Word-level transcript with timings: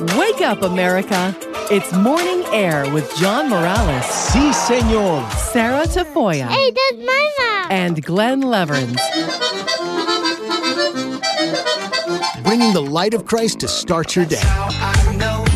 Wake 0.00 0.40
up, 0.42 0.62
America. 0.62 1.34
It's 1.72 1.92
Morning 1.92 2.44
Air 2.52 2.88
with 2.94 3.12
John 3.16 3.50
Morales. 3.50 4.04
Si, 4.04 4.52
senor. 4.52 5.28
Sarah 5.30 5.86
Tafoya. 5.86 6.46
Hey, 6.46 6.70
that's 6.70 7.04
my 7.04 7.30
mom. 7.40 7.72
And 7.72 8.04
Glenn 8.04 8.42
Leverins. 8.42 8.96
Bringing 12.44 12.72
the 12.72 12.80
light 12.80 13.12
of 13.12 13.26
Christ 13.26 13.58
to 13.60 13.68
start 13.68 14.14
your 14.14 14.24
day. 14.24 14.40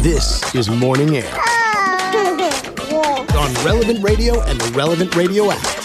This 0.02 0.52
is 0.56 0.68
Morning 0.68 1.14
Air 1.16 1.32
on 3.36 3.54
Relevant 3.64 4.02
Radio 4.02 4.40
and 4.40 4.60
the 4.60 4.72
Relevant 4.74 5.14
Radio 5.14 5.52
app. 5.52 5.81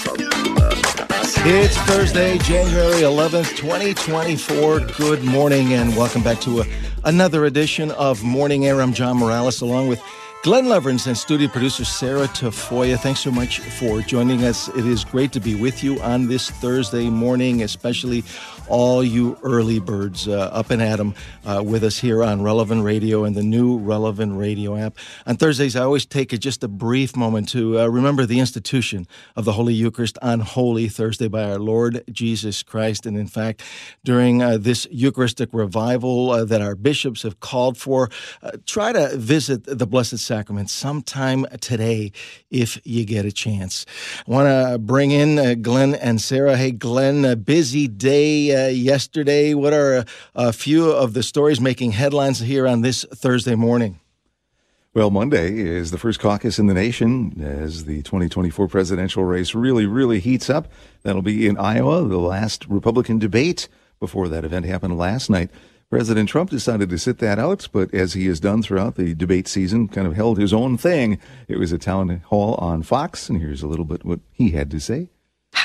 It's 1.49 1.77
Thursday, 1.77 2.37
January 2.39 3.03
11th, 3.03 3.55
2024. 3.55 4.81
Good 4.97 5.23
morning 5.23 5.71
and 5.75 5.95
welcome 5.95 6.21
back 6.21 6.41
to 6.41 6.59
a, 6.59 6.65
another 7.05 7.45
edition 7.45 7.91
of 7.91 8.21
Morning 8.21 8.65
Air. 8.65 8.81
I'm 8.81 8.91
John 8.91 9.15
Morales 9.15 9.61
along 9.61 9.87
with 9.87 10.01
Glenn 10.43 10.65
Leverins 10.65 11.07
and 11.07 11.17
studio 11.17 11.47
producer 11.47 11.85
Sarah 11.85 12.27
Tafoya. 12.27 12.99
Thanks 12.99 13.21
so 13.21 13.31
much 13.31 13.59
for 13.59 14.01
joining 14.01 14.43
us. 14.43 14.67
It 14.75 14.85
is 14.85 15.05
great 15.05 15.31
to 15.31 15.39
be 15.39 15.55
with 15.55 15.85
you 15.85 16.01
on 16.01 16.27
this 16.27 16.49
Thursday 16.49 17.09
morning, 17.09 17.63
especially 17.63 18.25
all 18.69 19.03
you 19.03 19.37
early 19.43 19.79
birds 19.79 20.27
uh, 20.27 20.49
up 20.53 20.69
and 20.69 20.81
at 20.81 20.99
'em 20.99 21.13
uh, 21.45 21.61
with 21.63 21.83
us 21.83 21.99
here 21.99 22.23
on 22.23 22.41
Relevant 22.41 22.83
Radio 22.83 23.23
and 23.23 23.35
the 23.35 23.43
new 23.43 23.77
Relevant 23.77 24.37
Radio 24.37 24.75
app. 24.75 24.97
On 25.25 25.37
Thursdays, 25.37 25.75
I 25.75 25.83
always 25.83 26.05
take 26.05 26.33
a, 26.33 26.37
just 26.37 26.63
a 26.63 26.67
brief 26.67 27.15
moment 27.15 27.49
to 27.49 27.79
uh, 27.79 27.87
remember 27.87 28.25
the 28.25 28.39
institution 28.39 29.07
of 29.35 29.45
the 29.45 29.53
Holy 29.53 29.73
Eucharist 29.73 30.17
on 30.21 30.41
Holy 30.41 30.87
Thursday 30.89 31.27
by 31.27 31.43
our 31.43 31.59
Lord 31.59 32.03
Jesus 32.11 32.63
Christ. 32.63 33.05
And 33.05 33.17
in 33.17 33.27
fact, 33.27 33.63
during 34.03 34.41
uh, 34.41 34.57
this 34.57 34.87
Eucharistic 34.91 35.49
revival 35.53 36.31
uh, 36.31 36.45
that 36.45 36.61
our 36.61 36.75
bishops 36.75 37.23
have 37.23 37.39
called 37.39 37.77
for, 37.77 38.09
uh, 38.41 38.51
try 38.65 38.91
to 38.91 39.15
visit 39.15 39.63
the 39.65 39.87
Blessed 39.87 40.17
Sacrament 40.17 40.69
sometime 40.69 41.45
today 41.61 42.11
if 42.51 42.79
you 42.83 43.05
get 43.05 43.25
a 43.25 43.31
chance. 43.31 43.85
I 44.27 44.31
want 44.31 44.47
to 44.47 44.77
bring 44.77 45.11
in 45.11 45.61
Glenn 45.61 45.95
and 45.95 46.19
Sarah. 46.19 46.57
Hey, 46.57 46.71
Glenn, 46.71 47.23
a 47.23 47.35
busy 47.35 47.87
day 47.87 48.56
uh, 48.65 48.67
yesterday. 48.67 49.53
What 49.53 49.73
are 49.73 49.97
a, 49.97 50.05
a, 50.35 50.53
few 50.53 50.91
of 50.91 51.13
the 51.13 51.23
stories 51.23 51.61
making 51.61 51.91
headlines 51.91 52.39
here 52.39 52.67
on 52.67 52.81
this 52.81 53.05
Thursday 53.13 53.55
morning? 53.55 53.99
Well, 54.93 55.11
Monday 55.11 55.59
is 55.59 55.91
the 55.91 55.97
first 55.99 56.19
caucus 56.19 56.57
in 56.57 56.65
the 56.65 56.73
nation 56.73 57.39
as 57.39 57.85
the 57.85 58.01
2024 58.01 58.67
presidential 58.67 59.23
race 59.23 59.53
really, 59.53 59.85
really 59.85 60.19
heats 60.19 60.49
up. 60.49 60.71
That'll 61.03 61.21
be 61.21 61.47
in 61.47 61.57
Iowa, 61.57 62.07
the 62.07 62.17
last 62.17 62.65
Republican 62.67 63.19
debate 63.19 63.67
before 63.99 64.27
that 64.29 64.43
event 64.43 64.65
happened 64.65 64.97
last 64.97 65.29
night. 65.29 65.51
President 65.89 66.27
Trump 66.27 66.49
decided 66.49 66.89
to 66.89 66.97
sit 66.97 67.19
that 67.19 67.39
out, 67.39 67.69
but 67.71 67.93
as 67.93 68.13
he 68.13 68.25
has 68.25 68.39
done 68.39 68.61
throughout 68.61 68.95
the 68.95 69.13
debate 69.13 69.47
season, 69.47 69.87
kind 69.87 70.05
of 70.05 70.15
held 70.15 70.37
his 70.37 70.51
own 70.51 70.77
thing. 70.77 71.19
It 71.47 71.59
was 71.59 71.71
a 71.71 71.77
town 71.77 72.09
hall 72.25 72.55
on 72.55 72.83
Fox, 72.83 73.29
and 73.29 73.39
here's 73.39 73.61
a 73.61 73.67
little 73.67 73.85
bit 73.85 74.03
what 74.03 74.19
he 74.31 74.51
had 74.51 74.69
to 74.71 74.79
say. 74.79 75.09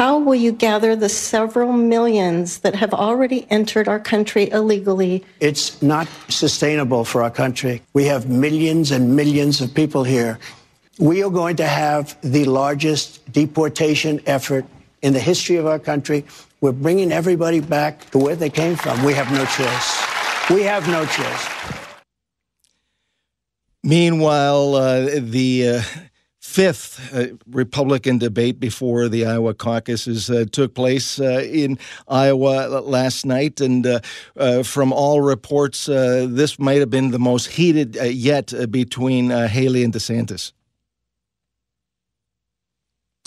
How 0.02 0.18
will 0.18 0.34
you 0.34 0.50
gather 0.50 0.96
the 0.96 1.08
several 1.08 1.72
millions 1.72 2.58
that 2.62 2.74
have 2.74 2.92
already 2.92 3.46
entered 3.50 3.86
our 3.86 4.00
country 4.00 4.50
illegally? 4.50 5.24
It's 5.38 5.80
not 5.80 6.08
sustainable 6.28 7.04
for 7.04 7.22
our 7.22 7.30
country. 7.30 7.82
We 7.92 8.06
have 8.06 8.28
millions 8.28 8.90
and 8.90 9.14
millions 9.14 9.60
of 9.60 9.72
people 9.72 10.02
here. 10.02 10.40
We 10.98 11.22
are 11.22 11.30
going 11.30 11.54
to 11.54 11.68
have 11.68 12.16
the 12.20 12.46
largest 12.46 13.30
deportation 13.30 14.20
effort 14.26 14.64
in 15.02 15.12
the 15.12 15.20
history 15.20 15.54
of 15.54 15.66
our 15.66 15.78
country. 15.78 16.24
We're 16.60 16.72
bringing 16.72 17.12
everybody 17.12 17.60
back 17.60 18.10
to 18.10 18.18
where 18.18 18.34
they 18.34 18.50
came 18.50 18.74
from. 18.74 19.04
We 19.04 19.14
have 19.14 19.30
no 19.30 19.44
choice. 19.44 19.88
We 20.50 20.64
have 20.64 20.88
no 20.88 21.06
choice. 21.06 21.44
Meanwhile, 23.84 24.74
uh, 24.74 25.20
the 25.20 25.68
uh, 25.68 25.82
fifth 26.52 27.14
uh, 27.14 27.28
Republican 27.50 28.18
debate 28.18 28.60
before 28.60 29.08
the 29.08 29.24
Iowa 29.24 29.54
caucuses 29.54 30.28
uh, 30.28 30.44
took 30.52 30.74
place 30.74 31.18
uh, 31.18 31.42
in 31.50 31.78
Iowa 32.06 32.82
last 32.84 33.24
night. 33.24 33.60
And 33.60 33.86
uh, 33.86 34.00
uh, 34.36 34.62
from 34.62 34.92
all 34.92 35.22
reports, 35.22 35.88
uh, 35.88 36.26
this 36.28 36.58
might 36.58 36.80
have 36.80 36.90
been 36.90 37.10
the 37.10 37.18
most 37.18 37.46
heated 37.46 37.96
yet 37.96 38.52
between 38.70 39.30
Haley 39.30 39.82
and 39.82 39.94
DeSantis. 39.94 40.52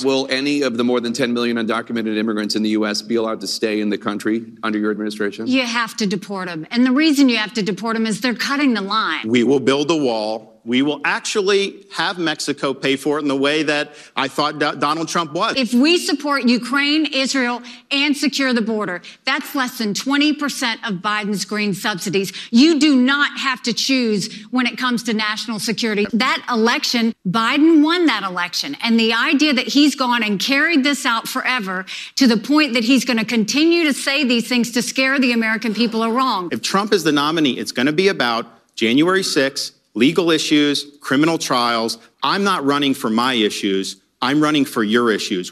Will 0.03 0.27
any 0.29 0.61
of 0.61 0.77
the 0.77 0.83
more 0.83 0.99
than 0.99 1.13
10 1.13 1.33
million 1.33 1.57
undocumented 1.57 2.17
immigrants 2.17 2.55
in 2.55 2.63
the 2.63 2.71
U.S. 2.71 3.01
be 3.01 3.15
allowed 3.15 3.39
to 3.41 3.47
stay 3.47 3.79
in 3.79 3.89
the 3.89 3.97
country 3.97 4.45
under 4.61 4.77
your 4.77 4.91
administration? 4.91 5.47
You 5.47 5.65
have 5.65 5.95
to 5.97 6.05
deport 6.05 6.47
them. 6.47 6.67
And 6.69 6.85
the 6.85 6.91
reason 6.91 7.29
you 7.29 7.37
have 7.37 7.53
to 7.53 7.63
deport 7.63 7.95
them 7.95 8.05
is 8.05 8.19
they're 8.19 8.35
cutting 8.35 8.73
the 8.73 8.81
line. 8.81 9.27
We 9.27 9.43
will 9.43 9.61
build 9.61 9.89
a 9.89 9.95
wall 9.95 10.54
we 10.65 10.81
will 10.81 10.99
actually 11.05 11.85
have 11.93 12.17
Mexico 12.17 12.73
pay 12.73 12.95
for 12.95 13.19
it 13.19 13.21
in 13.21 13.27
the 13.27 13.35
way 13.35 13.63
that 13.63 13.93
I 14.15 14.27
thought 14.27 14.59
Do- 14.59 14.75
Donald 14.75 15.07
Trump 15.07 15.31
was. 15.33 15.55
If 15.55 15.73
we 15.73 15.97
support 15.97 16.43
Ukraine, 16.47 17.05
Israel, 17.05 17.61
and 17.91 18.17
secure 18.17 18.51
the 18.51 18.61
border, 18.61 19.01
that's 19.25 19.53
less 19.53 19.77
than 19.77 19.93
20% 19.93 20.87
of 20.87 20.95
Biden's 20.95 21.45
green 21.45 21.73
subsidies. 21.73 22.33
You 22.51 22.79
do 22.79 22.95
not 22.95 23.37
have 23.39 23.61
to 23.63 23.73
choose 23.73 24.43
when 24.51 24.65
it 24.65 24.77
comes 24.77 25.03
to 25.03 25.13
national 25.13 25.59
security. 25.59 26.07
That 26.13 26.43
election, 26.49 27.13
Biden 27.27 27.83
won 27.83 28.07
that 28.07 28.23
election. 28.23 28.75
And 28.81 28.99
the 28.99 29.13
idea 29.13 29.53
that 29.53 29.67
he's 29.67 29.95
gone 29.95 30.23
and 30.23 30.39
carried 30.39 30.83
this 30.83 31.05
out 31.05 31.27
forever 31.27 31.85
to 32.15 32.27
the 32.27 32.37
point 32.37 32.73
that 32.73 32.83
he's 32.83 33.05
going 33.05 33.19
to 33.19 33.25
continue 33.25 33.83
to 33.83 33.93
say 33.93 34.23
these 34.23 34.47
things 34.47 34.71
to 34.71 34.81
scare 34.81 35.19
the 35.19 35.31
American 35.31 35.73
people 35.75 36.01
are 36.01 36.11
wrong. 36.11 36.49
If 36.51 36.61
Trump 36.63 36.91
is 36.91 37.03
the 37.03 37.11
nominee, 37.11 37.51
it's 37.51 37.71
going 37.71 37.85
to 37.85 37.93
be 37.93 38.07
about 38.07 38.47
January 38.75 39.21
6th 39.21 39.71
legal 39.95 40.29
issues, 40.29 40.85
criminal 41.01 41.37
trials. 41.37 41.97
I'm 42.21 42.43
not 42.43 42.63
running 42.63 42.93
for 42.93 43.09
my 43.09 43.33
issues. 43.33 44.01
I'm 44.21 44.41
running 44.41 44.65
for 44.65 44.83
your 44.83 45.11
issues. 45.11 45.51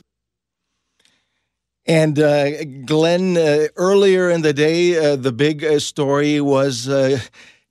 And 1.86 2.18
uh, 2.18 2.64
Glenn, 2.86 3.38
uh, 3.38 3.68
earlier 3.76 4.30
in 4.30 4.42
the 4.42 4.54
day, 4.54 4.98
uh, 4.98 5.16
the 5.18 5.34
big 5.34 5.66
uh, 5.66 5.80
story 5.80 6.40
was 6.40 6.88
uh, 6.88 7.20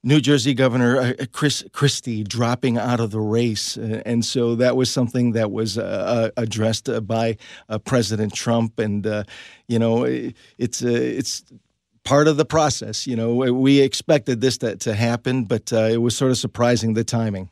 New 0.03 0.21
Jersey 0.21 0.53
Governor 0.53 0.99
uh, 0.99 1.13
Chris 1.31 1.63
Christie 1.71 2.23
dropping 2.23 2.77
out 2.77 2.99
of 2.99 3.09
the 3.09 3.19
race, 3.19 3.75
and 3.75 4.23
so 4.23 4.53
that 4.55 4.75
was 4.75 4.91
something 4.91 5.31
that 5.31 5.49
was 5.49 5.77
addressed 5.77 6.89
by 7.07 7.37
President 7.85 8.35
Trump. 8.35 8.77
And 8.77 9.25
you 9.67 9.79
know, 9.79 10.03
it's 10.03 10.83
it's 10.83 11.43
part 12.03 12.27
of 12.27 12.37
the 12.37 12.45
process. 12.45 13.07
You 13.07 13.15
know, 13.15 13.33
we 13.33 13.81
expected 13.81 14.41
this 14.41 14.57
to, 14.59 14.75
to 14.77 14.93
happen, 14.93 15.45
but 15.45 15.71
uh, 15.71 15.89
it 15.91 16.01
was 16.01 16.15
sort 16.15 16.31
of 16.31 16.37
surprising 16.37 16.93
the 16.93 17.03
timing. 17.03 17.49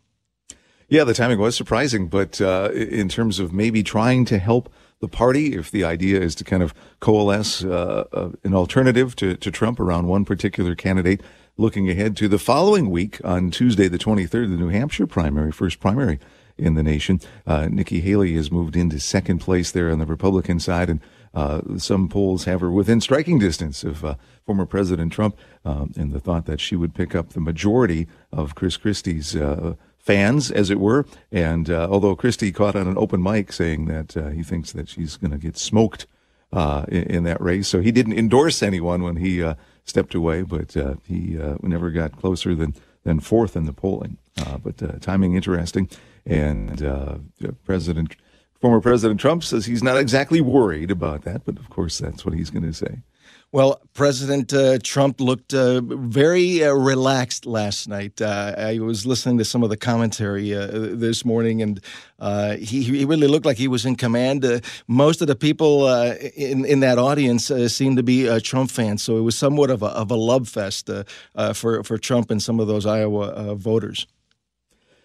Yeah, 0.89 1.05
the 1.05 1.13
timing 1.13 1.39
was 1.39 1.55
surprising, 1.55 2.09
but 2.09 2.41
uh, 2.41 2.69
in 2.73 3.07
terms 3.07 3.39
of 3.39 3.53
maybe 3.53 3.81
trying 3.81 4.25
to 4.25 4.37
help 4.37 4.69
the 4.99 5.07
party, 5.07 5.55
if 5.55 5.71
the 5.71 5.85
idea 5.85 6.19
is 6.19 6.35
to 6.35 6.43
kind 6.43 6.61
of 6.61 6.73
coalesce 6.99 7.63
uh, 7.63 8.03
uh 8.11 8.29
an 8.43 8.53
alternative 8.53 9.15
to, 9.15 9.35
to 9.35 9.51
Trump 9.51 9.79
around 9.79 10.07
one 10.07 10.25
particular 10.25 10.75
candidate, 10.75 11.21
looking 11.57 11.89
ahead 11.89 12.17
to 12.17 12.27
the 12.27 12.37
following 12.37 12.89
week 12.89 13.19
on 13.23 13.51
Tuesday, 13.51 13.87
the 13.87 13.97
23rd, 13.97 14.31
the 14.49 14.57
New 14.57 14.67
Hampshire 14.67 15.07
primary, 15.07 15.51
first 15.51 15.79
primary 15.79 16.19
in 16.57 16.75
the 16.75 16.83
nation. 16.83 17.19
Uh, 17.47 17.67
Nikki 17.71 18.01
Haley 18.01 18.35
has 18.35 18.51
moved 18.51 18.75
into 18.75 18.99
second 18.99 19.39
place 19.39 19.71
there 19.71 19.91
on 19.91 19.99
the 19.99 20.05
Republican 20.05 20.59
side, 20.59 20.89
and 20.89 20.99
uh, 21.33 21.61
some 21.77 22.09
polls 22.09 22.43
have 22.45 22.61
her 22.61 22.71
within 22.71 22.99
striking 22.99 23.39
distance 23.39 23.83
of 23.83 24.03
uh, 24.03 24.15
former 24.45 24.65
President 24.65 25.13
Trump, 25.13 25.37
um, 25.63 25.91
and 25.95 26.11
the 26.11 26.19
thought 26.19 26.45
that 26.45 26.59
she 26.59 26.75
would 26.75 26.93
pick 26.93 27.15
up 27.15 27.29
the 27.29 27.39
majority 27.39 28.07
of 28.31 28.55
Chris 28.55 28.77
Christie's 28.77 29.35
uh, 29.35 29.75
fans, 29.97 30.51
as 30.51 30.69
it 30.69 30.79
were. 30.79 31.05
And 31.31 31.69
uh, 31.69 31.87
although 31.89 32.15
Christie 32.15 32.51
caught 32.51 32.75
on 32.75 32.87
an 32.87 32.97
open 32.97 33.23
mic 33.23 33.53
saying 33.53 33.85
that 33.85 34.17
uh, 34.17 34.29
he 34.29 34.43
thinks 34.43 34.71
that 34.73 34.89
she's 34.89 35.15
going 35.15 35.31
to 35.31 35.37
get 35.37 35.57
smoked 35.57 36.05
in, 36.53 37.03
in, 37.03 37.23
that 37.23 37.39
race, 37.39 37.69
so 37.69 37.79
he 37.79 37.91
didn't 37.91 38.17
endorse 38.17 38.61
anyone 38.61 39.03
when 39.03 39.15
he 39.15 39.41
stepped 39.85 40.13
away, 40.13 40.41
but 40.41 40.75
he 41.07 41.37
never 41.61 41.91
got 41.91 42.17
closer 42.17 42.55
than 42.55 42.75
than 43.03 43.19
fourth 43.19 43.55
in 43.55 43.65
the 43.65 43.73
polling. 43.73 44.17
but 44.61 45.01
timing 45.01 45.35
interesting, 45.35 45.89
and 46.25 46.81
President 47.63 48.15
Former 48.61 48.79
President 48.79 49.19
Trump 49.19 49.43
says 49.43 49.65
he's 49.65 49.81
not 49.81 49.97
exactly 49.97 50.39
worried 50.39 50.91
about 50.91 51.23
that, 51.23 51.45
but 51.45 51.57
of 51.57 51.69
course, 51.71 51.97
that's 51.97 52.23
what 52.23 52.35
he's 52.35 52.51
going 52.51 52.63
to 52.63 52.73
say. 52.73 52.99
Well, 53.53 53.81
President 53.93 54.53
uh, 54.53 54.77
Trump 54.81 55.19
looked 55.19 55.53
uh, 55.53 55.81
very 55.83 56.63
uh, 56.63 56.71
relaxed 56.71 57.45
last 57.45 57.89
night. 57.89 58.21
Uh, 58.21 58.53
I 58.57 58.79
was 58.79 59.05
listening 59.05 59.39
to 59.39 59.45
some 59.45 59.61
of 59.61 59.69
the 59.69 59.75
commentary 59.75 60.55
uh, 60.55 60.67
this 60.71 61.25
morning, 61.25 61.61
and 61.61 61.81
uh, 62.19 62.55
he, 62.55 62.81
he, 62.83 63.03
really 63.03 63.27
looked 63.27 63.45
like 63.45 63.57
he 63.57 63.67
was 63.67 63.85
in 63.85 63.97
command. 63.97 64.45
most 64.87 65.21
of 65.21 65.27
the 65.27 65.35
people 65.35 65.91
in, 66.37 66.63
in 66.63 66.79
that 66.79 66.97
audience 66.97 67.47
seemed 67.67 67.97
to 67.97 68.03
be 68.03 68.39
Trump 68.39 68.71
fans, 68.71 69.03
so 69.03 69.17
it 69.17 69.21
was 69.21 69.37
somewhat 69.37 69.69
of 69.69 69.81
a, 69.81 69.87
of 69.87 70.11
a 70.11 70.15
love 70.15 70.47
fest 70.47 70.89
for, 71.53 71.83
for 71.83 71.97
Trump 71.97 72.31
and 72.31 72.41
some 72.41 72.59
of 72.59 72.67
those 72.67 72.85
Iowa 72.85 73.55
voters. 73.55 74.07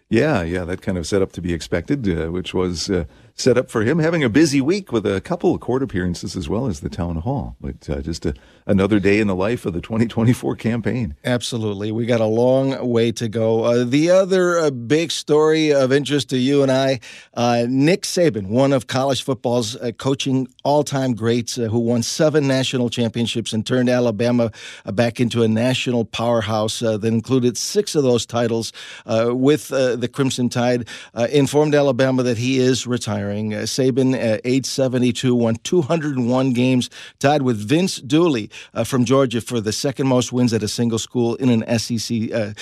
Yeah, 0.09 0.43
yeah, 0.43 0.65
that 0.65 0.83
kind 0.83 0.99
of 0.99 1.07
set 1.07 1.21
up 1.21 1.33
to 1.33 1.41
be 1.41 1.53
expected, 1.53 2.09
uh, 2.09 2.31
which 2.31 2.55
was 2.55 2.89
uh, 2.89 3.07
set 3.35 3.59
up 3.59 3.71
for 3.71 3.83
him 3.83 3.99
having 3.99 4.25
a 4.25 4.31
busy 4.31 4.61
week 4.63 4.91
with 4.91 5.05
a 5.05 5.21
couple 5.21 5.55
of 5.55 5.61
court 5.61 5.83
appearances 5.83 6.37
as 6.37 6.49
well 6.49 6.67
as 6.67 6.81
the 6.81 6.89
town 6.89 7.17
hall. 7.17 7.57
But 7.61 7.91
uh, 7.91 8.01
just 8.01 8.25
a, 8.25 8.35
another 8.67 8.99
day 8.99 9.19
in 9.19 9.27
the 9.27 9.35
life 9.35 9.67
of 9.67 9.75
the 9.75 9.81
2024 9.81 10.57
campaign. 10.57 11.17
Absolutely. 11.25 11.93
We 11.93 12.07
got 12.07 12.21
a 12.21 12.27
long 12.27 12.89
way 12.89 13.13
to 13.13 13.29
go. 13.29 13.65
Uh, 13.65 13.85
the 13.85 14.11
other 14.11 14.59
uh, 14.59 14.71
big 14.71 15.11
story 15.11 15.73
of 15.73 15.93
interest 15.93 16.31
to 16.31 16.39
you 16.39 16.63
and 16.63 16.73
I 16.73 17.01
uh, 17.35 17.67
Nick 17.69 18.03
Saban, 18.03 18.47
one 18.47 18.73
of 18.73 18.87
college 18.87 19.23
football's 19.23 19.77
coaching 19.99 20.49
all 20.65 20.83
time 20.83 21.15
greats, 21.15 21.57
who 21.57 21.79
won 21.79 22.03
seven 22.03 22.47
national 22.47 22.89
championships 22.91 23.53
and 23.53 23.67
turned 23.67 23.91
Alabama 23.91 24.51
back 24.87 25.21
into 25.21 25.43
a 25.43 25.49
national 25.49 26.05
powerhouse 26.05 26.79
that 26.79 27.05
included 27.05 27.59
six 27.59 27.95
of 27.95 28.03
those 28.03 28.25
titles 28.25 28.73
with 29.05 29.71
the 29.97 30.09
Crimson 30.09 30.49
Tide, 30.49 30.89
informed 31.31 31.75
Alabama 31.75 32.23
that 32.23 32.39
he 32.39 32.59
is 32.59 32.87
retiring. 32.87 33.53
Saban, 33.53 34.41
age 34.45 34.67
72, 34.67 35.35
won 35.35 35.57
201 35.57 36.53
games, 36.53 36.91
tied 37.19 37.43
with 37.43 37.57
Vince 37.57 37.97
Dooley 37.97 38.51
from 38.85 39.05
Georgia 39.05 39.41
for 39.41 39.61
the 39.61 39.73
second 39.73 40.07
most 40.07 40.33
wins 40.33 40.53
at 40.53 40.63
a 40.63 40.69
single 40.69 40.99
school 40.99 41.35
in 41.37 41.49
an 41.49 41.79
SEC 41.79 42.33
uh, 42.33 42.53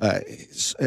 uh, 0.00 0.20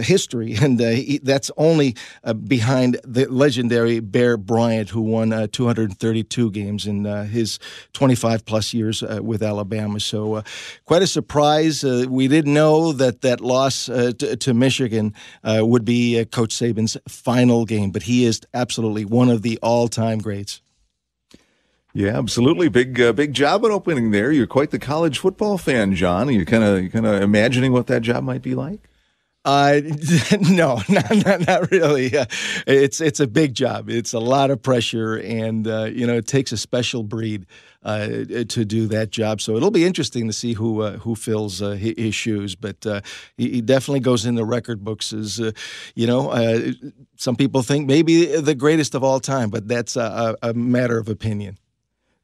history, 0.01 0.55
and 0.61 0.81
uh, 0.81 0.89
he, 0.89 1.19
that's 1.19 1.51
only 1.55 1.95
uh, 2.23 2.33
behind 2.33 2.99
the 3.03 3.27
legendary 3.27 3.99
Bear 3.99 4.37
Bryant, 4.37 4.89
who 4.89 5.01
won 5.01 5.31
uh, 5.31 5.47
232 5.51 6.49
games 6.51 6.87
in 6.87 7.05
uh, 7.05 7.25
his 7.25 7.59
25 7.93 8.43
plus 8.45 8.73
years 8.73 9.03
with 9.21 9.43
Alabama. 9.43 9.99
So, 9.99 10.43
quite 10.85 11.03
a 11.03 11.07
surprise. 11.07 11.83
we 11.83 12.27
didn't 12.27 12.53
know 12.53 12.91
that 12.91 13.21
that 13.21 13.39
loss 13.41 13.85
to, 13.85 14.13
to, 14.13 14.53
Michigan 14.53 15.13
would 15.43 15.85
be 15.85 15.92
Coach 16.31 16.55
Saban's 16.55 16.97
final 17.07 17.65
game, 17.65 17.91
but 17.91 18.03
he 18.03 18.25
is 18.25 18.41
absolutely 18.53 19.05
one 19.05 19.29
of 19.29 19.41
the 19.41 19.59
all-time 19.61 20.19
greats. 20.19 20.61
Yeah, 21.93 22.17
absolutely. 22.17 22.69
Big, 22.69 22.99
uh, 22.99 23.13
big 23.13 23.33
job 23.33 23.63
at 23.65 23.71
opening 23.71 24.11
there. 24.11 24.31
You're 24.31 24.47
quite 24.47 24.71
the 24.71 24.79
college 24.79 25.19
football 25.19 25.59
fan, 25.59 25.93
John. 25.93 26.27
Are 26.27 26.31
you 26.31 26.45
kind 26.45 26.63
of, 26.63 26.91
kind 26.91 27.05
of 27.05 27.21
imagining 27.21 27.71
what 27.71 27.87
that 27.87 28.01
job 28.01 28.23
might 28.23 28.41
be 28.41 28.55
like? 28.55 28.89
Uh, 29.45 29.81
no, 30.39 30.81
not, 30.89 31.25
not, 31.25 31.47
not 31.47 31.71
really. 31.71 32.15
Uh, 32.17 32.25
it's 32.65 33.01
it's 33.01 33.19
a 33.19 33.27
big 33.27 33.53
job. 33.53 33.89
It's 33.89 34.13
a 34.13 34.19
lot 34.19 34.51
of 34.51 34.61
pressure, 34.61 35.15
and 35.17 35.67
uh, 35.67 35.85
you 35.85 36.07
know 36.07 36.15
it 36.15 36.27
takes 36.27 36.51
a 36.51 36.57
special 36.57 37.03
breed 37.03 37.45
uh, 37.83 38.07
to 38.47 38.65
do 38.65 38.87
that 38.87 39.09
job. 39.09 39.41
So 39.41 39.57
it'll 39.57 39.71
be 39.71 39.83
interesting 39.85 40.27
to 40.27 40.33
see 40.33 40.53
who 40.53 40.81
uh, 40.81 40.97
who 40.99 41.15
fills 41.15 41.61
uh, 41.61 41.71
his 41.71 42.15
shoes. 42.15 42.55
But 42.55 42.85
he, 43.35 43.49
he, 43.49 43.61
definitely 43.61 43.99
goes 43.99 44.25
in 44.25 44.35
the 44.35 44.45
record 44.45 44.83
books 44.83 45.11
as 45.11 45.39
you 45.95 46.07
know. 46.07 46.31
some 47.17 47.35
people 47.35 47.63
think 47.63 47.87
maybe 47.87 48.25
the 48.25 48.55
greatest 48.55 48.95
of 48.95 49.03
all 49.03 49.19
time, 49.19 49.49
but 49.49 49.67
that's 49.67 49.97
a, 49.97 50.35
a 50.41 50.53
matter 50.53 50.97
of 50.97 51.09
opinion 51.09 51.57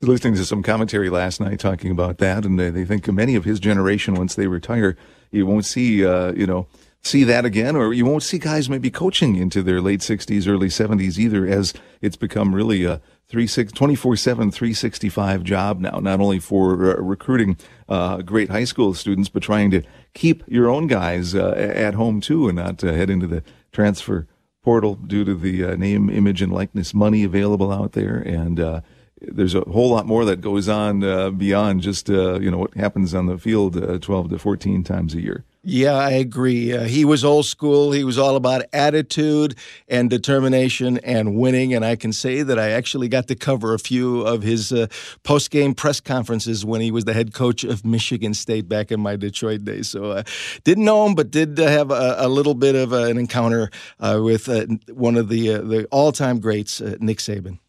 listening 0.02 0.34
to 0.34 0.46
some 0.46 0.64
commentary 0.64 1.10
last 1.10 1.42
night 1.42 1.60
talking 1.60 1.92
about 1.92 2.20
that, 2.20 2.46
and 2.46 2.58
they, 2.58 2.70
they 2.70 2.86
think 2.86 3.06
many 3.12 3.36
of 3.36 3.44
his 3.44 3.60
generation, 3.60 4.14
once 4.14 4.34
they 4.36 4.48
retire, 4.48 4.96
you 5.30 5.46
won't 5.46 5.66
see, 5.66 6.06
uh, 6.06 6.32
you 6.32 6.48
know, 6.48 6.68
see 7.02 7.24
that 7.24 7.46
again, 7.46 7.76
or 7.76 7.94
you 7.94 8.06
won't 8.06 8.24
see 8.24 8.38
guys 8.38 8.70
maybe 8.70 8.92
coaching 8.92 9.36
into 9.36 9.64
their 9.64 9.82
late 9.82 10.02
60s, 10.02 10.48
early 10.48 10.68
70s 10.68 11.18
either, 11.18 11.46
as 11.46 11.74
it's 12.02 12.16
become 12.16 12.54
really 12.54 12.86
a 12.86 13.02
24 13.30 14.16
7, 14.16 14.52
365 14.52 15.44
job 15.44 15.80
now, 15.80 16.00
not 16.00 16.20
only 16.20 16.40
for 16.40 16.98
uh, 16.98 17.02
recruiting 17.02 17.58
uh, 17.88 18.22
great 18.22 18.50
high 18.50 18.64
school 18.64 18.94
students, 18.94 19.30
but 19.30 19.44
trying 19.44 19.70
to 19.72 19.84
keep 20.14 20.44
your 20.48 20.68
own 20.68 20.88
guys 20.88 21.36
uh, 21.36 21.54
at 21.56 21.94
home 21.94 22.22
too 22.22 22.48
and 22.48 22.58
not 22.58 22.84
uh, 22.84 22.92
head 22.92 23.10
into 23.10 23.28
the 23.28 23.44
transfer 23.72 24.28
portal 24.64 24.96
due 24.96 25.24
to 25.24 25.36
the 25.36 25.64
uh, 25.64 25.76
name, 25.76 26.10
image, 26.10 26.42
and 26.42 26.52
likeness 26.52 26.94
money 26.94 27.24
available 27.24 27.72
out 27.72 27.94
there. 27.94 28.18
And, 28.18 28.60
uh, 28.60 28.82
there's 29.22 29.54
a 29.54 29.62
whole 29.62 29.90
lot 29.90 30.06
more 30.06 30.24
that 30.24 30.40
goes 30.40 30.70
on 30.70 31.02
beyond 31.38 31.82
just 31.82 32.08
you 32.08 32.50
know 32.50 32.60
what 32.60 32.74
happens 32.76 33.14
on 33.14 33.26
the 33.26 33.38
field 33.38 33.76
uh, 33.76 34.00
12 34.00 34.30
to 34.30 34.40
14 34.40 34.82
times 34.86 35.14
a 35.14 35.22
year. 35.22 35.44
Yeah, 35.62 35.96
I 35.96 36.12
agree. 36.12 36.72
Uh, 36.72 36.86
he 36.86 37.04
was 37.04 37.26
old 37.26 37.46
school. 37.46 37.92
He 37.92 38.06
was 38.06 38.18
all 38.18 38.38
about 38.38 38.64
attitude 38.72 39.56
and 39.90 40.10
determination 40.10 41.00
and 41.00 41.36
winning. 41.36 41.74
And 41.74 41.84
I 41.84 41.98
can 41.98 42.14
say 42.14 42.44
that 42.44 42.58
I 42.58 42.70
actually 42.70 43.10
got 43.10 43.28
to 43.28 43.36
cover 43.36 43.74
a 43.74 43.80
few 43.80 44.22
of 44.22 44.42
his 44.42 44.72
uh, 44.72 44.88
post 45.24 45.52
game 45.52 45.74
press 45.74 46.00
conferences 46.00 46.66
when 46.66 46.80
he 46.80 46.92
was 46.92 47.04
the 47.04 47.14
head 47.14 47.34
coach 47.34 47.66
of 47.66 47.86
Michigan 47.86 48.34
State 48.34 48.70
back 48.70 48.90
in 48.90 49.02
my 49.02 49.18
Detroit 49.18 49.66
days. 49.66 49.90
So 49.90 50.12
uh, 50.12 50.24
didn't 50.64 50.86
know 50.86 51.06
him, 51.06 51.14
but 51.14 51.30
did 51.30 51.58
have 51.58 51.92
a, 51.92 52.16
a 52.20 52.30
little 52.30 52.56
bit 52.56 52.76
of 52.76 52.94
an 52.94 53.18
encounter 53.18 53.70
with 54.00 54.48
one 54.90 55.18
of 55.18 55.28
the 55.28 55.58
the 55.58 55.88
all 55.92 56.12
time 56.14 56.40
greats, 56.40 56.80
Nick 56.82 57.18
Saban. 57.18 57.60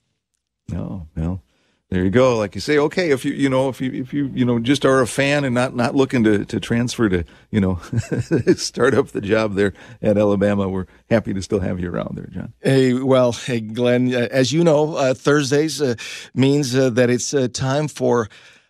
No, 0.68 1.08
well, 1.16 1.42
there 1.90 2.04
you 2.04 2.10
go. 2.10 2.38
Like 2.38 2.54
you 2.54 2.60
say, 2.60 2.78
okay, 2.78 3.10
if 3.10 3.24
you 3.24 3.32
you 3.32 3.48
know 3.48 3.68
if 3.68 3.80
you 3.80 3.90
if 3.92 4.14
you 4.14 4.30
you 4.32 4.44
know 4.44 4.60
just 4.60 4.84
are 4.84 5.00
a 5.00 5.08
fan 5.08 5.44
and 5.44 5.54
not 5.54 5.74
not 5.74 5.96
looking 5.96 6.22
to 6.22 6.44
to 6.44 6.60
transfer 6.60 7.08
to 7.08 7.24
you 7.50 7.60
know 7.60 7.74
start 8.56 8.94
up 8.94 9.08
the 9.08 9.20
job 9.20 9.56
there 9.56 9.72
at 10.00 10.16
Alabama, 10.16 10.68
we're 10.68 10.86
happy 11.10 11.34
to 11.34 11.42
still 11.42 11.58
have 11.58 11.80
you 11.80 11.90
around 11.90 12.16
there, 12.16 12.28
John. 12.28 12.52
Hey, 12.60 12.94
well, 12.94 13.32
hey, 13.32 13.60
Glenn, 13.60 14.14
uh, 14.14 14.28
as 14.30 14.52
you 14.52 14.62
know, 14.62 14.94
uh, 14.94 15.14
Thursdays 15.14 15.82
uh, 15.82 15.96
means 16.32 16.76
uh, 16.76 16.90
that 16.90 17.10
it's 17.10 17.34
uh, 17.34 17.48
time 17.52 17.88
for 17.88 18.28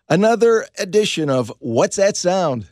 another 0.08 0.66
edition 0.78 1.28
of 1.28 1.52
What's 1.58 1.96
That 1.96 2.16
Sound. 2.16 2.68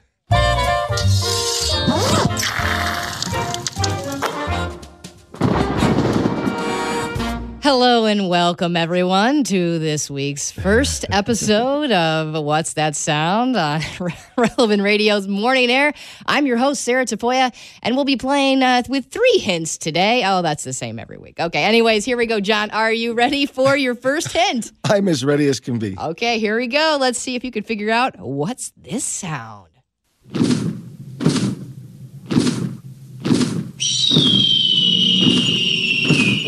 Hello 7.71 8.07
and 8.07 8.31
welcome 8.31 8.79
everyone 8.79 9.45
to 9.45 9.79
this 9.79 10.11
week's 10.11 10.51
first 10.51 11.05
episode 11.11 11.93
of 11.93 12.43
What's 12.43 12.73
That 12.73 12.97
Sound 12.97 13.57
on 13.57 13.83
Relevant 14.39 14.83
Radio's 14.83 15.29
Morning 15.29 15.71
Air. 15.71 15.93
I'm 16.25 16.47
your 16.47 16.57
host, 16.57 16.83
Sarah 16.83 17.05
Tafoya, 17.05 17.55
and 17.83 17.95
we'll 17.95 18.07
be 18.07 18.17
playing 18.17 18.63
uh, 18.63 18.85
with 18.89 19.11
three 19.11 19.37
hints 19.37 19.77
today. 19.77 20.23
Oh, 20.25 20.41
that's 20.41 20.65
the 20.65 20.73
same 20.73 20.99
every 20.99 21.19
week. 21.19 21.39
Okay, 21.39 21.63
anyways, 21.63 22.07
here 22.07 22.17
we 22.17 22.25
go. 22.25 22.41
John, 22.41 22.71
are 22.71 22.91
you 22.91 23.13
ready 23.13 23.45
for 23.45 23.77
your 23.77 23.95
first 23.95 24.33
hint? 24.33 24.73
I'm 24.85 25.07
as 25.07 25.23
ready 25.23 25.47
as 25.47 25.61
can 25.61 25.79
be. 25.79 25.95
Okay, 25.99 26.39
here 26.39 26.57
we 26.57 26.69
go. 26.69 26.97
Let's 26.99 27.19
see 27.19 27.35
if 27.35 27.45
you 27.45 27.51
can 27.51 27.65
figure 27.65 27.91
out 27.91 28.19
what's 28.19 28.73
this 28.79 29.05
sound. 29.05 29.69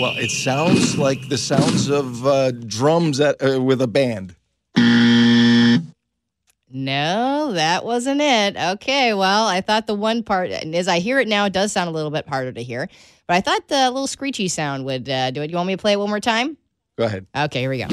Well, 0.01 0.17
it 0.17 0.31
sounds 0.31 0.97
like 0.97 1.29
the 1.29 1.37
sounds 1.37 1.91
of 1.91 2.27
uh, 2.27 2.53
drums 2.53 3.21
at, 3.21 3.37
uh, 3.43 3.61
with 3.61 3.83
a 3.83 3.87
band. 3.87 4.35
No, 6.73 7.53
that 7.53 7.85
wasn't 7.85 8.21
it. 8.21 8.57
Okay, 8.57 9.13
well, 9.13 9.47
I 9.47 9.61
thought 9.61 9.87
the 9.87 9.95
one 9.95 10.23
part, 10.23 10.51
and 10.51 10.75
as 10.75 10.89
I 10.89 11.01
hear 11.01 11.19
it 11.19 11.29
now, 11.29 11.45
it 11.45 11.53
does 11.53 11.73
sound 11.73 11.89
a 11.89 11.93
little 11.93 12.13
bit 12.13 12.29
harder 12.29 12.53
to 12.53 12.63
hear, 12.63 12.89
but 13.27 13.37
I 13.37 13.41
thought 13.41 13.69
the 13.69 13.91
little 13.91 14.07
screechy 14.07 14.49
sound 14.49 14.85
would 14.85 15.09
uh, 15.09 15.33
do 15.33 15.43
it. 15.43 15.51
You 15.51 15.57
want 15.57 15.67
me 15.67 15.75
to 15.75 15.81
play 15.81 15.93
it 15.93 15.99
one 15.99 16.09
more 16.09 16.21
time? 16.21 16.57
Go 16.97 17.05
ahead. 17.05 17.27
Okay, 17.37 17.61
here 17.61 17.71
we 17.71 17.79
go. 17.79 17.89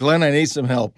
Glenn, 0.00 0.22
I 0.22 0.30
need 0.30 0.48
some 0.48 0.64
help. 0.64 0.96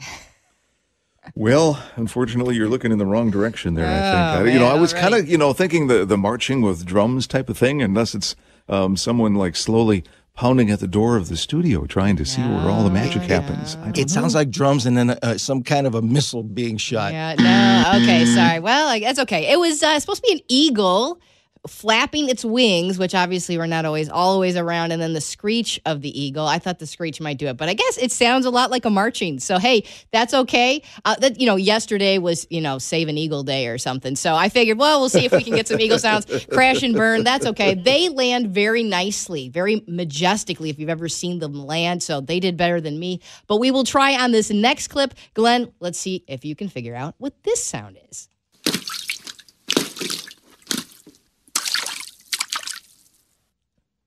Well, 1.34 1.82
unfortunately, 1.96 2.54
you're 2.54 2.68
looking 2.68 2.92
in 2.92 2.98
the 2.98 3.06
wrong 3.06 3.32
direction 3.32 3.74
there. 3.74 3.84
I 3.84 4.36
think. 4.36 4.48
Oh, 4.48 4.52
you 4.52 4.60
know, 4.60 4.66
I 4.66 4.78
was 4.78 4.92
kind 4.92 5.12
of, 5.12 5.28
you 5.28 5.36
know, 5.36 5.52
thinking 5.52 5.88
the 5.88 6.04
the 6.04 6.16
marching 6.16 6.62
with 6.62 6.86
drums 6.86 7.26
type 7.26 7.48
of 7.48 7.58
thing, 7.58 7.82
unless 7.82 8.14
it's 8.14 8.36
um, 8.68 8.96
someone 8.96 9.34
like 9.34 9.56
slowly 9.56 10.04
pounding 10.34 10.70
at 10.70 10.78
the 10.78 10.86
door 10.86 11.16
of 11.16 11.28
the 11.28 11.36
studio, 11.36 11.84
trying 11.84 12.16
to 12.16 12.24
see 12.24 12.42
where 12.42 12.70
all 12.70 12.84
the 12.84 12.90
magic 12.90 13.22
yeah. 13.22 13.40
happens. 13.40 13.76
It 13.98 14.02
know. 14.02 14.06
sounds 14.06 14.36
like 14.36 14.50
drums 14.50 14.86
and 14.86 14.96
then 14.96 15.10
uh, 15.10 15.36
some 15.36 15.64
kind 15.64 15.86
of 15.86 15.96
a 15.96 16.02
missile 16.02 16.44
being 16.44 16.76
shot. 16.76 17.12
Yeah. 17.12 17.34
No. 17.34 18.02
Okay. 18.02 18.24
Sorry. 18.24 18.60
Well, 18.60 18.98
that's 19.00 19.18
okay. 19.18 19.50
It 19.50 19.58
was 19.58 19.82
uh, 19.82 19.98
supposed 19.98 20.22
to 20.22 20.28
be 20.28 20.34
an 20.34 20.44
eagle 20.48 21.20
flapping 21.66 22.28
its 22.28 22.44
wings, 22.44 22.98
which 22.98 23.14
obviously 23.14 23.56
were 23.56 23.66
not 23.66 23.84
always 23.84 24.08
always 24.08 24.56
around, 24.56 24.90
and 24.92 25.00
then 25.00 25.12
the 25.12 25.20
screech 25.20 25.80
of 25.86 26.02
the 26.02 26.20
eagle. 26.20 26.46
I 26.46 26.58
thought 26.58 26.78
the 26.78 26.86
screech 26.86 27.20
might 27.20 27.38
do 27.38 27.46
it, 27.46 27.56
but 27.56 27.68
I 27.68 27.74
guess 27.74 27.98
it 27.98 28.10
sounds 28.10 28.46
a 28.46 28.50
lot 28.50 28.70
like 28.70 28.84
a 28.84 28.90
marching. 28.90 29.38
So 29.38 29.58
hey, 29.58 29.84
that's 30.12 30.34
okay. 30.34 30.82
Uh, 31.04 31.14
that 31.16 31.40
you 31.40 31.46
know, 31.46 31.56
yesterday 31.56 32.18
was 32.18 32.46
you 32.50 32.60
know 32.60 32.78
Save 32.78 33.08
an 33.08 33.16
Eagle 33.16 33.44
Day 33.44 33.68
or 33.68 33.78
something. 33.78 34.16
So 34.16 34.34
I 34.34 34.48
figured, 34.48 34.78
well, 34.78 35.00
we'll 35.00 35.08
see 35.08 35.24
if 35.24 35.32
we 35.32 35.44
can 35.44 35.54
get 35.54 35.68
some 35.68 35.80
eagle 35.80 35.98
sounds. 35.98 36.26
Crash 36.46 36.82
and 36.82 36.94
burn. 36.94 37.24
That's 37.24 37.46
okay. 37.46 37.74
They 37.74 38.08
land 38.08 38.48
very 38.48 38.82
nicely, 38.82 39.48
very 39.48 39.84
majestically. 39.86 40.70
If 40.70 40.78
you've 40.78 40.88
ever 40.88 41.08
seen 41.08 41.38
them 41.38 41.54
land, 41.54 42.02
so 42.02 42.20
they 42.20 42.40
did 42.40 42.56
better 42.56 42.80
than 42.80 42.98
me. 42.98 43.20
But 43.46 43.58
we 43.58 43.70
will 43.70 43.84
try 43.84 44.16
on 44.16 44.32
this 44.32 44.50
next 44.50 44.88
clip, 44.88 45.14
Glenn. 45.34 45.72
Let's 45.80 45.98
see 45.98 46.24
if 46.26 46.44
you 46.44 46.56
can 46.56 46.68
figure 46.68 46.94
out 46.94 47.14
what 47.18 47.42
this 47.44 47.64
sound 47.64 47.98
is. 48.10 48.28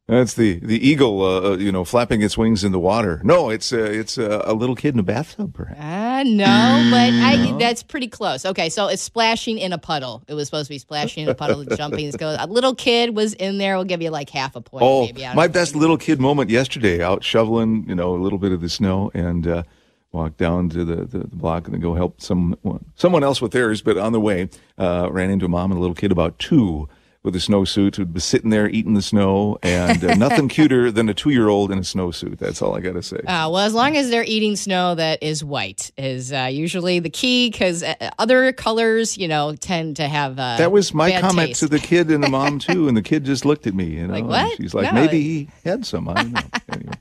That's 0.07 0.35
the 0.35 0.59
the 0.59 0.87
eagle, 0.87 1.23
uh, 1.23 1.41
uh, 1.41 1.57
you 1.57 1.71
know, 1.71 1.83
flapping 1.83 2.21
its 2.21 2.37
wings 2.37 2.63
in 2.63 2.71
the 2.71 2.79
water. 2.79 3.21
No, 3.23 3.49
it's 3.49 3.73
uh, 3.73 3.77
it's 3.77 4.19
uh, 4.19 4.43
a 4.45 4.53
little 4.53 4.75
kid 4.75 4.93
in 4.93 4.99
a 4.99 5.03
bathtub, 5.03 5.55
perhaps. 5.55 5.79
Uh, 5.79 6.23
no, 6.23 6.87
but 6.91 7.11
I, 7.11 7.55
that's 7.57 7.81
pretty 7.81 8.07
close. 8.07 8.45
Okay, 8.45 8.69
so 8.69 8.87
it's 8.87 9.01
splashing 9.01 9.57
in 9.57 9.73
a 9.73 9.79
puddle. 9.79 10.23
It 10.27 10.35
was 10.35 10.47
supposed 10.47 10.67
to 10.67 10.73
be 10.75 10.77
splashing 10.77 11.23
in 11.23 11.29
a 11.29 11.33
puddle, 11.33 11.63
jumping. 11.63 12.11
Goes. 12.11 12.37
A 12.39 12.45
little 12.45 12.75
kid 12.75 13.15
was 13.15 13.33
in 13.33 13.57
there. 13.57 13.77
We'll 13.77 13.85
give 13.85 14.03
you 14.03 14.11
like 14.11 14.29
half 14.29 14.55
a 14.55 14.61
point. 14.61 14.83
Oh, 14.85 15.05
maybe. 15.05 15.25
my 15.33 15.47
best 15.47 15.75
little 15.75 15.97
kid 15.97 16.21
moment 16.21 16.51
yesterday, 16.51 17.01
out 17.01 17.23
shoveling, 17.23 17.85
you 17.87 17.95
know, 17.95 18.13
a 18.13 18.21
little 18.21 18.37
bit 18.37 18.51
of 18.51 18.61
the 18.61 18.69
snow, 18.69 19.09
and 19.15 19.47
uh, 19.47 19.63
walked 20.11 20.37
down 20.37 20.69
to 20.69 20.85
the, 20.85 20.97
the, 20.97 21.19
the, 21.19 21.35
block 21.35 21.65
and 21.65 21.73
then 21.73 21.81
go 21.81 21.95
help 21.95 22.21
some 22.21 22.55
someone 22.93 23.23
else 23.23 23.41
with 23.41 23.53
theirs. 23.53 23.81
But 23.81 23.97
on 23.97 24.11
the 24.11 24.21
way, 24.21 24.49
uh, 24.77 25.09
ran 25.11 25.31
into 25.31 25.45
a 25.45 25.49
mom 25.49 25.71
and 25.71 25.79
a 25.79 25.81
little 25.81 25.95
kid 25.95 26.11
about 26.11 26.37
two 26.37 26.87
with 27.25 27.35
a 27.35 27.39
snowsuit 27.39 27.95
who'd 27.95 28.13
be 28.13 28.19
sitting 28.19 28.51
there 28.51 28.69
eating 28.69 28.93
the 28.93 29.01
snow, 29.01 29.57
and 29.63 30.03
uh, 30.05 30.13
nothing 30.13 30.47
cuter 30.47 30.91
than 30.91 31.09
a 31.09 31.13
two-year-old 31.13 31.71
in 31.71 31.79
a 31.79 31.81
snowsuit. 31.81 32.37
That's 32.37 32.61
all 32.61 32.77
I 32.77 32.79
got 32.79 32.93
to 32.93 33.03
say. 33.03 33.17
Uh, 33.17 33.49
well, 33.49 33.57
as 33.57 33.73
long 33.73 33.97
as 33.97 34.11
they're 34.11 34.23
eating 34.23 34.55
snow 34.55 34.93
that 34.95 35.21
is 35.23 35.43
white 35.43 35.91
is 35.97 36.31
uh, 36.31 36.47
usually 36.51 36.99
the 36.99 37.09
key, 37.09 37.49
because 37.49 37.81
uh, 37.81 37.95
other 38.19 38.53
colors, 38.53 39.17
you 39.17 39.27
know, 39.27 39.55
tend 39.55 39.97
to 39.97 40.07
have. 40.07 40.39
Uh, 40.39 40.57
that 40.57 40.71
was 40.71 40.93
my 40.93 41.19
comment 41.19 41.49
taste. 41.49 41.61
to 41.61 41.67
the 41.67 41.79
kid 41.79 42.11
and 42.11 42.23
the 42.23 42.29
mom 42.29 42.59
too, 42.59 42.87
and 42.87 42.95
the 42.95 43.01
kid 43.01 43.25
just 43.25 43.43
looked 43.43 43.65
at 43.65 43.73
me, 43.73 43.85
you 43.85 44.07
know, 44.07 44.13
like, 44.13 44.25
what? 44.25 44.55
she's 44.57 44.75
like, 44.75 44.93
no. 44.93 45.01
maybe 45.01 45.21
he 45.21 45.49
had 45.63 45.85
some. 45.85 46.07
I 46.07 46.13
don't 46.13 46.31
know. 46.31 46.41
Anyway. 46.67 46.93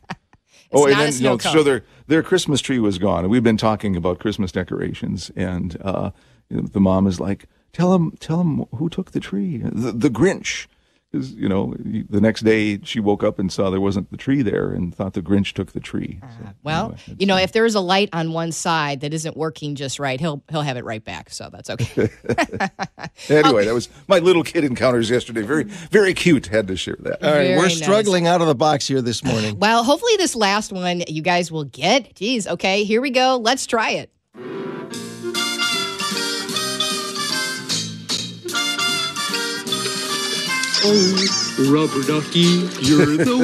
oh, 0.73 0.87
and 0.87 0.95
then 0.95 1.13
you 1.15 1.23
know, 1.23 1.39
so 1.39 1.63
their 1.63 1.85
their 2.07 2.23
Christmas 2.23 2.61
tree 2.61 2.79
was 2.79 2.99
gone, 2.99 3.21
and 3.21 3.31
we've 3.31 3.43
been 3.43 3.57
talking 3.57 3.97
about 3.97 4.19
Christmas 4.19 4.53
decorations, 4.53 5.31
and 5.37 5.77
uh, 5.83 6.11
the 6.51 6.81
mom 6.81 7.07
is 7.07 7.21
like 7.21 7.47
Tell 7.75 7.93
him, 7.93 8.13
tell 8.21 8.41
him 8.41 8.65
who 8.77 8.89
took 8.89 9.11
the 9.11 9.21
tree. 9.21 9.59
The, 9.59 9.93
the 9.93 10.09
Grinch. 10.09 10.69
Because, 11.11 11.33
you 11.33 11.49
know, 11.49 11.75
the 11.79 12.21
next 12.21 12.41
day 12.41 12.81
she 12.83 12.99
woke 12.99 13.23
up 13.23 13.39
and 13.39 13.53
saw 13.53 13.71
there 13.71 13.81
wasn't 13.81 14.11
the 14.11 14.17
tree 14.17 14.43
there 14.43 14.71
and 14.71 14.93
thought 14.93 15.13
the 15.13 15.23
Grinch 15.23 15.53
took 15.53 15.71
the 15.71 15.79
tree. 15.79 16.19
So, 16.21 16.45
uh, 16.45 16.53
well, 16.65 16.85
anyway, 16.87 17.17
you 17.21 17.27
know, 17.27 17.37
if 17.37 17.53
there's 17.53 17.77
a 17.77 17.81
light 17.81 18.09
on 18.13 18.33
one 18.33 18.51
side 18.51 19.01
that 19.03 19.15
isn't 19.15 19.37
working 19.37 19.77
just 19.77 20.01
right, 20.01 20.19
he'll 20.19 20.43
he'll 20.51 20.63
have 20.63 20.77
it 20.77 20.85
right 20.85 21.05
back. 21.05 21.31
So 21.31 21.51
that's 21.53 21.71
okay. 21.71 21.87
anyway, 23.29 23.61
okay. 23.61 23.65
that 23.67 23.75
was 23.75 23.89
my 24.09 24.19
little 24.19 24.43
kid 24.43 24.65
encounters 24.65 25.09
yesterday. 25.09 25.43
Very, 25.43 25.65
very 25.65 26.15
cute. 26.15 26.47
Had 26.47 26.67
to 26.67 26.77
share 26.77 26.97
that. 27.01 27.23
All 27.23 27.31
right, 27.31 27.45
very 27.45 27.59
we're 27.59 27.63
nice. 27.65 27.79
struggling 27.79 28.27
out 28.27 28.41
of 28.41 28.49
the 28.49 28.57
box 28.57 28.89
here 28.89 29.01
this 29.01 29.23
morning. 29.23 29.57
well, 29.61 29.85
hopefully 29.85 30.17
this 30.17 30.35
last 30.35 30.73
one 30.73 31.05
you 31.07 31.23
guys 31.23 31.53
will 31.53 31.65
get. 31.65 32.17
Geez, 32.17 32.49
okay, 32.49 32.83
here 32.83 33.01
we 33.01 33.11
go. 33.11 33.37
Let's 33.37 33.67
try 33.67 33.91
it. 33.91 34.11
Oh, 40.87 41.71
rubber 41.73 42.03
ducky, 42.03 42.69
you're 42.85 43.17
the 43.17 43.37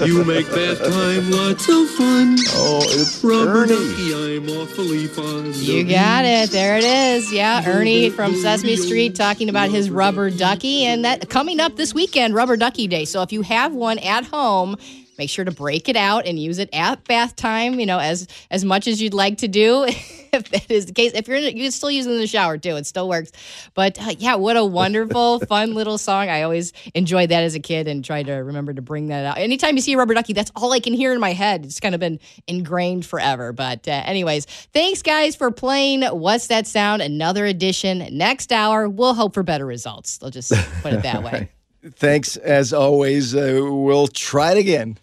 one. 0.00 0.08
you 0.08 0.24
make 0.24 0.46
bath 0.48 0.78
time 0.78 1.30
lots 1.30 1.68
of 1.68 1.88
fun. 1.90 2.36
Oh, 2.50 2.80
it's 2.84 3.22
rubber 3.22 3.62
Ernie. 3.62 3.68
ducky. 3.68 4.36
I'm 4.36 4.48
awfully 4.50 5.06
fond. 5.06 5.54
You 5.56 5.84
got 5.84 6.24
it. 6.24 6.50
There 6.50 6.76
it 6.76 6.84
is. 6.84 7.32
Yeah, 7.32 7.62
Ernie 7.64 8.10
from 8.10 8.34
Sesame 8.34 8.76
Street 8.76 9.14
talking 9.14 9.48
about 9.48 9.70
his 9.70 9.88
rubber 9.88 10.30
ducky, 10.30 10.84
and 10.84 11.04
that 11.04 11.28
coming 11.28 11.60
up 11.60 11.76
this 11.76 11.94
weekend, 11.94 12.34
Rubber 12.34 12.56
Ducky 12.56 12.88
Day. 12.88 13.04
So 13.04 13.22
if 13.22 13.30
you 13.32 13.42
have 13.42 13.72
one 13.74 13.98
at 14.00 14.24
home. 14.24 14.76
Make 15.20 15.28
sure 15.28 15.44
to 15.44 15.50
break 15.50 15.90
it 15.90 15.96
out 15.96 16.26
and 16.26 16.38
use 16.38 16.58
it 16.58 16.70
at 16.72 17.04
bath 17.04 17.36
time, 17.36 17.78
you 17.78 17.84
know, 17.84 17.98
as 17.98 18.26
as 18.50 18.64
much 18.64 18.88
as 18.88 19.02
you'd 19.02 19.12
like 19.12 19.36
to 19.38 19.48
do. 19.48 19.84
if 20.32 20.48
that 20.48 20.70
is 20.70 20.86
the 20.86 20.94
case, 20.94 21.12
if 21.12 21.28
you're 21.28 21.36
in, 21.36 21.44
you 21.54 21.64
can 21.64 21.72
still 21.72 21.90
using 21.90 22.16
the 22.16 22.26
shower 22.26 22.56
too. 22.56 22.74
It 22.76 22.86
still 22.86 23.06
works. 23.06 23.32
But 23.74 24.00
uh, 24.00 24.14
yeah, 24.18 24.36
what 24.36 24.56
a 24.56 24.64
wonderful, 24.64 25.40
fun 25.48 25.74
little 25.74 25.98
song. 25.98 26.30
I 26.30 26.40
always 26.40 26.72
enjoyed 26.94 27.28
that 27.28 27.42
as 27.42 27.54
a 27.54 27.60
kid 27.60 27.86
and 27.86 28.02
try 28.02 28.22
to 28.22 28.32
remember 28.32 28.72
to 28.72 28.80
bring 28.80 29.08
that 29.08 29.26
out. 29.26 29.36
Anytime 29.36 29.76
you 29.76 29.82
see 29.82 29.92
a 29.92 29.98
rubber 29.98 30.14
ducky, 30.14 30.32
that's 30.32 30.50
all 30.56 30.72
I 30.72 30.80
can 30.80 30.94
hear 30.94 31.12
in 31.12 31.20
my 31.20 31.34
head. 31.34 31.66
It's 31.66 31.80
kind 31.80 31.94
of 31.94 32.00
been 32.00 32.18
ingrained 32.46 33.04
forever. 33.04 33.52
But 33.52 33.86
uh, 33.86 33.90
anyways, 33.90 34.46
thanks 34.72 35.02
guys 35.02 35.36
for 35.36 35.50
playing. 35.50 36.02
What's 36.02 36.46
that 36.46 36.66
sound? 36.66 37.02
Another 37.02 37.44
edition 37.44 38.08
next 38.16 38.52
hour. 38.52 38.88
We'll 38.88 39.12
hope 39.12 39.34
for 39.34 39.42
better 39.42 39.66
results. 39.66 40.18
I'll 40.22 40.30
just 40.30 40.50
put 40.80 40.94
it 40.94 41.02
that 41.02 41.22
way. 41.22 41.50
Thanks 41.92 42.36
as 42.36 42.72
always. 42.72 43.34
Uh, 43.34 43.60
we'll 43.62 44.08
try 44.08 44.52
it 44.52 44.58
again 44.58 44.98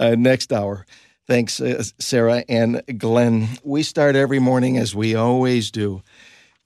uh, 0.00 0.16
next 0.18 0.52
hour. 0.52 0.86
Thanks, 1.28 1.60
uh, 1.60 1.84
Sarah 2.00 2.44
and 2.48 2.82
Glenn. 2.98 3.48
We 3.62 3.84
start 3.84 4.16
every 4.16 4.40
morning 4.40 4.78
as 4.78 4.96
we 4.96 5.14
always 5.14 5.70
do. 5.70 6.02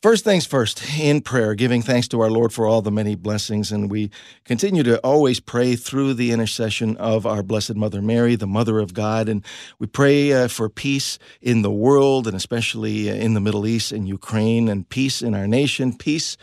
First 0.00 0.23
things 0.23 0.45
first, 0.45 0.83
in 0.99 1.23
prayer, 1.23 1.55
giving 1.55 1.81
thanks 1.81 2.09
to 2.09 2.21
our 2.21 2.31
Lord 2.31 2.53
for 2.53 2.67
all 2.67 2.83
the 2.83 2.91
many 2.91 3.14
blessings. 3.14 3.73
And 3.73 3.91
we 3.91 4.11
continue 4.45 4.83
to 4.83 4.99
always 4.99 5.41
pray 5.41 5.76
through 5.76 6.12
the 6.12 6.31
intercession 6.31 6.99
of 6.99 7.26
our 7.26 7.43
Blessed 7.43 7.75
Mother 7.75 8.03
Mary, 8.03 8.37
the 8.37 8.47
Mother 8.47 8.81
of 8.81 8.93
God. 8.93 9.31
And 9.31 9.43
we 9.79 9.87
pray 9.87 10.31
uh, 10.33 10.49
for 10.49 10.69
peace 10.69 11.19
in 11.41 11.62
the 11.62 11.71
world 11.71 12.26
and 12.26 12.37
especially 12.37 13.11
uh, 13.11 13.14
in 13.14 13.33
the 13.33 13.41
Middle 13.41 13.67
East 13.67 13.93
and 13.93 14.07
Ukraine, 14.07 14.69
and 14.69 14.87
peace 14.87 15.23
in 15.23 15.35
our 15.35 15.47
nation, 15.47 15.97
peace 15.97 16.37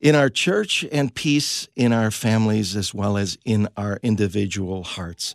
in 0.00 0.14
our 0.14 0.28
church, 0.28 0.84
and 0.92 1.12
peace 1.12 1.66
in 1.74 1.92
our 1.92 2.12
families 2.12 2.76
as 2.76 2.94
well 2.94 3.16
as 3.16 3.36
in 3.44 3.68
our 3.76 3.98
individual 4.04 4.84
hearts. 4.84 5.34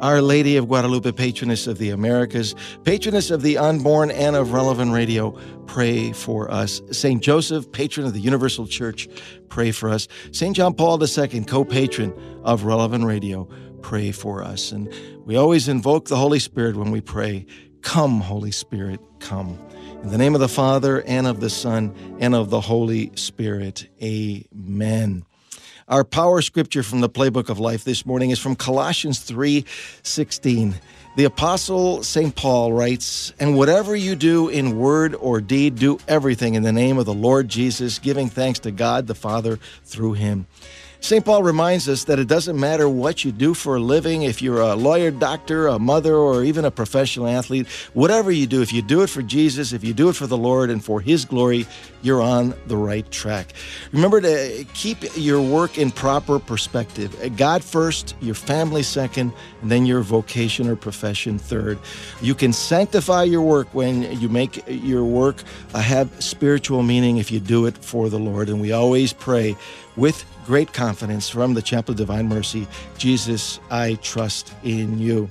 Our 0.00 0.20
Lady 0.20 0.56
of 0.56 0.68
Guadalupe, 0.68 1.12
patroness 1.12 1.66
of 1.66 1.78
the 1.78 1.90
Americas, 1.90 2.54
patroness 2.82 3.30
of 3.30 3.42
the 3.42 3.58
unborn 3.58 4.10
and 4.10 4.34
of 4.34 4.52
relevant 4.52 4.92
radio, 4.92 5.30
pray 5.66 6.12
for 6.12 6.50
us. 6.50 6.82
St. 6.90 7.22
Joseph, 7.22 7.70
patron 7.72 8.06
of 8.06 8.12
the 8.12 8.20
Universal 8.20 8.66
Church, 8.66 9.08
pray 9.48 9.70
for 9.70 9.88
us. 9.88 10.08
St. 10.32 10.56
John 10.56 10.74
Paul 10.74 11.02
II, 11.02 11.44
co 11.44 11.64
patron 11.64 12.12
of 12.42 12.64
relevant 12.64 13.04
radio, 13.04 13.48
pray 13.82 14.10
for 14.10 14.42
us. 14.42 14.72
And 14.72 14.92
we 15.24 15.36
always 15.36 15.68
invoke 15.68 16.08
the 16.08 16.16
Holy 16.16 16.38
Spirit 16.38 16.76
when 16.76 16.90
we 16.90 17.00
pray. 17.00 17.46
Come, 17.82 18.20
Holy 18.20 18.50
Spirit, 18.50 19.00
come. 19.20 19.58
In 20.02 20.10
the 20.10 20.18
name 20.18 20.34
of 20.34 20.40
the 20.40 20.48
Father, 20.48 21.02
and 21.02 21.26
of 21.26 21.40
the 21.40 21.50
Son, 21.50 21.94
and 22.18 22.34
of 22.34 22.50
the 22.50 22.60
Holy 22.60 23.12
Spirit. 23.14 23.88
Amen. 24.02 25.24
Our 25.86 26.02
power 26.02 26.40
scripture 26.40 26.82
from 26.82 27.02
the 27.02 27.10
playbook 27.10 27.50
of 27.50 27.60
life 27.60 27.84
this 27.84 28.06
morning 28.06 28.30
is 28.30 28.38
from 28.38 28.56
Colossians 28.56 29.18
3:16. 29.18 30.76
The 31.18 31.24
apostle 31.24 32.02
St. 32.02 32.34
Paul 32.34 32.72
writes, 32.72 33.34
"And 33.38 33.54
whatever 33.54 33.94
you 33.94 34.16
do 34.16 34.48
in 34.48 34.78
word 34.78 35.14
or 35.14 35.42
deed, 35.42 35.74
do 35.74 35.98
everything 36.08 36.54
in 36.54 36.62
the 36.62 36.72
name 36.72 36.96
of 36.96 37.04
the 37.04 37.12
Lord 37.12 37.50
Jesus, 37.50 37.98
giving 37.98 38.30
thanks 38.30 38.58
to 38.60 38.70
God 38.70 39.08
the 39.08 39.14
Father 39.14 39.58
through 39.84 40.14
him." 40.14 40.46
St. 41.04 41.22
Paul 41.22 41.42
reminds 41.42 41.86
us 41.86 42.04
that 42.04 42.18
it 42.18 42.28
doesn't 42.28 42.58
matter 42.58 42.88
what 42.88 43.26
you 43.26 43.30
do 43.30 43.52
for 43.52 43.76
a 43.76 43.78
living, 43.78 44.22
if 44.22 44.40
you're 44.40 44.62
a 44.62 44.74
lawyer, 44.74 45.10
doctor, 45.10 45.66
a 45.66 45.78
mother, 45.78 46.14
or 46.14 46.44
even 46.44 46.64
a 46.64 46.70
professional 46.70 47.28
athlete, 47.28 47.68
whatever 47.92 48.30
you 48.30 48.46
do, 48.46 48.62
if 48.62 48.72
you 48.72 48.80
do 48.80 49.02
it 49.02 49.10
for 49.10 49.20
Jesus, 49.20 49.74
if 49.74 49.84
you 49.84 49.92
do 49.92 50.08
it 50.08 50.16
for 50.16 50.26
the 50.26 50.38
Lord 50.38 50.70
and 50.70 50.82
for 50.82 51.02
His 51.02 51.26
glory, 51.26 51.66
you're 52.00 52.22
on 52.22 52.54
the 52.68 52.76
right 52.78 53.10
track. 53.10 53.52
Remember 53.92 54.22
to 54.22 54.64
keep 54.72 54.96
your 55.14 55.42
work 55.42 55.76
in 55.76 55.90
proper 55.90 56.38
perspective 56.38 57.14
God 57.36 57.62
first, 57.62 58.16
your 58.22 58.34
family 58.34 58.82
second, 58.82 59.34
and 59.60 59.70
then 59.70 59.84
your 59.84 60.00
vocation 60.00 60.68
or 60.68 60.74
profession 60.74 61.38
third. 61.38 61.78
You 62.22 62.34
can 62.34 62.54
sanctify 62.54 63.24
your 63.24 63.42
work 63.42 63.68
when 63.74 64.10
you 64.20 64.30
make 64.30 64.64
your 64.66 65.04
work 65.04 65.36
have 65.74 66.10
spiritual 66.24 66.82
meaning 66.82 67.18
if 67.18 67.30
you 67.30 67.40
do 67.40 67.66
it 67.66 67.76
for 67.76 68.08
the 68.08 68.18
Lord. 68.18 68.48
And 68.48 68.58
we 68.58 68.72
always 68.72 69.12
pray 69.12 69.54
with 69.96 70.24
great 70.44 70.72
confidence 70.72 71.28
from 71.28 71.54
the 71.54 71.62
Chapel 71.62 71.92
of 71.92 71.98
Divine 71.98 72.28
Mercy 72.28 72.66
Jesus, 72.98 73.60
I 73.70 73.94
trust 73.96 74.52
in 74.62 74.98
you. 74.98 75.30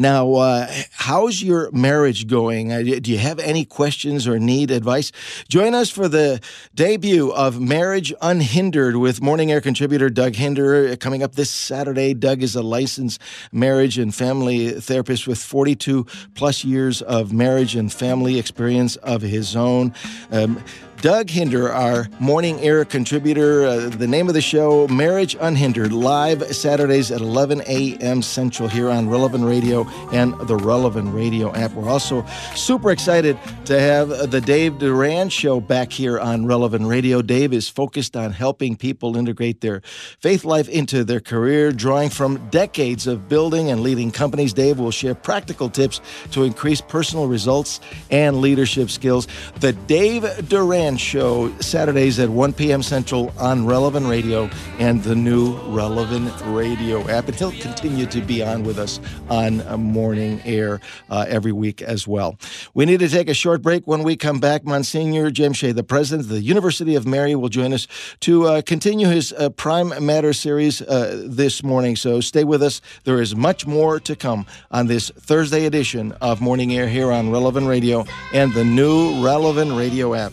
Now, 0.00 0.34
uh, 0.34 0.72
how's 0.92 1.42
your 1.42 1.72
marriage 1.72 2.28
going? 2.28 2.72
Uh, 2.72 2.82
do 2.82 3.10
you 3.10 3.18
have 3.18 3.40
any 3.40 3.64
questions 3.64 4.28
or 4.28 4.38
need 4.38 4.70
advice? 4.70 5.10
Join 5.48 5.74
us 5.74 5.90
for 5.90 6.06
the 6.06 6.40
debut 6.72 7.32
of 7.32 7.60
Marriage 7.60 8.14
Unhindered 8.22 8.94
with 8.94 9.20
Morning 9.20 9.50
Air 9.50 9.60
contributor 9.60 10.08
Doug 10.08 10.36
Hinder 10.36 10.96
coming 10.98 11.24
up 11.24 11.34
this 11.34 11.50
Saturday. 11.50 12.14
Doug 12.14 12.44
is 12.44 12.54
a 12.54 12.62
licensed 12.62 13.20
marriage 13.50 13.98
and 13.98 14.14
family 14.14 14.70
therapist 14.70 15.26
with 15.26 15.40
42 15.40 16.06
plus 16.36 16.64
years 16.64 17.02
of 17.02 17.32
marriage 17.32 17.74
and 17.74 17.92
family 17.92 18.38
experience 18.38 18.94
of 18.96 19.22
his 19.22 19.56
own. 19.56 19.92
Um, 20.30 20.62
Doug 21.00 21.30
Hinder, 21.30 21.72
our 21.72 22.08
morning 22.18 22.58
air 22.60 22.84
contributor. 22.84 23.64
Uh, 23.64 23.88
the 23.88 24.08
name 24.08 24.26
of 24.26 24.34
the 24.34 24.40
show, 24.40 24.88
Marriage 24.88 25.36
Unhindered, 25.40 25.92
live 25.92 26.44
Saturdays 26.52 27.12
at 27.12 27.20
11 27.20 27.62
a.m. 27.68 28.20
Central 28.20 28.68
here 28.68 28.90
on 28.90 29.08
Relevant 29.08 29.44
Radio 29.44 29.86
and 30.12 30.36
the 30.48 30.56
Relevant 30.56 31.14
Radio 31.14 31.54
app. 31.54 31.72
We're 31.74 31.88
also 31.88 32.26
super 32.56 32.90
excited 32.90 33.38
to 33.66 33.78
have 33.78 34.08
the 34.32 34.40
Dave 34.40 34.78
Durand 34.78 35.32
Show 35.32 35.60
back 35.60 35.92
here 35.92 36.18
on 36.18 36.46
Relevant 36.46 36.84
Radio. 36.86 37.22
Dave 37.22 37.52
is 37.52 37.68
focused 37.68 38.16
on 38.16 38.32
helping 38.32 38.74
people 38.74 39.16
integrate 39.16 39.60
their 39.60 39.82
faith 40.18 40.44
life 40.44 40.68
into 40.68 41.04
their 41.04 41.20
career, 41.20 41.70
drawing 41.70 42.10
from 42.10 42.50
decades 42.50 43.06
of 43.06 43.28
building 43.28 43.70
and 43.70 43.82
leading 43.82 44.10
companies. 44.10 44.52
Dave 44.52 44.80
will 44.80 44.90
share 44.90 45.14
practical 45.14 45.70
tips 45.70 46.00
to 46.32 46.42
increase 46.42 46.80
personal 46.80 47.28
results 47.28 47.78
and 48.10 48.40
leadership 48.40 48.90
skills. 48.90 49.28
The 49.60 49.74
Dave 49.74 50.48
Durand 50.48 50.87
Show, 50.96 51.52
Saturdays 51.60 52.18
at 52.18 52.28
1 52.28 52.52
p.m. 52.52 52.82
Central 52.82 53.32
on 53.38 53.66
Relevant 53.66 54.06
Radio 54.06 54.48
and 54.78 55.02
the 55.02 55.14
new 55.14 55.56
Relevant 55.72 56.32
Radio 56.46 57.08
app. 57.08 57.26
And 57.26 57.34
he'll 57.34 57.52
continue 57.52 58.06
to 58.06 58.20
be 58.20 58.42
on 58.42 58.62
with 58.62 58.78
us 58.78 59.00
on 59.28 59.58
morning 59.80 60.40
air 60.44 60.80
uh, 61.10 61.26
every 61.28 61.52
week 61.52 61.82
as 61.82 62.06
well. 62.06 62.38
We 62.74 62.86
need 62.86 63.00
to 63.00 63.08
take 63.08 63.28
a 63.28 63.34
short 63.34 63.60
break. 63.60 63.86
When 63.86 64.02
we 64.02 64.16
come 64.16 64.40
back, 64.40 64.64
Monsignor 64.64 65.30
Jim 65.30 65.52
Shea, 65.52 65.72
the 65.72 65.82
president 65.82 66.26
of 66.26 66.30
the 66.30 66.42
University 66.42 66.94
of 66.94 67.06
Mary, 67.06 67.34
will 67.34 67.48
join 67.48 67.72
us 67.72 67.86
to 68.20 68.46
uh, 68.46 68.62
continue 68.62 69.08
his 69.08 69.32
uh, 69.32 69.50
Prime 69.50 69.92
Matter 70.04 70.32
series 70.32 70.80
uh, 70.82 71.22
this 71.26 71.62
morning. 71.62 71.96
So 71.96 72.20
stay 72.20 72.44
with 72.44 72.62
us. 72.62 72.80
There 73.04 73.20
is 73.20 73.34
much 73.34 73.66
more 73.66 74.00
to 74.00 74.16
come 74.16 74.46
on 74.70 74.86
this 74.86 75.10
Thursday 75.10 75.66
edition 75.66 76.12
of 76.20 76.40
Morning 76.40 76.74
Air 76.74 76.88
here 76.88 77.10
on 77.10 77.30
Relevant 77.30 77.66
Radio 77.66 78.06
and 78.32 78.52
the 78.54 78.64
new 78.64 79.24
Relevant 79.24 79.72
Radio 79.72 80.14
app. 80.14 80.32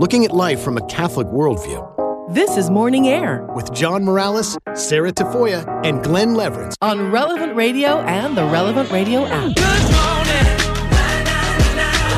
Looking 0.00 0.24
at 0.24 0.30
life 0.30 0.62
from 0.62 0.78
a 0.78 0.86
Catholic 0.86 1.26
worldview. 1.26 2.32
This 2.32 2.56
is 2.56 2.70
Morning 2.70 3.06
Air 3.08 3.46
with 3.54 3.70
John 3.74 4.02
Morales, 4.02 4.56
Sarah 4.72 5.12
Tafoya, 5.12 5.84
and 5.84 6.02
Glenn 6.02 6.30
Leverance 6.30 6.74
on 6.80 7.10
Relevant 7.10 7.54
Radio 7.54 7.98
and 7.98 8.34
the 8.34 8.46
Relevant 8.46 8.90
Radio 8.90 9.26
app. 9.26 9.54
Good 9.54 9.90
morning. 9.92 10.46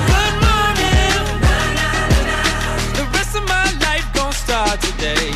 Good 0.07 0.37
morning. 0.47 1.17
The 2.95 3.05
rest 3.15 3.35
of 3.35 3.43
my 3.49 3.65
life 3.81 4.07
gonna 4.15 4.33
start 4.33 4.81
today. 4.81 5.33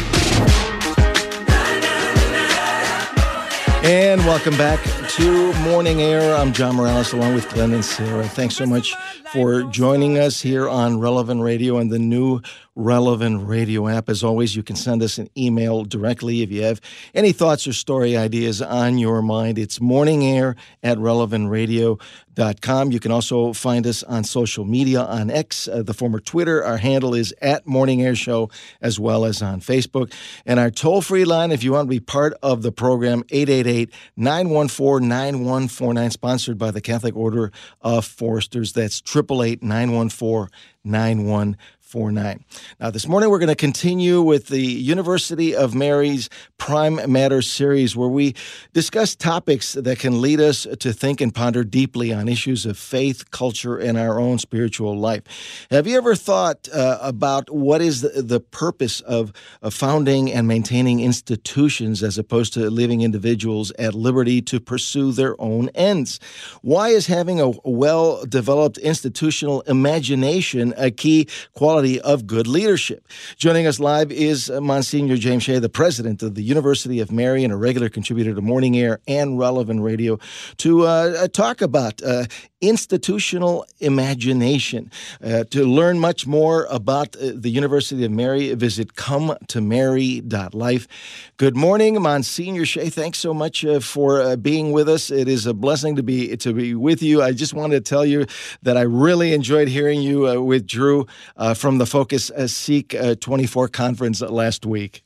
And 3.82 4.20
welcome 4.20 4.56
back 4.56 4.78
to 5.16 5.54
Morning 5.60 6.02
Air. 6.02 6.36
I'm 6.36 6.52
John 6.52 6.76
Morales 6.76 7.14
along 7.14 7.34
with 7.34 7.48
Glenn 7.48 7.72
and 7.72 7.82
Sarah. 7.82 8.28
Thanks 8.28 8.54
so 8.54 8.66
much 8.66 8.94
for 9.32 9.62
joining 9.62 10.18
us 10.18 10.42
here 10.42 10.68
on 10.68 11.00
Relevant 11.00 11.40
Radio 11.40 11.78
and 11.78 11.90
the 11.90 11.98
new 11.98 12.42
Relevant 12.76 13.48
Radio 13.48 13.88
app. 13.88 14.10
As 14.10 14.22
always, 14.22 14.54
you 14.54 14.62
can 14.62 14.76
send 14.76 15.02
us 15.02 15.16
an 15.16 15.30
email 15.36 15.82
directly 15.84 16.42
if 16.42 16.52
you 16.52 16.62
have 16.62 16.78
any 17.14 17.32
thoughts 17.32 17.66
or 17.66 17.72
story 17.72 18.18
ideas 18.18 18.60
on 18.60 18.98
your 18.98 19.22
mind. 19.22 19.58
It's 19.58 19.78
morningair 19.78 20.56
at 20.82 20.98
relevantradio.com. 20.98 22.92
You 22.92 23.00
can 23.00 23.12
also 23.12 23.54
find 23.54 23.86
us 23.86 24.02
on 24.02 24.24
social 24.24 24.66
media 24.66 25.00
on 25.00 25.30
X, 25.30 25.68
uh, 25.68 25.82
the 25.82 25.94
former 25.94 26.20
Twitter. 26.20 26.62
Our 26.62 26.76
handle 26.76 27.14
is 27.14 27.34
at 27.40 27.66
Morning 27.66 28.02
Air 28.02 28.14
Show, 28.14 28.50
as 28.82 29.00
well 29.00 29.24
as 29.24 29.40
on 29.40 29.60
Facebook. 29.62 30.12
And 30.44 30.60
our 30.60 30.70
toll 30.70 31.00
free 31.00 31.24
line, 31.24 31.52
if 31.52 31.64
you 31.64 31.72
want 31.72 31.86
to 31.86 31.90
be 31.90 32.00
part 32.00 32.34
of 32.42 32.60
the 32.60 32.72
program, 32.72 33.22
888 33.30 33.90
914 34.18 35.08
9149, 35.08 36.10
sponsored 36.10 36.58
by 36.58 36.70
the 36.70 36.82
Catholic 36.82 37.16
Order 37.16 37.52
of 37.80 38.04
Foresters. 38.04 38.74
That's 38.74 39.00
888 39.00 39.62
914 39.62 40.50
9149. 40.84 41.56
49. 41.96 42.44
Now, 42.78 42.90
this 42.90 43.08
morning 43.08 43.30
we're 43.30 43.38
going 43.38 43.48
to 43.48 43.54
continue 43.54 44.20
with 44.20 44.48
the 44.48 44.60
University 44.60 45.56
of 45.56 45.74
Mary's 45.74 46.28
Prime 46.58 47.00
Matter 47.10 47.40
series, 47.40 47.96
where 47.96 48.10
we 48.10 48.34
discuss 48.74 49.16
topics 49.16 49.72
that 49.72 49.98
can 49.98 50.20
lead 50.20 50.38
us 50.38 50.66
to 50.78 50.92
think 50.92 51.22
and 51.22 51.34
ponder 51.34 51.64
deeply 51.64 52.12
on 52.12 52.28
issues 52.28 52.66
of 52.66 52.76
faith, 52.76 53.30
culture, 53.30 53.78
and 53.78 53.96
our 53.96 54.20
own 54.20 54.38
spiritual 54.38 54.94
life. 54.94 55.22
Have 55.70 55.86
you 55.86 55.96
ever 55.96 56.14
thought 56.14 56.68
uh, 56.68 56.98
about 57.00 57.48
what 57.48 57.80
is 57.80 58.02
the, 58.02 58.20
the 58.20 58.40
purpose 58.40 59.00
of, 59.00 59.32
of 59.62 59.72
founding 59.72 60.30
and 60.30 60.46
maintaining 60.46 61.00
institutions 61.00 62.02
as 62.02 62.18
opposed 62.18 62.52
to 62.52 62.68
leaving 62.68 63.00
individuals 63.00 63.70
at 63.78 63.94
liberty 63.94 64.42
to 64.42 64.60
pursue 64.60 65.12
their 65.12 65.34
own 65.40 65.70
ends? 65.70 66.20
Why 66.60 66.90
is 66.90 67.06
having 67.06 67.40
a 67.40 67.52
well 67.64 68.22
developed 68.26 68.76
institutional 68.76 69.62
imagination 69.62 70.74
a 70.76 70.90
key 70.90 71.26
quality? 71.54 71.85
Quality 71.86 72.00
of 72.00 72.26
good 72.26 72.46
leadership. 72.46 73.06
Joining 73.36 73.66
us 73.66 73.78
live 73.78 74.10
is 74.10 74.50
uh, 74.50 74.60
Monsignor 74.60 75.16
James 75.16 75.44
Shea, 75.44 75.58
the 75.58 75.68
president 75.68 76.22
of 76.22 76.34
the 76.34 76.42
University 76.42 77.00
of 77.00 77.12
Mary 77.12 77.44
and 77.44 77.52
a 77.52 77.56
regular 77.56 77.88
contributor 77.88 78.34
to 78.34 78.40
Morning 78.40 78.76
Air 78.76 79.00
and 79.06 79.38
Relevant 79.38 79.82
Radio, 79.82 80.18
to 80.58 80.86
uh, 80.86 80.86
uh 80.86 81.28
talk 81.28 81.62
about 81.62 82.02
uh, 82.02 82.24
institutional 82.68 83.66
imagination. 83.80 84.90
Uh, 85.22 85.44
to 85.44 85.64
learn 85.64 85.98
much 85.98 86.26
more 86.26 86.66
about 86.70 87.16
uh, 87.16 87.32
the 87.34 87.50
University 87.50 88.04
of 88.04 88.10
Mary, 88.10 88.52
visit 88.54 88.94
cometomary.life. 88.96 90.88
Good 91.36 91.56
morning, 91.56 92.00
Monsignor 92.00 92.64
Shea. 92.66 92.90
Thanks 92.90 93.18
so 93.18 93.32
much 93.34 93.64
uh, 93.64 93.80
for 93.80 94.20
uh, 94.20 94.36
being 94.36 94.72
with 94.72 94.88
us. 94.88 95.10
It 95.10 95.28
is 95.28 95.46
a 95.46 95.54
blessing 95.54 95.96
to 95.96 96.02
be 96.02 96.36
to 96.36 96.52
be 96.52 96.74
with 96.74 97.02
you. 97.02 97.22
I 97.22 97.32
just 97.32 97.54
wanted 97.54 97.84
to 97.84 97.88
tell 97.88 98.04
you 98.04 98.26
that 98.62 98.76
I 98.76 98.82
really 98.82 99.32
enjoyed 99.32 99.68
hearing 99.68 100.02
you 100.02 100.28
uh, 100.28 100.40
with 100.40 100.66
Drew 100.66 101.06
uh, 101.36 101.54
from 101.54 101.78
the 101.78 101.86
Focus 101.86 102.30
Seek 102.46 102.94
24 103.20 103.68
conference 103.68 104.20
last 104.20 104.66
week. 104.66 105.05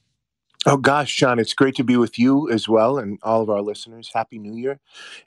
Oh 0.66 0.76
gosh, 0.76 1.16
John, 1.16 1.38
it's 1.38 1.54
great 1.54 1.74
to 1.76 1.84
be 1.84 1.96
with 1.96 2.18
you 2.18 2.50
as 2.50 2.68
well 2.68 2.98
and 2.98 3.18
all 3.22 3.40
of 3.40 3.48
our 3.48 3.62
listeners. 3.62 4.10
Happy 4.12 4.38
New 4.38 4.54
Year. 4.54 4.78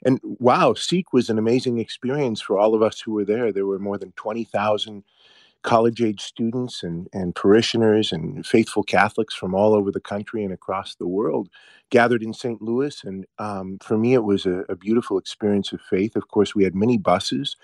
And 0.04 0.20
wow, 0.22 0.74
Seek 0.74 1.12
was 1.12 1.28
an 1.28 1.38
amazing 1.38 1.78
experience 1.78 2.40
for 2.40 2.56
all 2.56 2.74
of 2.74 2.82
us 2.82 3.00
who 3.00 3.12
were 3.12 3.24
there. 3.24 3.52
There 3.52 3.66
were 3.66 3.80
more 3.80 3.98
than 3.98 4.12
20,000 4.12 5.02
college 5.62 6.00
age 6.02 6.20
students 6.20 6.82
and, 6.84 7.08
and 7.12 7.34
parishioners 7.34 8.12
and 8.12 8.46
faithful 8.46 8.84
Catholics 8.84 9.34
from 9.34 9.54
all 9.54 9.74
over 9.74 9.90
the 9.90 9.98
country 9.98 10.44
and 10.44 10.52
across 10.52 10.94
the 10.94 11.08
world 11.08 11.48
gathered 11.90 12.22
in 12.22 12.32
St. 12.32 12.62
Louis. 12.62 13.02
And 13.02 13.26
um, 13.38 13.78
for 13.82 13.98
me, 13.98 14.14
it 14.14 14.22
was 14.24 14.46
a, 14.46 14.64
a 14.68 14.76
beautiful 14.76 15.18
experience 15.18 15.72
of 15.72 15.80
faith. 15.80 16.14
Of 16.16 16.28
course, 16.28 16.54
we 16.54 16.64
had 16.64 16.76
many 16.76 16.96
buses 16.96 17.56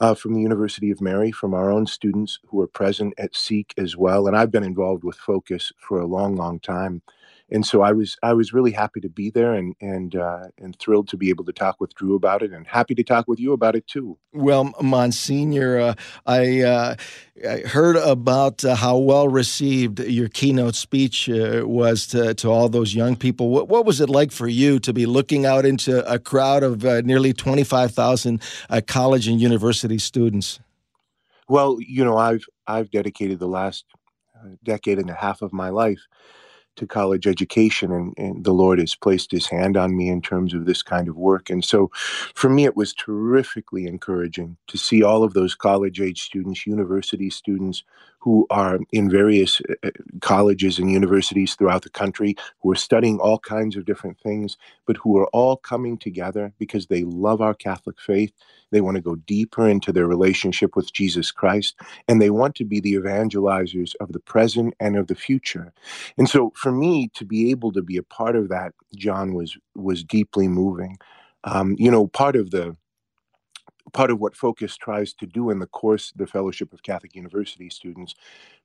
uh, 0.00 0.14
from 0.14 0.34
the 0.34 0.40
University 0.40 0.90
of 0.90 1.00
Mary, 1.00 1.30
from 1.30 1.54
our 1.54 1.70
own 1.70 1.86
students 1.86 2.38
who 2.46 2.60
are 2.60 2.66
present 2.66 3.14
at 3.18 3.34
Seek 3.34 3.74
as 3.76 3.96
well. 3.96 4.26
And 4.26 4.36
I've 4.36 4.50
been 4.50 4.64
involved 4.64 5.04
with 5.04 5.16
Focus 5.16 5.72
for 5.78 6.00
a 6.00 6.06
long, 6.06 6.36
long 6.36 6.60
time. 6.60 7.02
And 7.50 7.64
so 7.64 7.80
I 7.80 7.92
was 7.92 8.16
I 8.22 8.34
was 8.34 8.52
really 8.52 8.72
happy 8.72 9.00
to 9.00 9.08
be 9.08 9.30
there 9.30 9.54
and 9.54 9.74
and 9.80 10.14
uh, 10.14 10.48
and 10.58 10.78
thrilled 10.78 11.08
to 11.08 11.16
be 11.16 11.30
able 11.30 11.44
to 11.46 11.52
talk 11.52 11.80
with 11.80 11.94
Drew 11.94 12.14
about 12.14 12.42
it 12.42 12.52
and 12.52 12.66
happy 12.66 12.94
to 12.94 13.02
talk 13.02 13.26
with 13.26 13.40
you 13.40 13.52
about 13.52 13.74
it 13.74 13.86
too. 13.86 14.18
Well, 14.34 14.74
Monsignor, 14.82 15.78
uh, 15.78 15.94
I, 16.26 16.60
uh, 16.60 16.96
I 17.48 17.58
heard 17.60 17.96
about 17.96 18.64
uh, 18.64 18.74
how 18.74 18.98
well 18.98 19.28
received 19.28 20.00
your 20.00 20.28
keynote 20.28 20.74
speech 20.74 21.30
uh, 21.30 21.62
was 21.64 22.06
to, 22.08 22.34
to 22.34 22.50
all 22.50 22.68
those 22.68 22.94
young 22.94 23.16
people. 23.16 23.48
What, 23.48 23.68
what 23.68 23.86
was 23.86 24.02
it 24.02 24.10
like 24.10 24.30
for 24.30 24.46
you 24.46 24.78
to 24.80 24.92
be 24.92 25.06
looking 25.06 25.46
out 25.46 25.64
into 25.64 26.06
a 26.10 26.18
crowd 26.18 26.62
of 26.62 26.84
uh, 26.84 27.00
nearly 27.00 27.32
25,000 27.32 28.42
uh, 28.68 28.80
college 28.86 29.26
and 29.26 29.40
university 29.40 29.98
students? 29.98 30.60
Well, 31.48 31.78
you 31.80 32.04
know, 32.04 32.18
I've 32.18 32.44
I've 32.66 32.90
dedicated 32.90 33.38
the 33.38 33.48
last 33.48 33.86
decade 34.62 34.98
and 34.98 35.08
a 35.08 35.14
half 35.14 35.40
of 35.42 35.52
my 35.52 35.70
life 35.70 36.00
to 36.78 36.86
college 36.86 37.26
education 37.26 37.92
and, 37.92 38.14
and, 38.16 38.44
the 38.44 38.52
lord 38.52 38.78
has 38.78 38.94
placed 38.94 39.30
his 39.30 39.46
hand 39.46 39.76
on 39.76 39.96
me 39.96 40.08
in 40.08 40.22
terms 40.22 40.54
of 40.54 40.64
this 40.64 40.82
kind 40.82 41.08
of 41.08 41.16
work. 41.16 41.50
And 41.50 41.64
so 41.64 41.90
for 42.34 42.48
me 42.48 42.64
it 42.64 42.76
was 42.76 42.94
terrifically 42.94 43.86
encouraging 43.86 44.56
to 44.68 44.78
see 44.78 45.02
all 45.02 45.24
of 45.24 45.34
those 45.34 45.54
college 45.54 46.00
age 46.00 46.22
students 46.22 46.66
university 46.66 47.30
students 47.30 47.82
who 48.18 48.46
are 48.50 48.78
in 48.92 49.10
various 49.10 49.60
uh, 49.68 49.88
uh, 49.88 49.90
colleges 50.20 50.78
and 50.78 50.90
universities 50.90 51.54
throughout 51.54 51.82
the 51.82 51.90
country 51.90 52.34
who 52.60 52.72
are 52.72 52.76
studying 52.76 53.18
all 53.18 53.38
kinds 53.38 53.76
of 53.76 53.84
different 53.84 54.18
things 54.20 54.56
but 54.86 54.96
who 54.98 55.16
are 55.16 55.28
all 55.28 55.56
coming 55.56 55.96
together 55.98 56.52
because 56.58 56.86
they 56.86 57.04
love 57.04 57.40
our 57.40 57.54
catholic 57.54 58.00
faith 58.00 58.32
they 58.70 58.80
want 58.80 58.96
to 58.96 59.00
go 59.02 59.16
deeper 59.16 59.68
into 59.68 59.92
their 59.92 60.06
relationship 60.06 60.76
with 60.76 60.92
Jesus 60.92 61.30
Christ, 61.30 61.76
and 62.06 62.20
they 62.20 62.30
want 62.30 62.54
to 62.56 62.64
be 62.64 62.80
the 62.80 62.94
evangelizers 62.94 63.94
of 64.00 64.12
the 64.12 64.20
present 64.20 64.74
and 64.80 64.96
of 64.96 65.06
the 65.06 65.14
future. 65.14 65.72
And 66.16 66.28
so, 66.28 66.52
for 66.54 66.72
me 66.72 67.08
to 67.14 67.24
be 67.24 67.50
able 67.50 67.72
to 67.72 67.82
be 67.82 67.96
a 67.96 68.02
part 68.02 68.36
of 68.36 68.48
that, 68.48 68.74
John 68.96 69.34
was 69.34 69.56
was 69.74 70.04
deeply 70.04 70.48
moving. 70.48 70.98
Um, 71.44 71.76
you 71.78 71.90
know, 71.90 72.08
part 72.08 72.36
of 72.36 72.50
the 72.50 72.76
part 73.92 74.10
of 74.10 74.20
what 74.20 74.36
Focus 74.36 74.76
tries 74.76 75.12
to 75.14 75.26
do 75.26 75.50
in 75.50 75.58
the 75.58 75.66
course, 75.66 76.12
the 76.16 76.26
Fellowship 76.26 76.72
of 76.72 76.82
Catholic 76.82 77.14
University 77.14 77.70
students, 77.70 78.14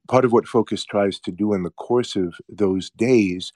part 0.08 0.26
of 0.26 0.32
what 0.32 0.48
Focus 0.48 0.84
tries 0.84 1.20
to 1.20 1.32
do 1.32 1.54
in 1.54 1.64
the 1.64 1.72
course 1.72 2.16
of 2.16 2.36
those 2.50 2.90
days 2.92 3.54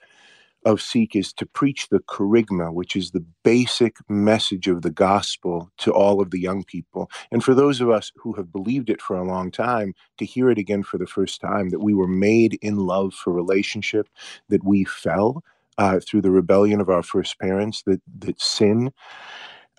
of 0.64 0.82
Seek 0.82 1.14
is 1.14 1.32
to 1.34 1.46
preach 1.46 1.88
the 1.88 2.00
kerygma, 2.00 2.72
which 2.72 2.96
is 2.96 3.10
the 3.10 3.24
basic 3.44 3.96
message 4.08 4.66
of 4.66 4.82
the 4.82 4.90
gospel 4.90 5.70
to 5.78 5.92
all 5.92 6.20
of 6.20 6.30
the 6.30 6.40
young 6.40 6.64
people. 6.64 7.10
And 7.30 7.42
for 7.42 7.54
those 7.54 7.80
of 7.80 7.90
us 7.90 8.10
who 8.16 8.32
have 8.34 8.52
believed 8.52 8.90
it 8.90 9.00
for 9.00 9.16
a 9.16 9.24
long 9.24 9.50
time, 9.50 9.94
to 10.18 10.24
hear 10.24 10.50
it 10.50 10.58
again 10.58 10.82
for 10.82 10.98
the 10.98 11.06
first 11.06 11.40
time 11.40 11.70
that 11.70 11.80
we 11.80 11.94
were 11.94 12.08
made 12.08 12.58
in 12.60 12.76
love 12.76 13.14
for 13.14 13.32
relationship, 13.32 14.08
that 14.48 14.64
we 14.64 14.84
fell 14.84 15.44
uh, 15.78 16.00
through 16.00 16.22
the 16.22 16.30
rebellion 16.30 16.80
of 16.80 16.88
our 16.88 17.04
first 17.04 17.38
parents, 17.38 17.82
that, 17.84 18.02
that 18.18 18.40
sin 18.40 18.90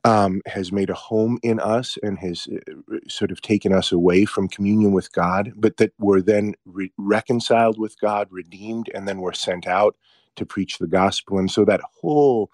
um, 0.05 0.41
has 0.47 0.71
made 0.71 0.89
a 0.89 0.95
home 0.95 1.39
in 1.43 1.59
us 1.59 1.97
and 2.03 2.19
has 2.19 2.47
uh, 2.51 2.97
sort 3.07 3.31
of 3.31 3.41
taken 3.41 3.73
us 3.73 3.91
away 3.91 4.25
from 4.25 4.47
communion 4.47 4.91
with 4.93 5.11
God, 5.13 5.53
but 5.55 5.77
that 5.77 5.93
we're 5.99 6.21
then 6.21 6.55
re- 6.65 6.93
reconciled 6.97 7.79
with 7.79 7.99
God, 7.99 8.27
redeemed, 8.31 8.89
and 8.93 9.07
then 9.07 9.19
we're 9.21 9.33
sent 9.33 9.67
out 9.67 9.95
to 10.37 10.45
preach 10.45 10.77
the 10.77 10.87
gospel. 10.87 11.39
And 11.39 11.51
so 11.51 11.65
that 11.65 11.81
whole 12.01 12.49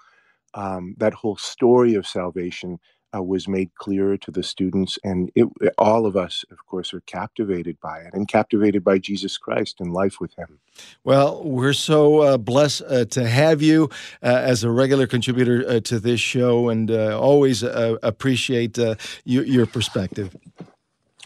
um, 0.55 0.95
that 0.99 1.13
whole 1.13 1.37
story 1.37 1.95
of 1.95 2.07
salvation 2.07 2.79
uh, 3.15 3.21
was 3.21 3.47
made 3.47 3.73
clearer 3.75 4.17
to 4.17 4.31
the 4.31 4.43
students, 4.43 4.97
and 5.03 5.31
it, 5.35 5.47
all 5.77 6.05
of 6.05 6.15
us, 6.15 6.43
of 6.51 6.65
course, 6.65 6.93
are 6.93 7.01
captivated 7.01 7.79
by 7.79 7.99
it 7.99 8.13
and 8.13 8.27
captivated 8.27 8.83
by 8.83 8.97
Jesus 8.97 9.37
Christ 9.37 9.79
and 9.79 9.93
life 9.93 10.19
with 10.19 10.35
Him. 10.35 10.59
Well, 11.03 11.43
we're 11.43 11.73
so 11.73 12.21
uh, 12.21 12.37
blessed 12.37 12.83
uh, 12.87 13.05
to 13.05 13.27
have 13.27 13.61
you 13.61 13.89
uh, 14.21 14.41
as 14.43 14.63
a 14.63 14.71
regular 14.71 15.07
contributor 15.07 15.63
uh, 15.67 15.79
to 15.81 15.99
this 15.99 16.19
show, 16.19 16.69
and 16.69 16.91
uh, 16.91 17.19
always 17.19 17.63
appreciate 17.63 18.77
your 19.23 19.65
perspective. 19.65 20.35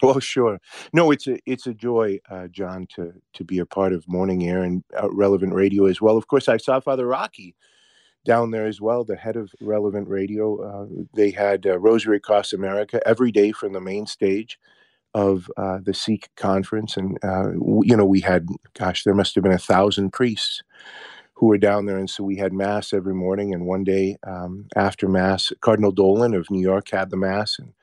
Well, 0.02 0.20
sure. 0.20 0.62
No, 0.94 1.12
it's 1.12 1.28
a 1.28 1.38
it's 1.46 1.68
a 1.68 1.74
joy, 1.74 2.20
uh, 2.30 2.48
John, 2.48 2.88
to 2.96 3.14
to 3.34 3.44
be 3.44 3.60
a 3.60 3.66
part 3.66 3.94
of 3.94 4.08
Morning 4.08 4.48
Air 4.48 4.64
and 4.64 4.84
uh, 4.98 5.12
Relevant 5.12 5.54
Radio 5.54 5.86
as 5.86 6.02
well. 6.02 6.18
Of 6.18 6.28
course, 6.28 6.48
I 6.48 6.58
saw 6.58 6.80
Father 6.80 7.06
Rocky 7.06 7.56
down 8.26 8.52
there 8.52 8.66
as 8.66 8.82
well, 8.82 9.04
the 9.04 9.16
head 9.16 9.36
of 9.36 9.52
Relevant 9.62 10.08
Radio. 10.08 10.62
Uh, 10.62 11.04
they 11.14 11.32
had 11.32 11.66
uh, 11.66 11.80
Rosary 11.80 12.18
Across 12.18 12.54
America 12.54 13.02
every 13.06 13.32
day 13.32 13.52
from 13.52 13.74
the 13.74 13.82
main 13.82 14.06
stage 14.06 14.60
of 15.14 15.50
uh, 15.58 15.80
the 15.82 15.94
Seek 15.94 16.30
conference, 16.36 16.98
and 16.98 17.18
uh, 17.24 17.52
you 17.52 17.96
know 17.96 18.06
we 18.06 18.22
had, 18.22 18.48
gosh, 18.78 19.04
there 19.04 19.16
must 19.16 19.36
have 19.36 19.44
been 19.44 19.54
a 19.54 19.58
thousand 19.58 20.12
priests 20.12 20.62
who 21.34 21.48
were 21.48 21.58
down 21.58 21.86
there, 21.86 21.98
and 21.98 22.10
so 22.10 22.24
we 22.24 22.36
had 22.36 22.54
mass 22.54 22.94
every 22.94 23.14
morning. 23.16 23.54
And 23.54 23.66
one 23.66 23.84
day 23.84 24.18
um, 24.28 24.68
after 24.76 25.08
mass, 25.08 25.52
Cardinal 25.62 25.92
Dolan 25.92 26.34
of 26.34 26.52
New 26.52 26.62
York 26.62 26.90
had 26.92 27.10
the 27.10 27.18
mass, 27.18 27.58
and 27.58 27.74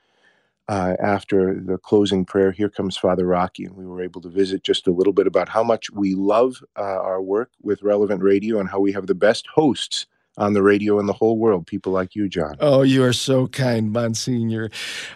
uh, 0.69 0.95
after 1.01 1.59
the 1.59 1.77
closing 1.77 2.25
prayer, 2.25 2.51
here 2.51 2.69
comes 2.69 2.97
Father 2.97 3.25
Rocky, 3.25 3.65
and 3.65 3.75
we 3.75 3.85
were 3.85 4.01
able 4.01 4.21
to 4.21 4.29
visit 4.29 4.63
just 4.63 4.87
a 4.87 4.91
little 4.91 5.13
bit 5.13 5.27
about 5.27 5.49
how 5.49 5.63
much 5.63 5.89
we 5.91 6.13
love 6.13 6.63
uh, 6.77 6.81
our 6.81 7.21
work 7.21 7.51
with 7.61 7.83
Relevant 7.83 8.21
Radio 8.21 8.59
and 8.59 8.69
how 8.69 8.79
we 8.79 8.91
have 8.91 9.07
the 9.07 9.15
best 9.15 9.47
hosts 9.55 10.05
on 10.37 10.53
the 10.53 10.61
radio 10.61 10.99
in 10.99 11.07
the 11.07 11.13
whole 11.13 11.37
world, 11.37 11.65
people 11.65 11.91
like 11.91 12.15
you, 12.15 12.29
John. 12.29 12.55
Oh, 12.59 12.83
you 12.83 13.03
are 13.03 13.13
so 13.13 13.47
kind, 13.47 13.91
Monsignor. 13.91 14.69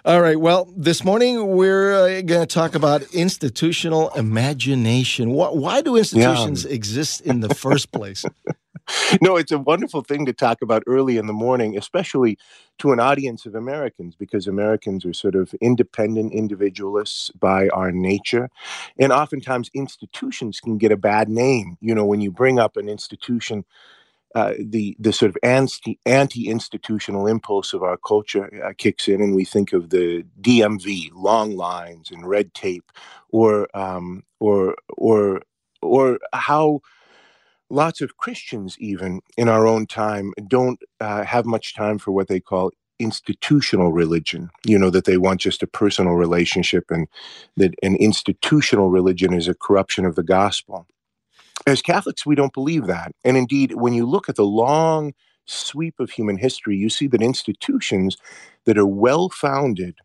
All 0.04 0.22
right. 0.22 0.40
Well, 0.40 0.68
this 0.76 1.04
morning 1.04 1.56
we're 1.56 1.94
uh, 1.94 2.22
going 2.22 2.42
to 2.42 2.48
talk 2.48 2.76
about 2.76 3.04
institutional 3.14 4.10
imagination. 4.10 5.32
Why, 5.32 5.50
why 5.50 5.82
do 5.82 5.96
institutions 5.96 6.66
yeah. 6.66 6.72
exist 6.72 7.22
in 7.22 7.42
the 7.42 7.54
first 7.54 7.92
place? 7.92 8.26
no, 9.22 9.36
it's 9.36 9.52
a 9.52 9.60
wonderful 9.60 10.02
thing 10.02 10.26
to 10.26 10.34
talk 10.34 10.62
about 10.62 10.84
early 10.88 11.18
in 11.18 11.28
the 11.28 11.34
morning, 11.34 11.78
especially 11.78 12.38
to 12.80 12.92
an 12.92 13.00
audience 13.00 13.46
of 13.46 13.56
Americans, 13.56 14.16
because 14.16 14.48
Americans 14.48 15.06
are 15.06 15.14
sort 15.14 15.36
of 15.36 15.54
independent 15.62 16.34
individualists 16.34 17.30
by 17.32 17.70
our 17.70 17.92
nature. 17.92 18.50
And 19.00 19.12
oftentimes 19.12 19.70
institutions 19.74 20.60
can 20.60 20.78
get 20.78 20.92
a 20.92 20.98
bad 20.98 21.30
name. 21.30 21.78
You 21.80 21.94
know, 21.94 22.06
when 22.06 22.22
you 22.22 22.32
bring 22.32 22.60
up 22.60 22.78
an 22.78 22.90
institution, 22.90 23.66
uh, 24.36 24.54
the 24.60 24.96
the 25.00 25.12
sort 25.12 25.30
of 25.30 25.38
anti 25.44 26.00
anti 26.06 26.48
institutional 26.48 27.28
impulse 27.28 27.74
of 27.74 27.84
our 27.84 27.98
culture 27.98 28.50
uh, 28.66 28.74
kicks 28.78 29.08
in, 29.08 29.22
and 29.22 29.36
we 29.36 29.46
think 29.46 29.74
of 29.74 29.90
the 29.90 30.24
DMV, 30.42 31.10
long 31.14 31.56
lines 31.56 32.12
and 32.12 32.28
red 32.28 32.54
tape, 32.54 32.92
or 33.30 33.68
um, 33.78 34.24
or 34.40 34.76
or 34.98 35.42
or 35.82 36.20
how 36.34 36.80
lots 37.70 38.02
of 38.02 38.18
Christians, 38.18 38.78
even 38.80 39.22
in 39.38 39.50
our 39.50 39.68
own 39.68 39.86
time, 39.88 40.34
don't 40.48 40.80
uh, 41.00 41.24
have 41.24 41.46
much 41.46 41.76
time 41.76 41.98
for 41.98 42.12
what 42.12 42.28
they 42.28 42.40
call 42.40 42.72
institutional 43.00 43.92
religion. 43.92 44.50
You 44.66 44.80
know, 44.80 44.90
that 44.92 45.06
they 45.06 45.18
want 45.18 45.42
just 45.42 45.64
a 45.64 45.68
personal 45.68 46.14
relationship 46.14 46.90
and 46.90 47.08
that 47.58 47.74
an 47.84 47.96
institutional 47.98 48.90
religion 48.90 49.34
is 49.34 49.48
a 49.48 49.56
corruption 49.56 50.06
of 50.06 50.16
the 50.16 50.24
gospel. 50.24 50.88
As 51.68 51.82
Catholics, 51.82 52.26
we 52.26 52.36
don't 52.36 52.54
believe 52.54 52.88
that. 52.88 53.14
And 53.24 53.38
indeed, 53.38 53.74
when 53.74 53.94
you 53.94 54.06
look 54.06 54.30
at 54.30 54.36
the 54.36 54.46
long 54.46 55.14
sweep 55.46 56.00
of 56.00 56.12
human 56.12 56.38
history, 56.38 56.76
you 56.76 56.90
see 56.90 57.08
that 57.08 57.22
institutions 57.22 58.18
that 58.66 58.78
are 58.78 58.88
well 58.88 59.30
founded 59.30 59.96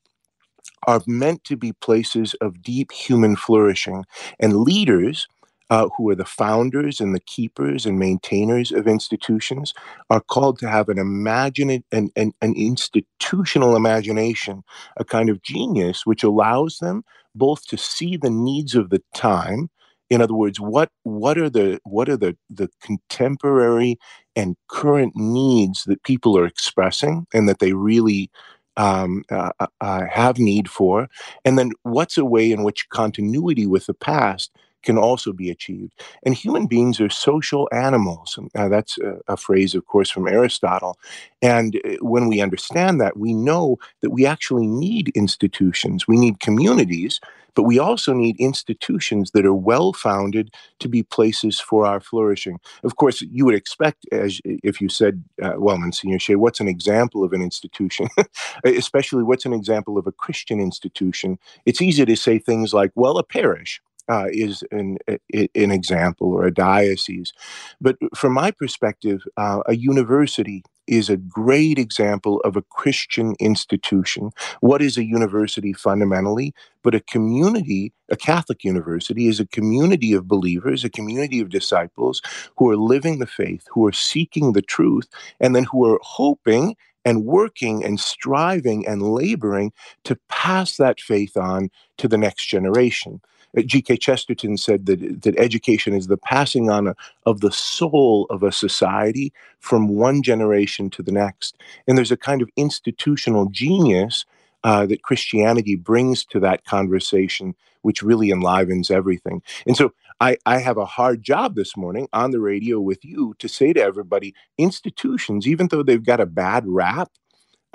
are 0.87 1.03
meant 1.07 1.45
to 1.45 1.57
be 1.57 1.73
places 1.73 2.35
of 2.35 2.62
deep 2.62 2.92
human 2.92 3.37
flourishing. 3.37 4.05
And 4.38 4.61
leaders 4.61 5.27
uh, 5.71 5.88
who 5.97 6.09
are 6.11 6.14
the 6.14 6.25
founders 6.25 7.01
and 7.01 7.14
the 7.14 7.21
keepers 7.21 7.87
and 7.87 7.99
maintainers 7.99 8.71
of 8.73 8.87
institutions, 8.87 9.75
are 10.11 10.21
called 10.21 10.59
to 10.61 10.69
have 10.69 10.88
an 10.88 10.99
imaginative 10.99 11.85
an, 11.92 12.11
an, 12.16 12.33
an 12.40 12.55
institutional 12.57 13.75
imagination, 13.75 14.62
a 14.97 15.05
kind 15.05 15.29
of 15.29 15.42
genius 15.42 16.07
which 16.07 16.23
allows 16.23 16.79
them 16.79 17.05
both 17.35 17.66
to 17.66 17.77
see 17.77 18.16
the 18.16 18.31
needs 18.31 18.75
of 18.75 18.90
the 18.90 19.03
time. 19.14 19.69
In 20.11 20.21
other 20.21 20.35
words, 20.35 20.61
what 20.61 20.90
what 21.03 21.38
are 21.38 21.51
the 21.51 21.81
what 21.85 22.09
are 22.09 22.16
the 22.16 22.37
the 22.49 22.69
contemporary 22.81 23.99
and 24.37 24.57
current 24.69 25.14
needs 25.16 25.85
that 25.85 26.03
people 26.05 26.38
are 26.38 26.47
expressing, 26.47 27.27
and 27.35 27.49
that 27.49 27.59
they 27.59 27.73
really 27.73 28.31
um, 28.77 29.25
uh, 29.31 29.51
uh, 29.59 29.66
uh 29.81 30.05
have 30.11 30.38
need 30.38 30.71
for, 30.71 31.09
and 31.45 31.59
then 31.59 31.73
what's 31.83 32.19
a 32.19 32.25
way 32.25 32.53
in 32.53 32.62
which 32.62 32.88
continuity 32.90 33.66
with 33.66 33.87
the 33.87 33.95
past 33.95 34.53
can 34.87 34.96
also 34.96 35.33
be 35.33 35.51
achieved. 35.51 35.92
And 36.25 36.35
human 36.35 36.66
beings 36.66 37.01
are 37.01 37.11
social 37.11 37.68
animals. 37.72 38.38
Uh, 38.55 38.68
that's 38.68 38.96
a, 38.99 39.18
a, 39.29 39.37
phrase, 39.37 39.75
of 39.75 39.85
course, 39.87 40.09
from 40.09 40.29
Aristotle. 40.29 40.96
And 41.42 41.77
uh, 41.85 41.96
when 42.01 42.29
we 42.29 42.40
understand 42.40 43.01
that, 43.01 43.18
we 43.18 43.35
know 43.35 43.77
that 44.01 44.11
we 44.11 44.25
actually 44.25 44.68
need 44.68 45.09
institutions, 45.14 46.09
we 46.09 46.16
need 46.16 46.40
communities. 46.40 47.20
But 47.57 47.62
we 47.62 47.79
also 47.79 48.12
need 48.12 48.37
institutions 48.38 49.31
that 49.31 49.46
are 49.46 49.55
well 49.55 49.94
founded 49.94 50.55
to 50.79 50.90
be 50.90 51.03
places 51.03 51.59
for 51.59 51.87
our 51.87 52.01
flourishing. 52.01 52.59
Of 52.85 52.96
course, 52.96 53.22
you 53.22 53.46
would 53.46 53.55
expect, 53.55 54.05
as 54.12 54.42
if 54.44 54.79
you 54.79 54.90
said, 54.90 55.25
uh, 55.42 55.55
well, 55.57 55.79
Monsignor 55.79 56.18
Shea, 56.18 56.35
what's 56.35 56.61
an 56.61 56.68
example 56.68 57.25
of 57.25 57.33
an 57.33 57.40
institution? 57.40 58.09
Especially, 58.64 59.25
what's 59.25 59.46
an 59.46 59.55
example 59.55 59.96
of 59.96 60.07
a 60.07 60.12
Christian 60.12 60.61
institution? 60.61 61.38
It's 61.64 61.81
easy 61.81 62.05
to 62.05 62.14
say 62.14 62.38
things 62.38 62.75
like, 62.75 62.92
well, 62.94 63.16
a 63.16 63.25
parish 63.25 63.81
uh, 64.09 64.27
is 64.31 64.62
an, 64.71 64.99
an 65.09 65.71
example 65.71 66.33
or 66.33 66.47
a 66.47 66.55
diocese. 66.55 67.33
But 67.81 67.97
from 68.14 68.33
my 68.33 68.51
perspective, 68.51 69.23
uh, 69.37 69.61
a 69.66 69.77
university 69.77 70.62
is 70.87 71.11
a 71.11 71.16
great 71.16 71.79
example 71.79 72.40
of 72.42 72.57
a 72.57 72.62
Christian 72.62 73.35
institution. 73.40 74.31
What 74.61 74.83
is 74.83 74.97
a 74.97 75.05
university 75.05 75.73
fundamentally? 75.73 76.55
But 76.83 76.95
a 76.95 77.01
community, 77.01 77.92
a 78.09 78.16
Catholic 78.16 78.62
university, 78.62 79.27
is 79.27 79.40
a 79.40 79.47
community 79.47 80.12
of 80.12 80.29
believers, 80.29 80.85
a 80.85 80.90
community 80.90 81.40
of 81.40 81.49
disciples 81.49 82.23
who 82.57 82.71
are 82.71 82.77
living 82.77 83.19
the 83.19 83.27
faith, 83.27 83.66
who 83.71 83.85
are 83.87 83.92
seeking 83.92 84.53
the 84.53 84.62
truth, 84.62 85.09
and 85.40 85.57
then 85.57 85.64
who 85.64 85.85
are 85.90 85.99
hoping 86.03 86.77
and 87.05 87.25
working 87.25 87.85
and 87.85 88.01
striving 88.01 88.87
and 88.87 89.01
laboring 89.03 89.73
to 90.05 90.19
pass 90.29 90.77
that 90.77 91.01
faith 91.01 91.37
on 91.37 91.71
to 91.99 92.09
the 92.09 92.19
next 92.19 92.47
generation. 92.47 93.21
G.K. 93.62 93.97
Chesterton 93.97 94.57
said 94.57 94.87
that, 94.87 95.23
that 95.23 95.38
education 95.38 95.95
is 95.95 96.07
the 96.07 96.16
passing 96.16 96.71
on 96.71 96.95
of 97.25 97.40
the 97.40 97.53
soul 97.53 98.27
of 98.31 98.42
a 98.42 98.53
society 98.53 99.33
from 99.61 99.88
one 99.88 100.23
generation 100.23 100.90
to 100.90 101.03
the 101.03 101.12
next. 101.12 101.57
And 101.87 101.97
there's 101.97 102.12
a 102.12 102.16
kind 102.16 102.42
of 102.42 102.51
institutional 102.57 103.47
genius 103.47 104.25
uh, 104.64 104.87
that 104.87 105.03
Christianity 105.03 105.77
brings 105.77 106.25
to 106.27 106.40
that 106.40 106.64
conversation, 106.64 107.55
which 107.83 108.03
really 108.03 108.31
enlivens 108.31 108.90
everything. 108.90 109.42
And 109.66 109.77
so 109.77 109.92
I, 110.21 110.38
I 110.47 110.59
have 110.59 110.77
a 110.77 110.87
hard 110.87 111.23
job 111.23 111.55
this 111.55 111.77
morning 111.77 112.09
on 112.12 112.31
the 112.31 112.40
radio 112.40 112.81
with 112.81 113.05
you 113.05 113.35
to 113.38 113.49
say 113.49 113.73
to 113.73 113.83
everybody 113.83 114.35
institutions, 114.59 115.47
even 115.47 115.69
though 115.69 115.83
they've 115.83 116.05
got 116.05 116.21
a 116.21 116.27
bad 116.27 116.64
rap, 116.66 117.11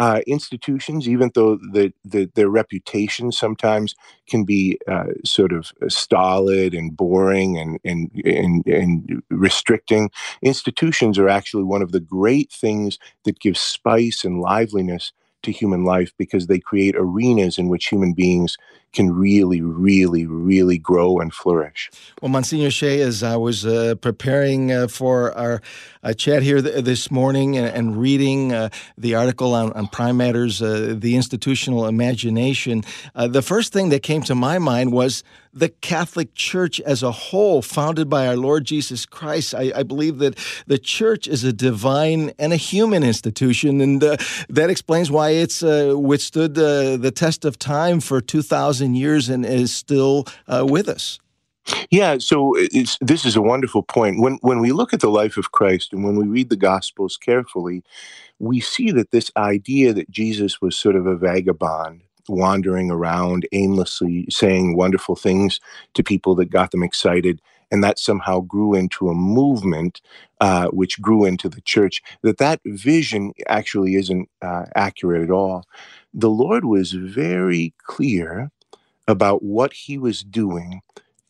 uh, 0.01 0.21
institutions, 0.25 1.07
even 1.07 1.29
though 1.35 1.57
the, 1.73 1.93
the, 2.03 2.27
their 2.33 2.49
reputation 2.49 3.31
sometimes 3.31 3.93
can 4.27 4.45
be 4.45 4.79
uh, 4.87 5.05
sort 5.23 5.53
of 5.53 5.71
stolid 5.89 6.73
and 6.73 6.97
boring 6.97 7.59
and, 7.59 7.79
and, 7.85 8.09
and, 8.25 8.65
and 8.65 9.21
restricting, 9.29 10.09
institutions 10.41 11.19
are 11.19 11.29
actually 11.29 11.63
one 11.63 11.83
of 11.83 11.91
the 11.91 11.99
great 11.99 12.51
things 12.51 12.97
that 13.25 13.39
gives 13.39 13.59
spice 13.59 14.25
and 14.25 14.41
liveliness 14.41 15.13
to 15.43 15.51
human 15.51 15.85
life 15.85 16.11
because 16.17 16.47
they 16.47 16.59
create 16.59 16.95
arenas 16.97 17.59
in 17.59 17.69
which 17.69 17.87
human 17.89 18.13
beings 18.13 18.57
can 18.93 19.13
really, 19.13 19.62
really, 19.62 20.25
really 20.25 20.77
grow 20.77 21.19
and 21.19 21.34
flourish. 21.34 21.89
Well, 22.21 22.30
Monsignor 22.30 22.71
Shea, 22.71 23.01
as 23.01 23.23
I 23.23 23.38
was 23.38 23.65
uh, 23.65 23.95
preparing 24.01 24.71
uh, 24.71 24.88
for 24.88 25.36
our 25.38 25.62
uh, 26.04 26.13
chat 26.13 26.43
here 26.43 26.62
th- 26.62 26.84
this 26.84 27.10
morning 27.10 27.58
and, 27.58 27.67
and 27.67 27.97
reading 27.97 28.51
uh, 28.51 28.69
the 28.97 29.15
article 29.15 29.54
on, 29.54 29.71
on 29.73 29.88
Prime 29.88 30.17
Matters, 30.17 30.62
uh, 30.62 30.95
The 30.97 31.15
Institutional 31.15 31.88
Imagination, 31.88 32.84
uh, 33.15 33.27
the 33.27 33.41
first 33.41 33.71
thing 33.71 33.89
that 33.89 34.04
came 34.04 34.23
to 34.23 34.36
my 34.36 34.60
mind 34.60 34.91
was 34.91 35.23
the 35.54 35.69
Catholic 35.69 36.34
Church 36.34 36.80
as 36.82 37.04
a 37.04 37.12
whole, 37.12 37.62
founded 37.62 38.10
by 38.10 38.27
our 38.27 38.38
Lord 38.38 38.65
Jesus 38.65 39.06
Christ. 39.06 39.54
I, 39.54 39.71
I 39.75 39.84
believe 39.84 40.17
that 40.19 40.38
the 40.65 40.77
church 40.77 41.27
is 41.27 41.43
a 41.43 41.51
divine 41.51 42.32
and 42.39 42.54
a 42.54 42.56
human 42.56 43.04
institution, 43.04 43.82
and 43.82 44.01
that 44.01 44.69
explains 44.69 45.12
why 45.12 45.32
it's 45.32 45.62
withstood 45.62 46.56
the 46.56 47.12
test 47.13 47.43
of 47.43 47.60
time 47.60 47.99
for 47.99 48.21
2,000 48.21 48.81
years 48.88 49.30
and 49.30 49.46
is 49.46 49.74
still 49.74 50.26
uh, 50.48 50.65
with 50.67 50.89
us. 50.89 51.20
Yeah, 51.91 52.17
so 52.20 52.56
this 53.02 53.26
is 53.26 53.36
a 53.36 53.41
wonderful 53.41 53.84
point. 53.84 54.20
When 54.22 54.39
when 54.41 54.60
we 54.60 54.72
look 54.72 54.94
at 54.94 55.00
the 55.00 55.10
life 55.12 55.38
of 55.38 55.52
Christ 55.52 55.94
and 55.94 56.04
when 56.04 56.15
we 56.15 56.26
read 56.28 56.50
the 56.50 56.56
Gospels 56.56 57.17
carefully, 57.17 57.84
we 58.39 58.60
see 58.60 58.91
that 58.91 59.12
this 59.12 59.32
idea 59.38 59.94
that 59.94 60.10
Jesus 60.10 60.62
was 60.62 60.76
sort 60.76 60.96
of 60.96 61.06
a 61.06 61.15
vagabond, 61.15 62.02
wandering 62.28 62.91
around 62.91 63.48
aimlessly, 63.52 64.26
saying 64.30 64.76
wonderful 64.76 65.15
things 65.15 65.60
to 65.94 66.04
people 66.04 66.36
that 66.36 66.50
got 66.52 66.72
them 66.72 66.84
excited, 66.84 67.41
and 67.72 67.84
that 67.84 68.00
somehow 68.00 68.41
grew 68.41 68.74
into 68.74 69.10
a 69.10 69.15
movement, 69.15 70.02
uh, 70.41 70.67
which 70.70 71.02
grew 71.02 71.26
into 71.26 71.48
the 71.50 71.62
church. 71.62 72.02
That 72.24 72.39
that 72.39 72.62
vision 72.65 73.34
actually 73.48 73.96
isn't 73.96 74.30
uh, 74.41 74.65
accurate 74.76 75.24
at 75.24 75.32
all. 75.32 75.65
The 76.13 76.30
Lord 76.30 76.65
was 76.65 76.94
very 76.94 77.74
clear 77.86 78.52
about 79.12 79.43
what 79.43 79.74
he 79.74 80.00
was 80.00 80.24
doing, 80.24 80.82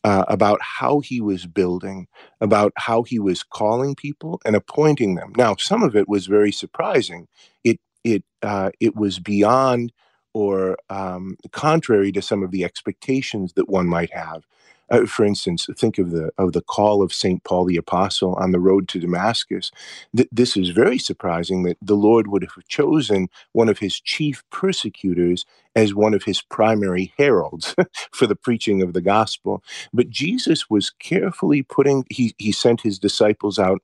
uh, 0.04 0.24
about 0.28 0.60
how 0.62 1.00
he 1.00 1.20
was 1.20 1.46
building, 1.46 2.08
about 2.40 2.72
how 2.76 3.04
he 3.04 3.20
was 3.20 3.44
calling 3.44 3.96
people 3.96 4.40
and 4.46 4.56
appointing 4.56 5.16
them. 5.16 5.32
Now, 5.36 5.56
some 5.56 5.82
of 5.84 5.96
it 5.96 6.08
was 6.08 6.26
very 6.28 6.52
surprising. 6.52 7.28
It 7.64 7.80
it 8.04 8.24
uh, 8.42 8.70
it 8.80 8.96
was 8.96 9.20
beyond 9.20 9.92
or 10.34 10.78
um, 10.90 11.36
contrary 11.52 12.12
to 12.12 12.22
some 12.22 12.42
of 12.42 12.52
the 12.52 12.64
expectations 12.64 13.54
that 13.54 13.68
one 13.68 13.88
might 13.88 14.12
have. 14.12 14.44
Uh, 14.90 15.06
for 15.06 15.24
instance, 15.24 15.66
think 15.76 15.98
of 15.98 16.10
the 16.12 16.30
of 16.38 16.52
the 16.52 16.62
call 16.62 17.02
of 17.02 17.12
Saint 17.12 17.44
Paul 17.44 17.64
the 17.66 17.76
Apostle 17.76 18.34
on 18.34 18.52
the 18.52 18.60
road 18.60 18.88
to 18.88 19.00
Damascus. 19.00 19.70
Th- 20.16 20.28
this 20.32 20.56
is 20.56 20.70
very 20.70 20.98
surprising 20.98 21.64
that 21.64 21.78
the 21.82 21.96
Lord 21.96 22.28
would 22.28 22.42
have 22.42 22.68
chosen 22.68 23.28
one 23.52 23.68
of 23.68 23.78
his 23.80 24.00
chief 24.00 24.44
persecutors 24.50 25.44
as 25.74 25.94
one 25.94 26.14
of 26.14 26.24
his 26.24 26.42
primary 26.42 27.12
heralds 27.18 27.74
for 28.12 28.26
the 28.26 28.36
preaching 28.36 28.82
of 28.82 28.92
the 28.92 29.00
gospel. 29.02 29.62
But 29.92 30.10
Jesus 30.10 30.70
was 30.70 30.90
carefully 31.00 31.62
putting. 31.62 32.04
He 32.10 32.34
he 32.38 32.52
sent 32.52 32.82
his 32.82 32.98
disciples 32.98 33.58
out 33.58 33.82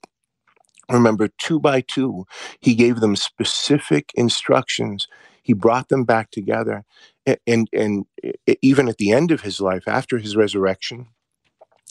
remember 0.90 1.28
two 1.38 1.58
by 1.60 1.80
two 1.82 2.26
he 2.60 2.74
gave 2.74 3.00
them 3.00 3.16
specific 3.16 4.12
instructions 4.14 5.08
he 5.48 5.54
brought 5.54 5.88
them 5.88 6.04
back 6.04 6.30
together 6.30 6.84
and 7.46 7.68
and 7.72 8.04
even 8.60 8.86
at 8.86 8.98
the 8.98 9.12
end 9.12 9.30
of 9.30 9.40
his 9.40 9.60
life, 9.62 9.88
after 9.88 10.18
his 10.18 10.36
resurrection, 10.36 11.08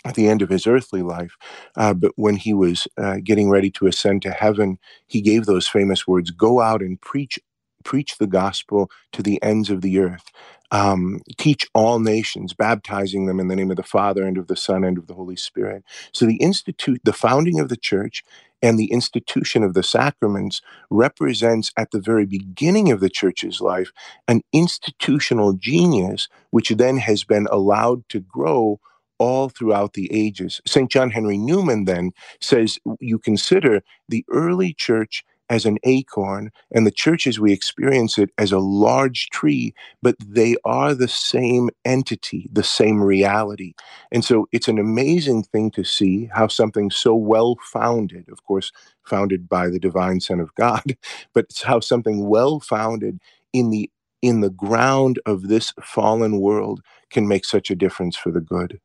at 0.05 0.13
the 0.13 0.27
end 0.27 0.43
of 0.43 0.49
his 0.49 0.67
earthly 0.67 1.01
life, 1.01 1.35
uh, 1.75 1.93
but 1.95 2.11
when 2.17 2.35
he 2.35 2.53
was 2.53 2.87
uh, 2.99 3.17
getting 3.23 3.49
ready 3.49 3.71
to 3.71 3.87
ascend 3.87 4.21
to 4.21 4.31
heaven, 4.31 4.77
he 5.07 5.21
gave 5.21 5.45
those 5.47 5.67
famous 5.67 6.07
words: 6.07 6.29
"Go 6.29 6.61
out 6.61 6.83
and 6.83 7.01
preach." 7.01 7.39
Preach 7.87 8.17
the 8.17 8.27
gospel 8.27 8.91
to 9.13 9.23
the 9.23 9.41
ends 9.41 9.69
of 9.69 9.81
the 9.81 9.99
earth. 9.99 10.25
Um, 10.71 11.21
teach 11.37 11.65
all 11.73 11.99
nations, 11.99 12.53
baptizing 12.53 13.25
them 13.25 13.39
in 13.39 13.47
the 13.47 13.55
name 13.55 13.71
of 13.71 13.77
the 13.77 13.83
Father 13.83 14.25
and 14.27 14.37
of 14.37 14.47
the 14.47 14.57
Son 14.57 14.83
and 14.83 14.97
of 14.97 15.07
the 15.07 15.13
Holy 15.13 15.37
Spirit. 15.37 15.85
So 16.11 16.25
the 16.25 16.35
institute, 16.35 16.99
the 17.05 17.13
founding 17.13 17.61
of 17.61 17.69
the 17.69 17.77
church, 17.77 18.25
and 18.61 18.77
the 18.77 18.91
institution 18.91 19.63
of 19.63 19.73
the 19.73 19.83
sacraments 19.83 20.61
represents 20.89 21.71
at 21.77 21.91
the 21.91 22.01
very 22.01 22.25
beginning 22.25 22.91
of 22.91 22.99
the 22.99 23.09
church's 23.09 23.61
life 23.61 23.93
an 24.27 24.41
institutional 24.51 25.53
genius 25.53 26.27
which 26.51 26.69
then 26.71 26.97
has 26.97 27.23
been 27.23 27.47
allowed 27.51 28.07
to 28.09 28.19
grow 28.19 28.79
all 29.19 29.49
throughout 29.49 29.93
the 29.93 30.11
ages. 30.11 30.61
St. 30.65 30.91
John 30.91 31.11
Henry 31.11 31.37
Newman 31.37 31.85
then 31.85 32.11
says 32.41 32.79
you 32.99 33.19
consider 33.19 33.81
the 34.09 34.25
early 34.29 34.73
church 34.73 35.23
as 35.49 35.65
an 35.65 35.77
acorn, 35.83 36.51
and 36.71 36.85
the 36.87 36.91
churches 36.91 37.39
we 37.39 37.53
experience 37.53 38.17
it 38.17 38.29
as 38.37 38.51
a 38.51 38.59
large 38.59 39.29
tree, 39.29 39.73
but 40.01 40.15
they 40.25 40.55
are 40.65 40.93
the 40.93 41.07
same 41.07 41.69
entity, 41.85 42.49
the 42.51 42.63
same 42.63 43.01
reality. 43.03 43.73
And 44.11 44.25
so 44.25 44.47
it's 44.51 44.67
an 44.67 44.79
amazing 44.79 45.43
thing 45.43 45.71
to 45.71 45.83
see 45.83 46.29
how 46.33 46.47
something 46.47 46.91
so 46.91 47.15
well 47.15 47.57
founded, 47.61 48.29
of 48.29 48.43
course, 48.45 48.71
founded 49.05 49.49
by 49.49 49.69
the 49.69 49.79
divine 49.79 50.19
Son 50.21 50.39
of 50.39 50.53
God, 50.55 50.97
but 51.33 51.45
it's 51.45 51.63
how 51.63 51.79
something 51.79 52.27
well 52.27 52.59
founded 52.59 53.19
in 53.53 53.69
the 53.69 53.89
in 54.21 54.41
the 54.41 54.49
ground 54.49 55.19
of 55.27 55.47
this 55.47 55.73
fallen 55.83 56.39
world 56.39 56.81
can 57.11 57.27
make 57.27 57.45
such 57.45 57.69
a 57.69 57.75
difference 57.75 58.15
for 58.17 58.31
the 58.31 58.41
good. 58.41 58.79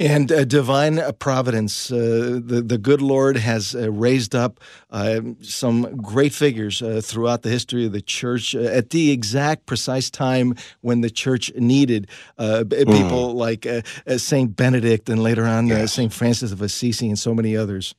And 0.00 0.32
uh, 0.32 0.44
divine 0.44 1.00
providence, 1.20 1.92
uh, 1.92 2.40
the 2.44 2.62
the 2.66 2.78
good 2.78 3.00
Lord 3.00 3.36
has 3.36 3.76
uh, 3.76 3.92
raised 3.92 4.34
up 4.34 4.58
uh, 4.90 5.20
some 5.40 5.96
great 5.98 6.32
figures 6.32 6.82
uh, 6.82 7.00
throughout 7.02 7.42
the 7.42 7.48
history 7.48 7.86
of 7.86 7.92
the 7.92 8.00
church 8.00 8.56
uh, 8.56 8.62
at 8.62 8.90
the 8.90 9.12
exact 9.12 9.66
precise 9.66 10.10
time 10.10 10.56
when 10.80 11.00
the 11.00 11.10
church 11.10 11.52
needed 11.54 12.08
mm. 12.38 12.70
people 12.86 13.34
like 13.34 13.68
Saint 14.16 14.56
Benedict 14.56 15.08
and 15.08 15.22
later 15.22 15.44
on 15.44 15.68
yes. 15.68 15.92
Saint 15.92 16.12
Francis 16.12 16.50
of 16.50 16.60
Assisi 16.60 17.08
and 17.08 17.18
so 17.18 17.32
many 17.32 17.56
others. 17.56 17.94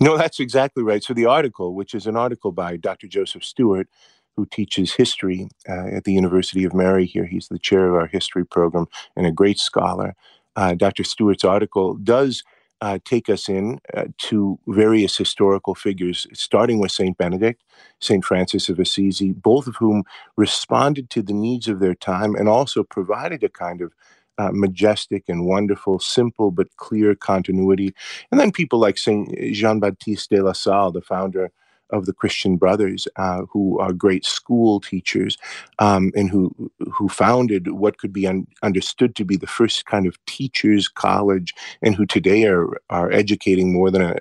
No, 0.00 0.16
that's 0.16 0.40
exactly 0.40 0.82
right. 0.82 1.04
So 1.04 1.12
the 1.12 1.26
article, 1.26 1.74
which 1.74 1.92
is 1.92 2.06
an 2.06 2.16
article 2.16 2.52
by 2.52 2.78
Dr. 2.78 3.06
Joseph 3.06 3.44
Stuart, 3.44 3.86
who 4.34 4.46
teaches 4.46 4.94
history 4.94 5.48
at 5.66 6.04
the 6.04 6.14
University 6.14 6.64
of 6.64 6.72
Mary 6.72 7.04
here, 7.04 7.26
he's 7.26 7.48
the 7.48 7.58
chair 7.58 7.86
of 7.88 7.94
our 7.96 8.06
history 8.06 8.46
program 8.46 8.86
and 9.14 9.26
a 9.26 9.30
great 9.30 9.58
scholar 9.58 10.14
uh, 10.56 10.74
Dr. 10.74 11.04
Stuart's 11.04 11.44
article 11.44 11.94
does 11.94 12.42
uh, 12.82 12.98
take 13.04 13.28
us 13.28 13.48
in 13.48 13.78
uh, 13.94 14.06
to 14.18 14.58
various 14.66 15.16
historical 15.16 15.74
figures, 15.74 16.26
starting 16.32 16.80
with 16.80 16.90
St. 16.90 17.16
Benedict, 17.16 17.62
St. 18.00 18.24
Francis 18.24 18.68
of 18.68 18.80
Assisi, 18.80 19.32
both 19.32 19.68
of 19.68 19.76
whom 19.76 20.02
responded 20.36 21.08
to 21.10 21.22
the 21.22 21.32
needs 21.32 21.68
of 21.68 21.78
their 21.78 21.94
time 21.94 22.34
and 22.34 22.48
also 22.48 22.82
provided 22.82 23.44
a 23.44 23.48
kind 23.48 23.80
of 23.80 23.92
uh, 24.38 24.50
majestic 24.52 25.24
and 25.28 25.46
wonderful, 25.46 26.00
simple 26.00 26.50
but 26.50 26.74
clear 26.76 27.14
continuity. 27.14 27.94
And 28.32 28.40
then 28.40 28.50
people 28.50 28.80
like 28.80 28.98
St. 28.98 29.32
Jean 29.52 29.78
Baptiste 29.78 30.30
de 30.30 30.42
la 30.42 30.52
Salle, 30.52 30.90
the 30.90 31.02
founder 31.02 31.52
of 31.92 32.06
the 32.06 32.12
Christian 32.12 32.56
Brothers, 32.56 33.06
uh, 33.16 33.42
who 33.50 33.78
are 33.78 33.92
great 33.92 34.24
school 34.24 34.80
teachers 34.80 35.38
um, 35.78 36.12
and 36.14 36.30
who 36.30 36.50
who 36.92 37.08
founded 37.08 37.72
what 37.72 37.98
could 37.98 38.12
be 38.12 38.26
un- 38.26 38.46
understood 38.62 39.14
to 39.16 39.24
be 39.24 39.36
the 39.36 39.46
first 39.46 39.86
kind 39.86 40.06
of 40.06 40.16
teachers' 40.26 40.88
college, 40.88 41.54
and 41.82 41.94
who 41.94 42.06
today 42.06 42.44
are 42.44 42.68
are 42.90 43.12
educating 43.12 43.72
more 43.72 43.90
than 43.90 44.02
a 44.02 44.16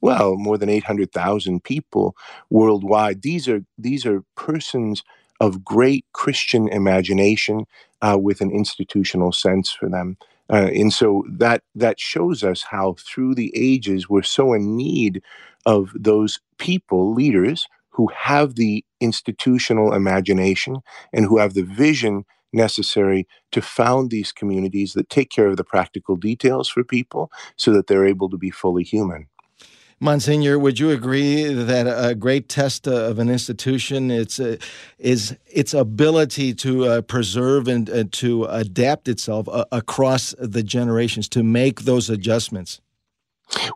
well 0.00 0.36
more 0.36 0.58
than 0.58 0.68
eight 0.68 0.84
hundred 0.84 1.12
thousand 1.12 1.64
people 1.64 2.16
worldwide. 2.50 3.22
These 3.22 3.48
are 3.48 3.62
these 3.78 4.06
are 4.06 4.22
persons 4.36 5.02
of 5.40 5.64
great 5.64 6.04
Christian 6.12 6.68
imagination 6.68 7.64
uh, 8.02 8.18
with 8.20 8.40
an 8.40 8.50
institutional 8.50 9.32
sense 9.32 9.70
for 9.70 9.88
them. 9.88 10.16
Uh, 10.50 10.70
and 10.74 10.92
so 10.92 11.24
that 11.30 11.62
that 11.74 12.00
shows 12.00 12.42
us 12.42 12.62
how 12.62 12.94
through 12.98 13.34
the 13.34 13.52
ages 13.54 14.08
we're 14.08 14.22
so 14.22 14.52
in 14.54 14.76
need 14.76 15.22
of 15.66 15.90
those 15.94 16.40
people, 16.58 17.12
leaders, 17.12 17.66
who 17.90 18.08
have 18.14 18.54
the 18.54 18.84
institutional 19.00 19.92
imagination 19.92 20.78
and 21.12 21.26
who 21.26 21.38
have 21.38 21.54
the 21.54 21.62
vision 21.62 22.24
necessary 22.52 23.26
to 23.52 23.60
found 23.60 24.10
these 24.10 24.32
communities 24.32 24.94
that 24.94 25.10
take 25.10 25.30
care 25.30 25.48
of 25.48 25.56
the 25.56 25.64
practical 25.64 26.16
details 26.16 26.68
for 26.68 26.82
people 26.82 27.30
so 27.56 27.72
that 27.72 27.86
they're 27.86 28.06
able 28.06 28.30
to 28.30 28.38
be 28.38 28.50
fully 28.50 28.84
human. 28.84 29.26
Monsignor, 30.00 30.58
would 30.58 30.78
you 30.78 30.90
agree 30.90 31.52
that 31.52 31.86
a 31.86 32.14
great 32.14 32.48
test 32.48 32.86
of 32.86 33.18
an 33.18 33.28
institution 33.28 34.10
it's 34.12 34.38
uh, 34.38 34.56
is 34.98 35.36
its 35.48 35.74
ability 35.74 36.54
to 36.54 36.84
uh, 36.84 37.00
preserve 37.02 37.66
and 37.66 37.90
uh, 37.90 38.04
to 38.12 38.44
adapt 38.44 39.08
itself 39.08 39.48
uh, 39.48 39.64
across 39.72 40.36
the 40.38 40.62
generations 40.62 41.28
to 41.30 41.42
make 41.42 41.80
those 41.80 42.08
adjustments? 42.08 42.80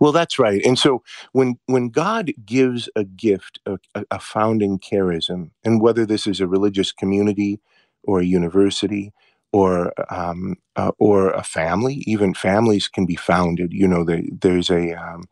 Well, 0.00 0.12
that's 0.12 0.38
right. 0.38 0.64
And 0.64 0.78
so 0.78 1.02
when 1.32 1.58
when 1.66 1.88
God 1.88 2.32
gives 2.44 2.88
a 2.94 3.04
gift, 3.04 3.58
a, 3.66 3.78
a, 4.10 4.20
founding 4.20 4.78
charism, 4.78 5.50
and 5.64 5.80
whether 5.80 6.06
this 6.06 6.26
is 6.26 6.40
a 6.40 6.46
religious 6.46 6.92
community 6.92 7.58
or 8.04 8.20
a 8.20 8.24
university 8.24 9.12
or 9.50 9.92
um, 10.08 10.56
uh, 10.76 10.92
or 10.98 11.30
a 11.30 11.42
family, 11.42 12.04
even 12.06 12.34
families 12.34 12.86
can 12.86 13.06
be 13.06 13.16
founded. 13.16 13.72
You 13.72 13.88
know, 13.88 14.04
there's 14.04 14.70
a 14.70 14.92
um, 14.92 15.24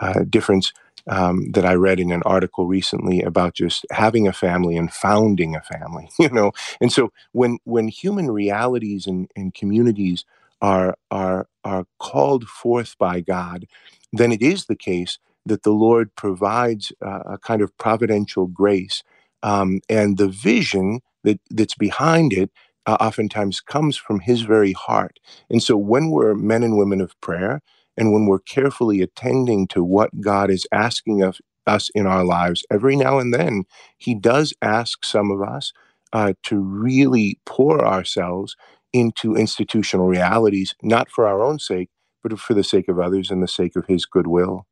uh, 0.00 0.24
difference 0.28 0.72
um, 1.08 1.50
that 1.52 1.64
I 1.66 1.74
read 1.74 2.00
in 2.00 2.12
an 2.12 2.22
article 2.24 2.66
recently 2.66 3.22
about 3.22 3.54
just 3.54 3.86
having 3.90 4.28
a 4.28 4.32
family 4.32 4.76
and 4.76 4.92
founding 4.92 5.56
a 5.56 5.60
family, 5.62 6.08
you 6.18 6.30
know. 6.30 6.52
And 6.80 6.92
so 6.92 7.12
when 7.32 7.58
when 7.64 7.88
human 7.88 8.30
realities 8.30 9.06
and, 9.06 9.30
and 9.36 9.54
communities 9.54 10.24
are 10.62 10.96
are 11.10 11.48
are 11.64 11.86
called 11.98 12.48
forth 12.48 12.96
by 12.98 13.20
God, 13.20 13.66
then 14.12 14.32
it 14.32 14.42
is 14.42 14.66
the 14.66 14.76
case 14.76 15.18
that 15.46 15.64
the 15.64 15.72
Lord 15.72 16.14
provides 16.16 16.92
uh, 17.04 17.22
a 17.26 17.38
kind 17.38 17.62
of 17.62 17.76
providential 17.78 18.46
grace, 18.46 19.02
um, 19.42 19.80
and 19.88 20.18
the 20.18 20.28
vision 20.28 21.00
that 21.24 21.40
that's 21.50 21.74
behind 21.74 22.32
it 22.32 22.50
uh, 22.86 22.96
oftentimes 23.00 23.60
comes 23.60 23.96
from 23.96 24.20
His 24.20 24.42
very 24.42 24.72
heart. 24.72 25.18
And 25.50 25.62
so 25.62 25.76
when 25.76 26.10
we're 26.10 26.34
men 26.34 26.62
and 26.62 26.78
women 26.78 27.00
of 27.00 27.20
prayer 27.20 27.60
and 27.96 28.12
when 28.12 28.26
we're 28.26 28.40
carefully 28.40 29.02
attending 29.02 29.66
to 29.68 29.84
what 29.84 30.20
God 30.20 30.50
is 30.50 30.66
asking 30.72 31.22
of 31.22 31.38
us 31.66 31.90
in 31.94 32.06
our 32.06 32.24
lives, 32.24 32.64
every 32.70 32.96
now 32.96 33.18
and 33.18 33.32
then, 33.34 33.64
He 33.98 34.14
does 34.14 34.54
ask 34.62 35.04
some 35.04 35.30
of 35.30 35.42
us 35.42 35.72
uh, 36.12 36.34
to 36.44 36.60
really 36.60 37.40
pour 37.46 37.86
ourselves 37.86 38.56
into 38.92 39.36
institutional 39.36 40.06
realities, 40.06 40.74
not 40.82 41.10
for 41.10 41.26
our 41.26 41.42
own 41.42 41.58
sake, 41.58 41.90
but 42.22 42.38
for 42.38 42.54
the 42.54 42.64
sake 42.64 42.88
of 42.88 42.98
others 42.98 43.30
and 43.30 43.42
the 43.42 43.48
sake 43.48 43.76
of 43.76 43.86
His 43.86 44.06
goodwill. 44.06 44.66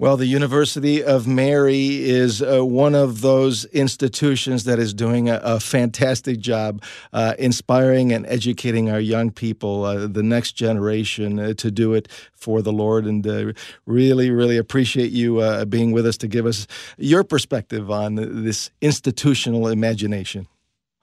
Well, 0.00 0.16
the 0.16 0.26
University 0.26 1.04
of 1.04 1.28
Mary 1.28 2.02
is 2.02 2.42
uh, 2.42 2.66
one 2.66 2.96
of 2.96 3.20
those 3.20 3.64
institutions 3.66 4.64
that 4.64 4.80
is 4.80 4.92
doing 4.92 5.28
a, 5.28 5.40
a 5.44 5.60
fantastic 5.60 6.40
job 6.40 6.82
uh, 7.12 7.34
inspiring 7.38 8.12
and 8.12 8.26
educating 8.26 8.90
our 8.90 8.98
young 8.98 9.30
people, 9.30 9.84
uh, 9.84 10.08
the 10.08 10.24
next 10.24 10.52
generation, 10.52 11.38
uh, 11.38 11.54
to 11.54 11.70
do 11.70 11.94
it 11.94 12.08
for 12.32 12.60
the 12.60 12.72
Lord. 12.72 13.04
And 13.04 13.24
uh, 13.24 13.52
really, 13.86 14.32
really 14.32 14.56
appreciate 14.56 15.12
you 15.12 15.38
uh, 15.38 15.64
being 15.64 15.92
with 15.92 16.06
us 16.06 16.16
to 16.18 16.26
give 16.26 16.44
us 16.44 16.66
your 16.98 17.22
perspective 17.22 17.88
on 17.88 18.16
this 18.16 18.72
institutional 18.80 19.68
imagination. 19.68 20.48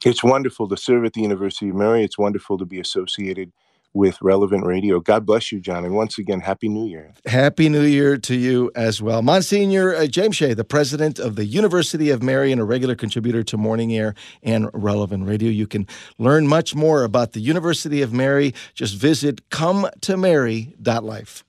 It's 0.04 0.22
wonderful 0.22 0.68
to 0.68 0.76
serve 0.76 1.06
at 1.06 1.14
the 1.14 1.22
University 1.22 1.70
of 1.70 1.76
Mary. 1.76 2.04
It's 2.04 2.18
wonderful 2.18 2.58
to 2.58 2.66
be 2.66 2.82
associated 2.82 3.54
with 3.94 4.22
Relevant 4.22 4.66
Radio. 4.66 5.00
God 5.00 5.26
bless 5.26 5.52
you, 5.52 5.60
John. 5.60 5.84
And 5.86 5.96
once 5.96 6.18
again, 6.18 6.40
Happy 6.42 6.70
New 6.70 6.88
Year. 6.88 7.14
Happy 7.26 7.70
New 7.70 7.84
Year 7.84 8.18
to 8.18 8.36
you 8.36 8.72
as 8.76 9.02
well. 9.02 9.22
Monsignor 9.22 9.96
uh, 9.96 10.08
James 10.08 10.36
Shea, 10.36 10.54
the 10.54 10.64
president 10.64 11.20
of 11.20 11.36
the 11.36 11.46
University 11.46 12.10
of 12.10 12.24
Mary 12.24 12.52
and 12.52 12.62
a 12.62 12.64
regular 12.64 12.96
contributor 12.96 13.44
to 13.44 13.58
Morning 13.58 13.94
Air 13.94 14.16
and 14.44 14.70
Relevant 14.74 15.28
Radio. 15.28 15.50
You 15.50 15.68
can 15.68 15.88
learn 16.18 16.48
much 16.48 16.74
more 16.76 17.04
about 17.04 17.34
the 17.34 17.42
University 17.42 18.02
of 18.02 18.14
Mary. 18.14 18.54
Just 18.74 18.96
visit 18.96 19.50
cometomary.life. 19.50 21.44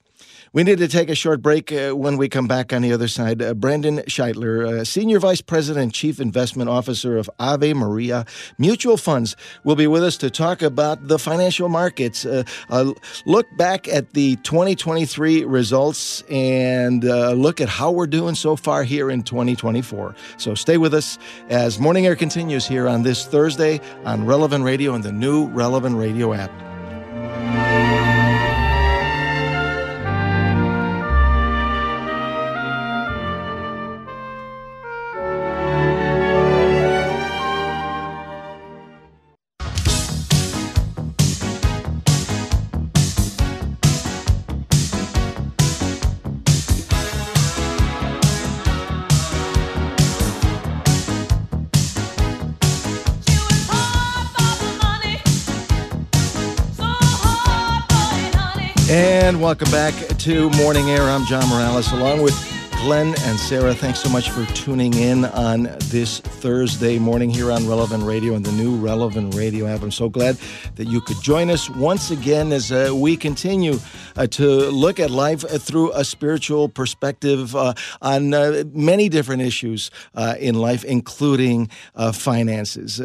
We 0.55 0.65
need 0.65 0.79
to 0.79 0.89
take 0.89 1.09
a 1.09 1.15
short 1.15 1.41
break. 1.41 1.73
Uh, 1.73 1.93
when 1.93 2.19
we 2.19 2.29
come 2.29 2.47
back 2.47 2.75
on 2.75 2.83
the 2.83 2.93
other 2.93 3.09
side, 3.09 3.41
uh, 3.41 3.55
Brandon 3.55 4.01
Scheitler, 4.01 4.81
uh, 4.81 4.85
Senior 4.85 5.19
Vice 5.19 5.41
President, 5.41 5.95
Chief 5.95 6.21
Investment 6.21 6.69
Officer 6.69 7.17
of 7.17 7.31
Ave 7.39 7.73
Maria 7.73 8.27
Mutual 8.59 8.99
Funds, 8.99 9.35
will 9.65 9.77
be 9.77 9.87
with 9.87 10.05
us 10.05 10.19
to 10.19 10.29
talk 10.29 10.61
about 10.61 11.09
the 11.09 11.19
financial 11.19 11.71
markets, 11.71 12.27
uh, 12.27 12.45
look 13.25 13.47
back 13.57 13.89
at 13.89 14.13
the 14.13 14.37
2023 14.37 15.47
results, 15.47 16.23
and 16.29 17.07
uh, 17.07 17.33
look 17.33 17.63
at 17.63 17.71
how 17.71 17.91
we're 17.91 18.07
doing 18.07 18.35
so 18.35 18.55
far 18.55 18.85
here 18.85 19.11
in 19.11 19.23
2024. 19.23 20.15
So 20.37 20.55
stay 20.55 20.77
with 20.77 20.93
us 20.93 21.19
as 21.49 21.81
Morning 21.81 22.05
Air 22.05 22.15
continues 22.15 22.67
here 22.67 22.89
on 22.89 23.05
this 23.05 23.25
Thursday 23.25 23.81
on 24.05 24.27
Relevant 24.27 24.65
Radio 24.65 24.93
and 24.93 25.03
the 25.03 25.13
new 25.13 25.47
Relevant 25.47 25.97
Radio 25.97 26.35
app. 26.35 26.72
And 58.93 59.41
welcome 59.41 59.71
back 59.71 59.95
to 60.19 60.51
Morning 60.51 60.91
Air. 60.91 61.05
I'm 61.05 61.25
John 61.25 61.49
Morales, 61.49 61.91
along 61.93 62.21
with 62.21 62.52
Glen 62.83 63.15
and 63.21 63.39
Sarah. 63.39 63.77
Thanks 63.77 64.01
so 64.01 64.09
much 64.09 64.31
for 64.31 64.45
tuning 64.55 64.93
in 64.95 65.25
on 65.25 65.69
this 65.83 66.19
Thursday 66.19 66.99
morning 66.99 67.31
here 67.31 67.53
on 67.53 67.69
Relevant 67.69 68.03
Radio 68.03 68.35
and 68.35 68.45
the 68.45 68.51
new 68.51 68.75
Relevant 68.75 69.37
Radio 69.37 69.69
app. 69.69 69.83
I'm 69.83 69.93
so 69.93 70.09
glad 70.09 70.37
that 70.75 70.89
you 70.89 71.01
could 71.01 71.23
join 71.23 71.49
us 71.49 71.71
once 71.71 72.11
again 72.11 72.51
as 72.51 72.73
uh, 72.73 72.91
we 72.93 73.17
continue 73.17 73.79
uh, 74.17 74.27
to 74.27 74.69
look 74.71 74.99
at 74.99 75.13
life 75.13 75.43
through 75.43 75.93
a 75.93 76.05
spiritual 76.05 76.69
perspective 76.69 77.55
uh, 77.55 77.75
on 78.01 78.35
uh, 78.35 78.65
many 78.73 79.09
different 79.09 79.43
issues 79.43 79.93
uh, 80.17 80.35
in 80.41 80.57
life, 80.57 80.83
including 80.83 81.71
uh, 81.95 82.11
finances. 82.11 83.01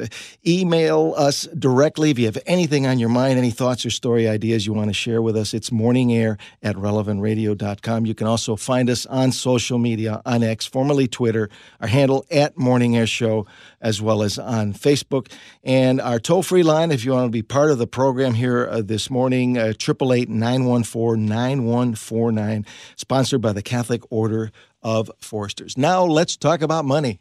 email 0.45 1.13
us 1.17 1.43
directly 1.57 2.09
if 2.09 2.17
you 2.17 2.25
have 2.25 2.39
anything 2.47 2.87
on 2.87 2.97
your 2.97 3.09
mind, 3.09 3.37
any 3.37 3.51
thoughts 3.51 3.85
or 3.85 3.91
story 3.91 4.27
ideas 4.27 4.65
you 4.65 4.73
want 4.73 4.89
to 4.89 4.93
share 4.93 5.21
with 5.21 5.37
us. 5.37 5.53
It's 5.53 5.69
morningair 5.69 6.39
at 6.63 6.75
relevantradio.com. 6.75 8.07
You 8.07 8.15
can 8.15 8.25
also 8.25 8.55
find 8.55 8.89
us 8.89 9.05
on 9.05 9.31
social 9.31 9.66
media 9.75 10.21
on 10.25 10.43
X, 10.43 10.65
formerly 10.65 11.07
Twitter, 11.07 11.49
our 11.81 11.87
handle 11.87 12.25
at 12.31 12.57
Morning 12.57 12.95
Air 12.95 13.07
Show, 13.07 13.45
as 13.81 14.01
well 14.01 14.23
as 14.23 14.39
on 14.39 14.73
Facebook. 14.73 15.31
And 15.63 15.99
our 15.99 16.19
toll 16.19 16.43
free 16.43 16.63
line, 16.63 16.91
if 16.91 17.03
you 17.03 17.11
want 17.11 17.25
to 17.25 17.29
be 17.29 17.41
part 17.41 17.71
of 17.71 17.77
the 17.77 17.87
program 17.87 18.35
here 18.35 18.67
uh, 18.67 18.81
this 18.81 19.09
morning, 19.09 19.57
888 19.57 20.29
914 20.29 21.25
9149, 21.25 22.65
sponsored 22.95 23.41
by 23.41 23.51
the 23.51 23.61
Catholic 23.61 24.03
Order 24.09 24.51
of 24.81 25.11
Foresters. 25.19 25.77
Now 25.77 26.05
let's 26.05 26.37
talk 26.37 26.61
about 26.61 26.85
money. 26.85 27.19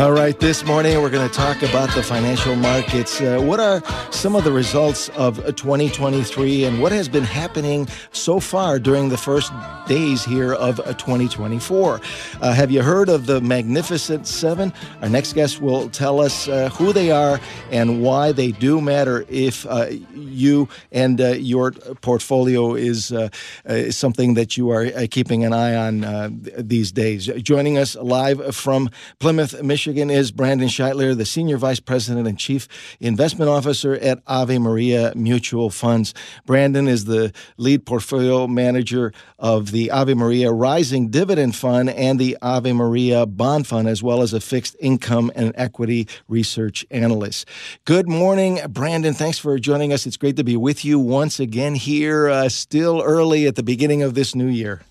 All 0.00 0.12
right, 0.12 0.40
this 0.40 0.64
morning 0.64 0.98
we're 1.02 1.10
going 1.10 1.28
to 1.28 1.34
talk 1.34 1.60
about 1.62 1.94
the 1.94 2.02
financial 2.02 2.56
markets. 2.56 3.20
Uh, 3.20 3.38
what 3.38 3.60
are 3.60 3.82
some 4.10 4.34
of 4.34 4.44
the 4.44 4.50
results 4.50 5.10
of 5.10 5.36
2023 5.56 6.64
and 6.64 6.80
what 6.80 6.90
has 6.90 7.06
been 7.06 7.22
happening 7.22 7.86
so 8.10 8.40
far 8.40 8.78
during 8.78 9.10
the 9.10 9.18
first 9.18 9.52
days 9.86 10.24
here 10.24 10.54
of 10.54 10.76
2024? 10.76 12.00
Uh, 12.40 12.52
have 12.54 12.70
you 12.70 12.82
heard 12.82 13.10
of 13.10 13.26
the 13.26 13.42
Magnificent 13.42 14.26
Seven? 14.26 14.72
Our 15.02 15.10
next 15.10 15.34
guest 15.34 15.60
will 15.60 15.90
tell 15.90 16.18
us 16.18 16.48
uh, 16.48 16.70
who 16.70 16.94
they 16.94 17.10
are 17.10 17.38
and 17.70 18.02
why 18.02 18.32
they 18.32 18.52
do 18.52 18.80
matter 18.80 19.26
if 19.28 19.66
uh, 19.66 19.88
you 20.14 20.66
and 20.92 21.20
uh, 21.20 21.32
your 21.32 21.72
portfolio 21.72 22.74
is, 22.74 23.12
uh, 23.12 23.28
is, 23.66 23.98
something 23.98 24.32
that 24.32 24.56
you 24.56 24.70
are 24.70 25.06
keeping 25.08 25.44
an 25.44 25.52
eye 25.52 25.76
on 25.76 26.40
these 26.56 26.90
days. 26.90 27.26
Joining 27.26 27.76
us 27.76 27.96
live 27.96 28.56
from 28.56 28.88
Plymouth, 29.18 29.62
Michigan. 29.62 29.89
Michigan 29.90 30.08
is 30.08 30.30
Brandon 30.30 30.68
Scheitler, 30.68 31.16
the 31.16 31.24
Senior 31.24 31.56
Vice 31.56 31.80
President 31.80 32.28
and 32.28 32.38
Chief 32.38 32.68
Investment 33.00 33.50
Officer 33.50 33.94
at 33.94 34.22
Ave 34.24 34.56
Maria 34.60 35.12
Mutual 35.16 35.68
Funds. 35.68 36.14
Brandon 36.46 36.86
is 36.86 37.06
the 37.06 37.32
lead 37.56 37.84
portfolio 37.84 38.46
manager 38.46 39.12
of 39.36 39.72
the 39.72 39.90
Ave 39.90 40.14
Maria 40.14 40.52
Rising 40.52 41.08
Dividend 41.08 41.56
Fund 41.56 41.90
and 41.90 42.20
the 42.20 42.38
Ave 42.40 42.72
Maria 42.72 43.26
Bond 43.26 43.66
Fund, 43.66 43.88
as 43.88 44.00
well 44.00 44.22
as 44.22 44.32
a 44.32 44.38
fixed 44.38 44.76
income 44.78 45.32
and 45.34 45.52
equity 45.56 46.06
research 46.28 46.86
analyst. 46.92 47.48
Good 47.84 48.08
morning, 48.08 48.60
Brandon. 48.68 49.12
Thanks 49.12 49.38
for 49.38 49.58
joining 49.58 49.92
us. 49.92 50.06
It's 50.06 50.16
great 50.16 50.36
to 50.36 50.44
be 50.44 50.56
with 50.56 50.84
you 50.84 51.00
once 51.00 51.40
again 51.40 51.74
here, 51.74 52.28
uh, 52.28 52.48
still 52.48 53.02
early 53.02 53.48
at 53.48 53.56
the 53.56 53.64
beginning 53.64 54.04
of 54.04 54.14
this 54.14 54.36
new 54.36 54.46
year. 54.46 54.82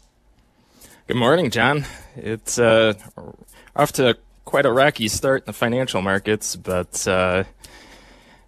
Good 1.08 1.16
morning, 1.16 1.52
John. 1.52 1.86
It's 2.18 2.60
uh, 2.60 2.96
off 3.78 3.94
to 3.94 4.18
quite 4.50 4.66
a 4.66 4.72
rocky 4.72 5.08
start 5.08 5.44
in 5.44 5.46
the 5.46 5.54
financial 5.54 6.02
markets, 6.02 6.56
but 6.56 7.08
uh, 7.08 7.44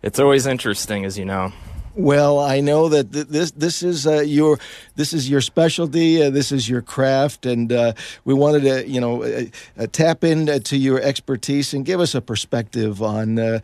it's 0.02 0.18
always 0.18 0.48
interesting, 0.48 1.06
as 1.06 1.16
you 1.16 1.24
know. 1.24 1.54
Well, 1.94 2.40
I 2.40 2.60
know 2.60 2.90
that 2.90 3.14
th- 3.14 3.28
this 3.28 3.52
this 3.52 3.84
is 3.84 4.08
uh, 4.08 4.22
your 4.22 4.58
this 4.96 5.14
is 5.14 5.30
your 5.30 5.42
specialty. 5.42 6.24
Uh, 6.24 6.32
this 6.32 6.52
is 6.52 6.68
your 6.68 6.82
craft, 6.82 7.46
and 7.46 7.72
uh, 7.72 7.94
we 8.26 8.34
wanted 8.34 8.64
to 8.64 8.90
you 8.90 9.00
know 9.00 9.22
uh, 9.22 9.44
uh, 9.78 9.86
tap 9.92 10.24
into 10.24 10.76
your 10.76 11.00
expertise 11.02 11.72
and 11.72 11.86
give 11.86 12.00
us 12.00 12.16
a 12.16 12.22
perspective 12.22 13.04
on 13.04 13.38
uh, 13.38 13.60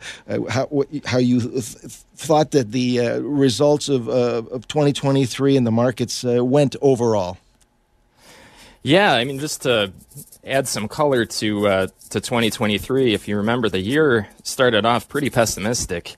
how 0.48 0.66
what, 0.66 0.88
how 1.06 1.18
you 1.18 1.40
th- 1.40 1.64
thought 2.14 2.52
that 2.52 2.70
the 2.70 3.18
results 3.20 3.88
of 3.88 4.08
of 4.08 4.68
2023 4.68 5.56
in 5.56 5.64
the 5.64 5.72
markets 5.72 6.22
went 6.22 6.76
overall. 6.80 7.38
Yeah, 8.84 9.12
I 9.12 9.24
mean, 9.24 9.40
just 9.40 9.62
to 9.62 9.92
add 10.44 10.68
some 10.68 10.88
color 10.88 11.24
to 11.24 11.68
uh, 11.68 11.86
to 12.10 12.20
2023, 12.20 13.14
if 13.14 13.28
you 13.28 13.36
remember, 13.36 13.68
the 13.68 13.80
year 13.80 14.28
started 14.42 14.84
off 14.84 15.08
pretty 15.08 15.30
pessimistic. 15.30 16.16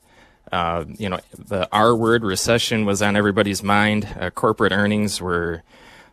Uh, 0.52 0.84
you 0.98 1.08
know, 1.08 1.20
the 1.36 1.68
R 1.72 1.94
word 1.94 2.24
recession 2.24 2.84
was 2.84 3.02
on 3.02 3.16
everybody's 3.16 3.62
mind. 3.62 4.08
Uh, 4.18 4.30
corporate 4.30 4.72
earnings 4.72 5.20
were, 5.20 5.62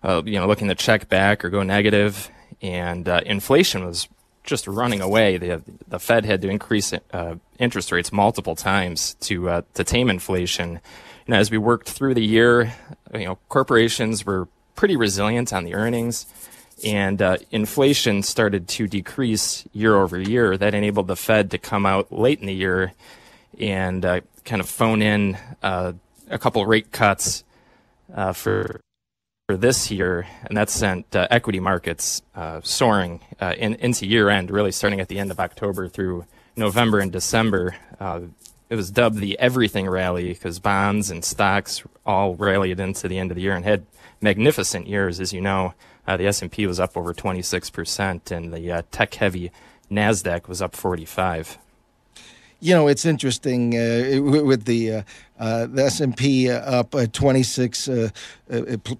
uh, 0.03 0.22
you 0.26 0.39
know, 0.39 0.47
looking 0.47 0.68
to 0.68 0.76
check 0.76 1.10
back 1.10 1.43
or 1.43 1.49
go 1.49 1.64
negative, 1.64 2.30
and 2.62 3.08
uh, 3.10 3.22
inflation 3.26 3.86
was 3.86 4.08
just 4.43 4.68
running 4.68 5.01
away. 5.01 5.38
The 5.38 5.62
the 5.88 5.99
Fed 5.99 6.26
had 6.26 6.41
to 6.41 6.49
increase 6.49 6.93
uh, 6.93 7.36
interest 7.60 7.91
rates 7.91 8.12
multiple 8.12 8.55
times 8.55 9.16
to 9.22 9.64
to 9.74 9.84
tame 9.84 10.10
inflation. 10.10 10.80
Know, 11.28 11.36
as 11.36 11.51
we 11.51 11.58
worked 11.58 11.89
through 11.89 12.14
the 12.14 12.24
year, 12.24 12.74
you 13.14 13.26
know, 13.26 13.38
corporations 13.49 14.26
were 14.26 14.47
pretty 14.76 14.95
resilient 14.95 15.51
on 15.51 15.66
the 15.66 15.74
earnings, 15.74 16.26
and 16.84 17.22
uh, 17.22 17.38
inflation 17.52 18.22
started 18.24 18.68
to 18.68 18.88
decrease 18.88 19.66
year 19.74 19.96
over 19.96 20.20
year. 20.20 20.58
That 20.58 20.74
enabled 20.74 21.08
the 21.08 21.16
Fed 21.16 21.52
to 21.52 21.58
come 21.58 21.86
out 21.86 22.12
late 22.12 22.40
in 22.40 22.46
the 22.46 22.54
year 22.54 22.94
and 23.60 24.06
uh, 24.06 24.22
kind 24.46 24.62
of 24.62 24.70
phone 24.70 25.02
in 25.02 25.38
uh, 25.64 25.94
a 26.30 26.38
couple 26.38 26.66
rate 26.66 26.92
cuts 26.92 27.44
uh, 28.14 28.34
for 28.34 28.82
for 29.48 29.56
this 29.56 29.90
year, 29.90 30.28
and 30.44 30.58
that 30.58 30.70
sent 30.70 31.16
uh, 31.16 31.26
equity 31.32 31.62
markets 31.62 32.22
uh, 32.36 32.60
soaring 32.66 33.22
in, 33.40 33.76
into 33.76 34.06
year 34.06 34.30
end, 34.30 34.52
really 34.52 34.74
starting 34.74 35.00
at 35.00 35.08
the 35.08 35.18
end 35.18 35.32
of 35.32 35.40
October 35.40 35.88
through 35.88 36.26
November 36.58 37.00
and 37.00 37.14
December. 37.14 37.74
it 38.70 38.76
was 38.76 38.92
dubbed 38.92 39.20
the 39.20 39.40
everything 39.40 39.88
rally 39.88 40.34
because 40.34 40.60
bonds 40.60 41.10
and 41.10 41.24
stocks 41.24 41.82
all 42.06 42.36
rallied 42.36 42.78
into 42.78 43.08
the 43.08 43.18
end 43.18 43.32
of 43.32 43.36
the 43.36 43.42
year 43.42 43.56
and 43.56 43.64
had 43.64 43.86
magnificent 44.20 44.86
years, 44.86 45.22
as 45.22 45.32
you 45.32 45.40
know. 45.40 45.74
Uh, 46.08 46.18
the 46.18 46.26
S&P 46.28 46.66
was 46.66 46.80
up 46.80 46.95
over 46.95 47.14
26%, 47.14 48.32
and 48.32 48.53
the 48.53 48.72
uh, 48.72 48.82
tech-heavy 48.91 49.51
Nasdaq 49.91 50.47
was 50.47 50.62
up 50.62 50.76
45 50.76 51.58
you 52.60 52.74
know, 52.74 52.88
it's 52.88 53.05
interesting 53.05 53.76
uh, 53.76 54.20
with 54.22 54.66
the 54.66 54.91
uh, 54.91 55.01
uh, 55.39 55.68
the 55.68 55.86
S 55.86 55.99
and 55.99 56.18
P 56.18 56.49
up 56.49 56.95
uh, 56.95 57.05
twenty 57.08 57.43
six 57.43 57.88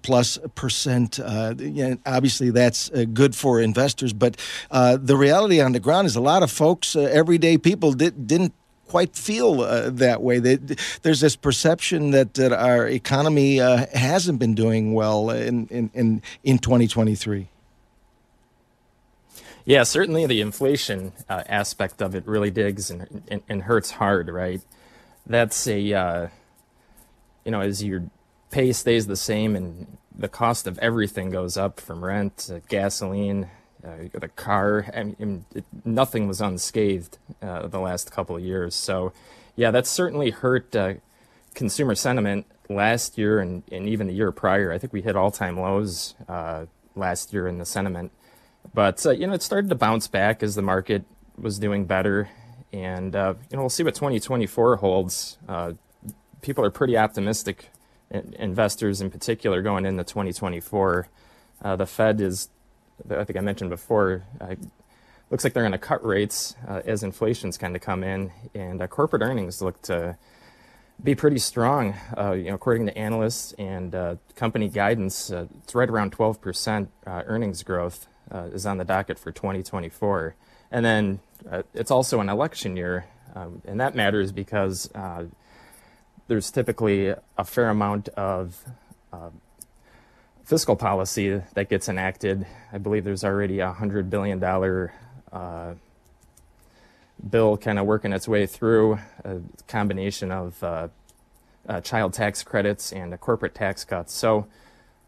plus 0.02 0.38
percent. 0.54 1.18
obviously, 1.20 2.50
that's 2.50 2.88
good 3.12 3.34
for 3.34 3.60
investors, 3.60 4.12
but 4.12 4.36
the 4.70 5.16
reality 5.16 5.60
on 5.60 5.72
the 5.72 5.80
ground 5.80 6.06
is 6.06 6.14
a 6.14 6.20
lot 6.20 6.42
of 6.42 6.50
folks, 6.50 6.94
everyday 6.94 7.58
people, 7.58 7.92
did, 7.92 8.26
didn't 8.26 8.54
quite 8.88 9.14
feel 9.14 9.60
uh, 9.60 9.90
that 9.90 10.22
way. 10.22 10.38
They, 10.38 10.56
there's 11.02 11.20
this 11.20 11.36
perception 11.36 12.10
that, 12.10 12.34
that 12.34 12.52
our 12.52 12.88
economy 12.88 13.60
uh, 13.60 13.86
hasn't 13.92 14.38
been 14.38 14.54
doing 14.54 14.94
well 14.94 15.30
in, 15.30 15.66
in, 15.68 15.90
in, 15.94 16.22
in 16.42 16.58
2023. 16.58 17.48
Yeah, 19.64 19.82
certainly 19.82 20.24
the 20.24 20.40
inflation 20.40 21.12
uh, 21.28 21.42
aspect 21.46 22.00
of 22.00 22.14
it 22.14 22.26
really 22.26 22.50
digs 22.50 22.90
and, 22.90 23.22
and, 23.28 23.42
and, 23.50 23.62
hurts 23.62 23.90
hard, 23.90 24.28
right? 24.30 24.62
That's 25.26 25.66
a, 25.66 25.92
uh, 25.92 26.28
you 27.44 27.50
know, 27.50 27.60
as 27.60 27.84
your 27.84 28.04
pay 28.50 28.72
stays 28.72 29.06
the 29.06 29.16
same 29.16 29.54
and 29.54 29.98
the 30.16 30.28
cost 30.28 30.66
of 30.66 30.78
everything 30.78 31.28
goes 31.28 31.58
up 31.58 31.80
from 31.80 32.02
rent 32.02 32.38
to 32.38 32.62
gasoline, 32.68 33.50
uh, 33.84 34.18
the 34.18 34.28
car, 34.28 34.86
it, 34.92 35.64
nothing 35.84 36.26
was 36.26 36.40
unscathed 36.40 37.18
uh, 37.42 37.66
the 37.66 37.80
last 37.80 38.10
couple 38.10 38.36
of 38.36 38.42
years. 38.42 38.74
So, 38.74 39.12
yeah, 39.56 39.70
that's 39.70 39.90
certainly 39.90 40.30
hurt 40.30 40.74
uh, 40.74 40.94
consumer 41.54 41.94
sentiment 41.94 42.46
last 42.68 43.18
year 43.18 43.40
and, 43.40 43.62
and 43.72 43.88
even 43.88 44.06
the 44.06 44.12
year 44.12 44.32
prior. 44.32 44.72
I 44.72 44.78
think 44.78 44.92
we 44.92 45.02
hit 45.02 45.16
all 45.16 45.30
time 45.30 45.58
lows 45.58 46.14
uh, 46.28 46.66
last 46.94 47.32
year 47.32 47.46
in 47.46 47.58
the 47.58 47.64
sentiment 47.64 48.12
but 48.74 49.04
uh, 49.06 49.10
you 49.10 49.26
know, 49.26 49.32
it 49.32 49.42
started 49.42 49.68
to 49.68 49.74
bounce 49.74 50.08
back 50.08 50.42
as 50.42 50.54
the 50.54 50.62
market 50.62 51.04
was 51.36 51.58
doing 51.58 51.84
better, 51.84 52.28
and 52.72 53.14
uh, 53.14 53.34
you 53.50 53.56
know, 53.56 53.62
we'll 53.62 53.70
see 53.70 53.82
what 53.82 53.94
2024 53.94 54.76
holds. 54.76 55.38
People 56.40 56.64
are 56.64 56.70
pretty 56.70 56.96
optimistic, 56.96 57.70
investors 58.10 59.00
in 59.00 59.10
particular, 59.10 59.60
going 59.60 59.84
into 59.84 60.04
2024. 60.04 61.08
Uh, 61.60 61.74
the 61.74 61.86
Fed 61.86 62.20
is, 62.20 62.48
I 63.10 63.24
think 63.24 63.36
I 63.38 63.40
mentioned 63.40 63.70
before, 63.70 64.24
uh, 64.40 64.54
looks 65.30 65.44
like 65.44 65.52
they're 65.52 65.62
going 65.62 65.72
to 65.72 65.78
cut 65.78 66.04
rates 66.04 66.56
uh, 66.66 66.82
as 66.84 67.02
inflation's 67.02 67.58
kind 67.58 67.76
of 67.76 67.82
come 67.82 68.02
in, 68.02 68.32
and 68.54 68.88
corporate 68.90 69.22
earnings 69.22 69.60
look 69.60 69.80
to 69.82 70.16
be 71.02 71.14
pretty 71.14 71.38
strong. 71.38 71.94
Uh, 72.16 72.32
you 72.32 72.44
know, 72.44 72.54
according 72.54 72.86
to 72.86 72.98
analysts 72.98 73.52
and 73.52 73.94
uh, 73.94 74.16
company 74.34 74.68
guidance, 74.68 75.30
uh, 75.30 75.46
it's 75.62 75.74
right 75.74 75.88
around 75.88 76.12
12% 76.12 76.88
earnings 77.06 77.62
growth 77.62 78.08
uh, 78.30 78.48
is 78.52 78.66
on 78.66 78.78
the 78.78 78.84
docket 78.84 79.18
for 79.18 79.32
2024. 79.32 80.34
And 80.70 80.84
then 80.84 81.20
uh, 81.50 81.62
it's 81.74 81.90
also 81.90 82.20
an 82.20 82.28
election 82.28 82.76
year, 82.76 83.06
um, 83.34 83.62
and 83.64 83.80
that 83.80 83.94
matters 83.94 84.32
because 84.32 84.90
uh, 84.94 85.24
there's 86.26 86.50
typically 86.50 87.14
a 87.38 87.44
fair 87.44 87.70
amount 87.70 88.08
of 88.10 88.64
uh, 89.12 89.30
fiscal 90.48 90.76
policy 90.76 91.42
that 91.52 91.68
gets 91.68 91.90
enacted. 91.90 92.46
I 92.72 92.78
believe 92.78 93.04
there's 93.04 93.22
already 93.22 93.60
a 93.60 93.70
$100 93.70 94.08
billion 94.08 94.42
uh, 95.30 95.74
bill 97.28 97.58
kind 97.58 97.78
of 97.78 97.84
working 97.84 98.14
its 98.14 98.26
way 98.26 98.46
through, 98.46 98.98
a 99.24 99.40
combination 99.66 100.32
of 100.32 100.62
uh, 100.64 100.88
child 101.82 102.14
tax 102.14 102.42
credits 102.42 102.94
and 102.94 103.20
corporate 103.20 103.54
tax 103.54 103.84
cuts. 103.84 104.14
So 104.14 104.46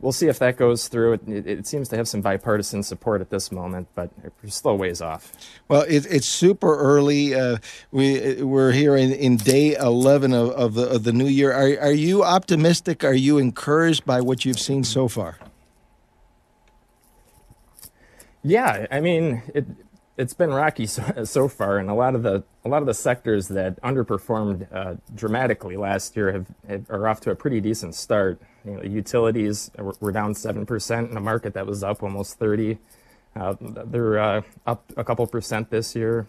we'll 0.01 0.12
see 0.12 0.28
if 0.28 0.38
that 0.38 0.57
goes 0.57 0.88
through. 0.88 1.14
It, 1.14 1.28
it, 1.28 1.46
it, 1.46 1.66
seems 1.66 1.88
to 1.90 1.96
have 1.96 2.09
some 2.09 2.20
bipartisan 2.20 2.82
support 2.82 3.20
at 3.20 3.30
this 3.30 3.53
moment, 3.53 3.88
but 3.94 4.11
we're 4.42 4.51
still 4.51 4.76
ways 4.76 5.01
off. 5.01 5.32
Well, 5.68 5.82
it, 5.82 6.07
it's 6.11 6.26
super 6.26 6.76
early. 6.76 7.34
Uh, 7.34 7.59
we 7.90 8.42
we're 8.42 8.72
here 8.72 8.96
in, 8.96 9.12
in 9.12 9.36
day 9.36 9.74
eleven 9.76 10.32
of, 10.32 10.51
of, 10.51 10.74
the 10.74 10.88
of 10.88 11.05
the 11.05 11.12
new 11.12 11.26
year. 11.26 11.53
Are 11.53 11.88
are 11.88 11.92
you 11.92 12.22
optimistic? 12.22 13.05
Are 13.05 13.14
you 13.14 13.38
encouraged 13.38 14.05
by 14.05 14.20
what 14.20 14.44
you've 14.44 14.61
seen 14.61 14.84
so 14.84 15.09
far? 15.09 15.38
Yeah, 18.42 18.86
I 18.90 19.01
mean 19.01 19.42
it. 19.55 19.66
It's 20.21 20.35
been 20.35 20.51
rocky 20.51 20.87
so, 20.87 21.25
so 21.25 21.49
far, 21.49 21.79
and 21.79 21.89
a 21.89 21.95
lot 21.95 22.14
of 22.14 22.23
the 22.23 22.45
a 22.62 22.68
lot 22.68 22.83
of 22.83 22.87
the 22.87 22.95
sectors 22.95 23.49
that 23.49 23.81
underperformed 23.81 24.66
uh, 24.71 24.97
dramatically 25.14 25.79
last 25.79 26.14
year 26.14 26.31
have, 26.31 26.47
have, 26.68 26.91
are 26.91 27.09
off 27.09 27.21
to 27.23 27.31
a 27.31 27.35
pretty 27.35 27.59
decent 27.59 27.95
start. 27.95 28.39
You 28.66 28.73
know, 28.73 28.83
utilities 28.83 29.71
were 30.01 30.12
down 30.12 30.35
7% 30.35 31.11
in 31.11 31.16
a 31.16 31.21
market 31.21 31.55
that 31.55 31.66
was 31.66 31.83
up 31.83 32.03
almost 32.03 32.39
30. 32.39 32.77
Uh, 33.35 33.55
they're 33.61 34.18
uh, 34.18 34.43
up 34.66 34.93
a 34.99 35.05
couple 35.05 35.27
percent 35.27 35.71
this 35.71 35.97
year. 35.97 36.27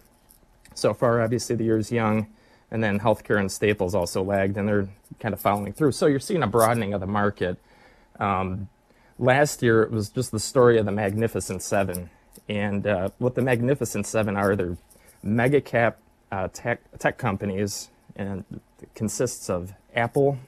So 0.74 0.94
far, 0.94 1.20
obviously, 1.20 1.56
the 1.56 1.64
year's 1.64 1.92
young. 1.92 2.28
And 2.70 2.82
then 2.82 2.98
healthcare 3.00 3.38
and 3.38 3.52
staples 3.52 3.94
also 3.94 4.22
lagged, 4.22 4.56
and 4.56 4.66
they're 4.66 4.88
kind 5.20 5.34
of 5.34 5.40
following 5.42 5.74
through. 5.74 5.92
So 5.92 6.06
you're 6.06 6.18
seeing 6.18 6.42
a 6.42 6.46
broadening 6.46 6.94
of 6.94 7.02
the 7.02 7.06
market. 7.06 7.58
Um, 8.18 8.70
last 9.18 9.62
year, 9.62 9.82
it 9.82 9.90
was 9.90 10.08
just 10.08 10.30
the 10.30 10.40
story 10.40 10.78
of 10.78 10.86
the 10.86 10.92
Magnificent 10.92 11.60
Seven. 11.60 12.08
And 12.48 12.86
uh, 12.86 13.10
what 13.18 13.34
the 13.34 13.42
Magnificent 13.42 14.06
Seven 14.06 14.36
are, 14.36 14.56
they're 14.56 14.76
mega 15.22 15.60
cap 15.60 15.98
uh, 16.30 16.48
tech, 16.52 16.80
tech 16.98 17.18
companies, 17.18 17.90
and 18.16 18.44
it 18.80 18.94
consists 18.94 19.48
of 19.48 19.72
Apple, 19.94 20.38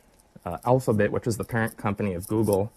uh, 0.44 0.58
Alphabet, 0.64 1.12
which 1.12 1.26
is 1.26 1.36
the 1.36 1.44
parent 1.44 1.76
company 1.76 2.14
of 2.14 2.26
Google, 2.26 2.72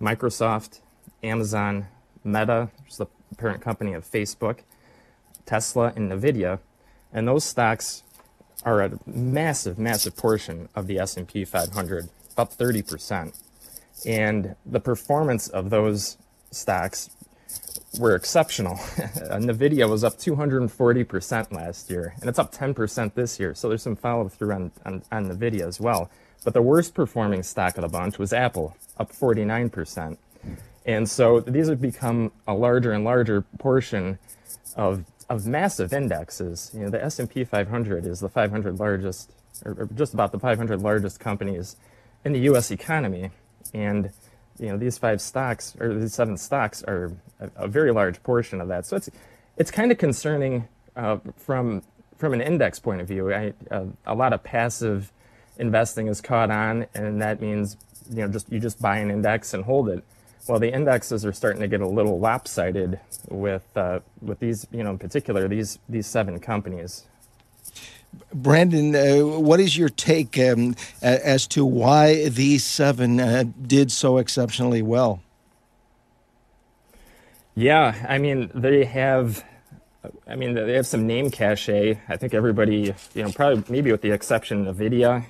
Microsoft, 0.00 0.80
Amazon, 1.22 1.86
Meta, 2.24 2.70
which 2.82 2.92
is 2.92 2.98
the 2.98 3.06
parent 3.36 3.62
company 3.62 3.92
of 3.92 4.08
Facebook, 4.08 4.60
Tesla, 5.46 5.92
and 5.96 6.10
Nvidia, 6.10 6.60
and 7.12 7.26
those 7.26 7.44
stocks 7.44 8.02
are 8.64 8.82
a 8.82 8.98
massive, 9.06 9.78
massive 9.78 10.16
portion 10.16 10.68
of 10.74 10.86
the 10.86 10.98
S&P 10.98 11.44
500, 11.44 12.08
about 12.32 12.50
30%. 12.56 13.38
And 14.06 14.54
the 14.64 14.80
performance 14.80 15.48
of 15.48 15.70
those 15.70 16.18
stocks 16.50 17.10
were 17.98 18.14
exceptional. 18.14 18.74
Nvidia 18.76 19.88
was 19.88 20.04
up 20.04 20.14
240% 20.14 21.52
last 21.52 21.90
year, 21.90 22.14
and 22.20 22.28
it's 22.28 22.38
up 22.38 22.52
10% 22.52 23.14
this 23.14 23.40
year. 23.40 23.54
So 23.54 23.68
there's 23.68 23.82
some 23.82 23.96
follow 23.96 24.28
through 24.28 24.52
on, 24.52 24.72
on, 24.84 25.02
on 25.10 25.28
Nvidia 25.30 25.66
as 25.66 25.80
well. 25.80 26.10
But 26.44 26.54
the 26.54 26.62
worst 26.62 26.94
performing 26.94 27.42
stock 27.42 27.76
of 27.76 27.82
the 27.82 27.88
bunch 27.88 28.18
was 28.18 28.32
Apple, 28.32 28.76
up 28.96 29.12
49%. 29.12 30.16
And 30.86 31.08
so 31.08 31.40
these 31.40 31.68
have 31.68 31.80
become 31.80 32.32
a 32.46 32.54
larger 32.54 32.92
and 32.92 33.04
larger 33.04 33.42
portion 33.58 34.18
of, 34.76 35.04
of 35.28 35.46
massive 35.46 35.92
indexes. 35.92 36.70
You 36.72 36.80
know, 36.80 36.90
the 36.90 37.04
S&P 37.04 37.44
500 37.44 38.06
is 38.06 38.20
the 38.20 38.28
500 38.28 38.78
largest, 38.78 39.32
or, 39.64 39.88
just 39.94 40.14
about 40.14 40.32
the 40.32 40.38
500 40.38 40.80
largest 40.80 41.20
companies 41.20 41.76
in 42.24 42.32
the 42.32 42.40
U.S. 42.40 42.70
economy. 42.70 43.30
And, 43.74 44.10
you 44.60 44.68
know, 44.68 44.76
these 44.76 44.98
five 44.98 45.20
stocks, 45.20 45.74
or 45.80 45.98
these 45.98 46.14
seven 46.14 46.36
stocks 46.36 46.84
are 46.84 47.12
a, 47.40 47.50
a 47.56 47.68
very 47.68 47.92
large 47.92 48.22
portion 48.22 48.60
of 48.60 48.68
that. 48.68 48.86
So 48.86 48.96
it's, 48.96 49.10
it's 49.56 49.70
kind 49.70 49.90
of 49.90 49.98
concerning 49.98 50.68
uh, 50.94 51.18
from, 51.36 51.82
from 52.18 52.34
an 52.34 52.42
index 52.42 52.78
point 52.78 53.00
of 53.00 53.08
view. 53.08 53.32
I, 53.32 53.54
uh, 53.70 53.86
a 54.06 54.14
lot 54.14 54.32
of 54.32 54.44
passive 54.44 55.10
investing 55.58 56.08
is 56.08 56.20
caught 56.20 56.50
on, 56.50 56.86
and 56.94 57.20
that 57.22 57.40
means 57.40 57.76
you 58.10 58.22
know 58.22 58.28
just 58.28 58.50
you 58.50 58.58
just 58.58 58.80
buy 58.80 58.98
an 58.98 59.10
index 59.10 59.54
and 59.54 59.64
hold 59.64 59.88
it. 59.88 60.04
Well, 60.48 60.58
the 60.58 60.72
indexes 60.72 61.24
are 61.24 61.32
starting 61.32 61.60
to 61.60 61.68
get 61.68 61.80
a 61.80 61.86
little 61.86 62.18
lopsided 62.18 62.98
with 63.28 63.64
uh, 63.76 64.00
with 64.20 64.40
these 64.40 64.66
you 64.72 64.82
know 64.82 64.90
in 64.90 64.98
particular 64.98 65.46
these 65.48 65.78
these 65.88 66.06
seven 66.06 66.40
companies. 66.40 67.04
Brandon, 68.32 68.94
uh, 68.94 69.38
what 69.38 69.60
is 69.60 69.76
your 69.76 69.88
take 69.88 70.38
um, 70.38 70.76
as 71.02 71.46
to 71.48 71.64
why 71.64 72.28
these 72.28 72.64
seven 72.64 73.20
uh, 73.20 73.44
did 73.66 73.90
so 73.90 74.18
exceptionally 74.18 74.82
well? 74.82 75.20
Yeah, 77.54 78.06
I 78.08 78.18
mean, 78.18 78.50
they 78.54 78.84
have. 78.84 79.44
I 80.26 80.34
mean, 80.34 80.54
they 80.54 80.74
have 80.74 80.86
some 80.86 81.06
name 81.06 81.30
cachet. 81.30 82.00
I 82.08 82.16
think 82.16 82.32
everybody, 82.32 82.94
you 83.14 83.22
know, 83.22 83.30
probably 83.32 83.64
maybe 83.68 83.92
with 83.92 84.00
the 84.00 84.12
exception 84.12 84.66
of 84.66 84.76
Nvidia, 84.78 85.26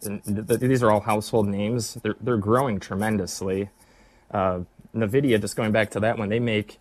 th- 0.00 0.22
th- 0.24 0.60
these 0.60 0.82
are 0.82 0.92
all 0.92 1.00
household 1.00 1.48
names. 1.48 1.94
They're 1.94 2.16
they're 2.20 2.36
growing 2.36 2.78
tremendously. 2.78 3.70
Uh, 4.30 4.60
Nvidia, 4.94 5.40
just 5.40 5.56
going 5.56 5.72
back 5.72 5.90
to 5.92 6.00
that 6.00 6.18
one, 6.18 6.28
they 6.28 6.38
make 6.38 6.78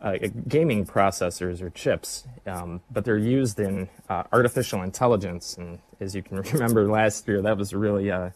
uh, 0.00 0.18
gaming 0.46 0.84
processors 0.84 1.62
or 1.62 1.70
chips, 1.70 2.26
um, 2.46 2.80
but 2.90 3.04
they're 3.04 3.16
used 3.16 3.58
in 3.58 3.88
uh, 4.08 4.24
artificial 4.32 4.82
intelligence. 4.82 5.56
And 5.56 5.78
as 6.00 6.14
you 6.14 6.22
can 6.22 6.36
remember 6.52 6.86
last 6.86 7.26
year, 7.26 7.42
that 7.42 7.56
was 7.56 7.72
really 7.72 8.08
a, 8.08 8.34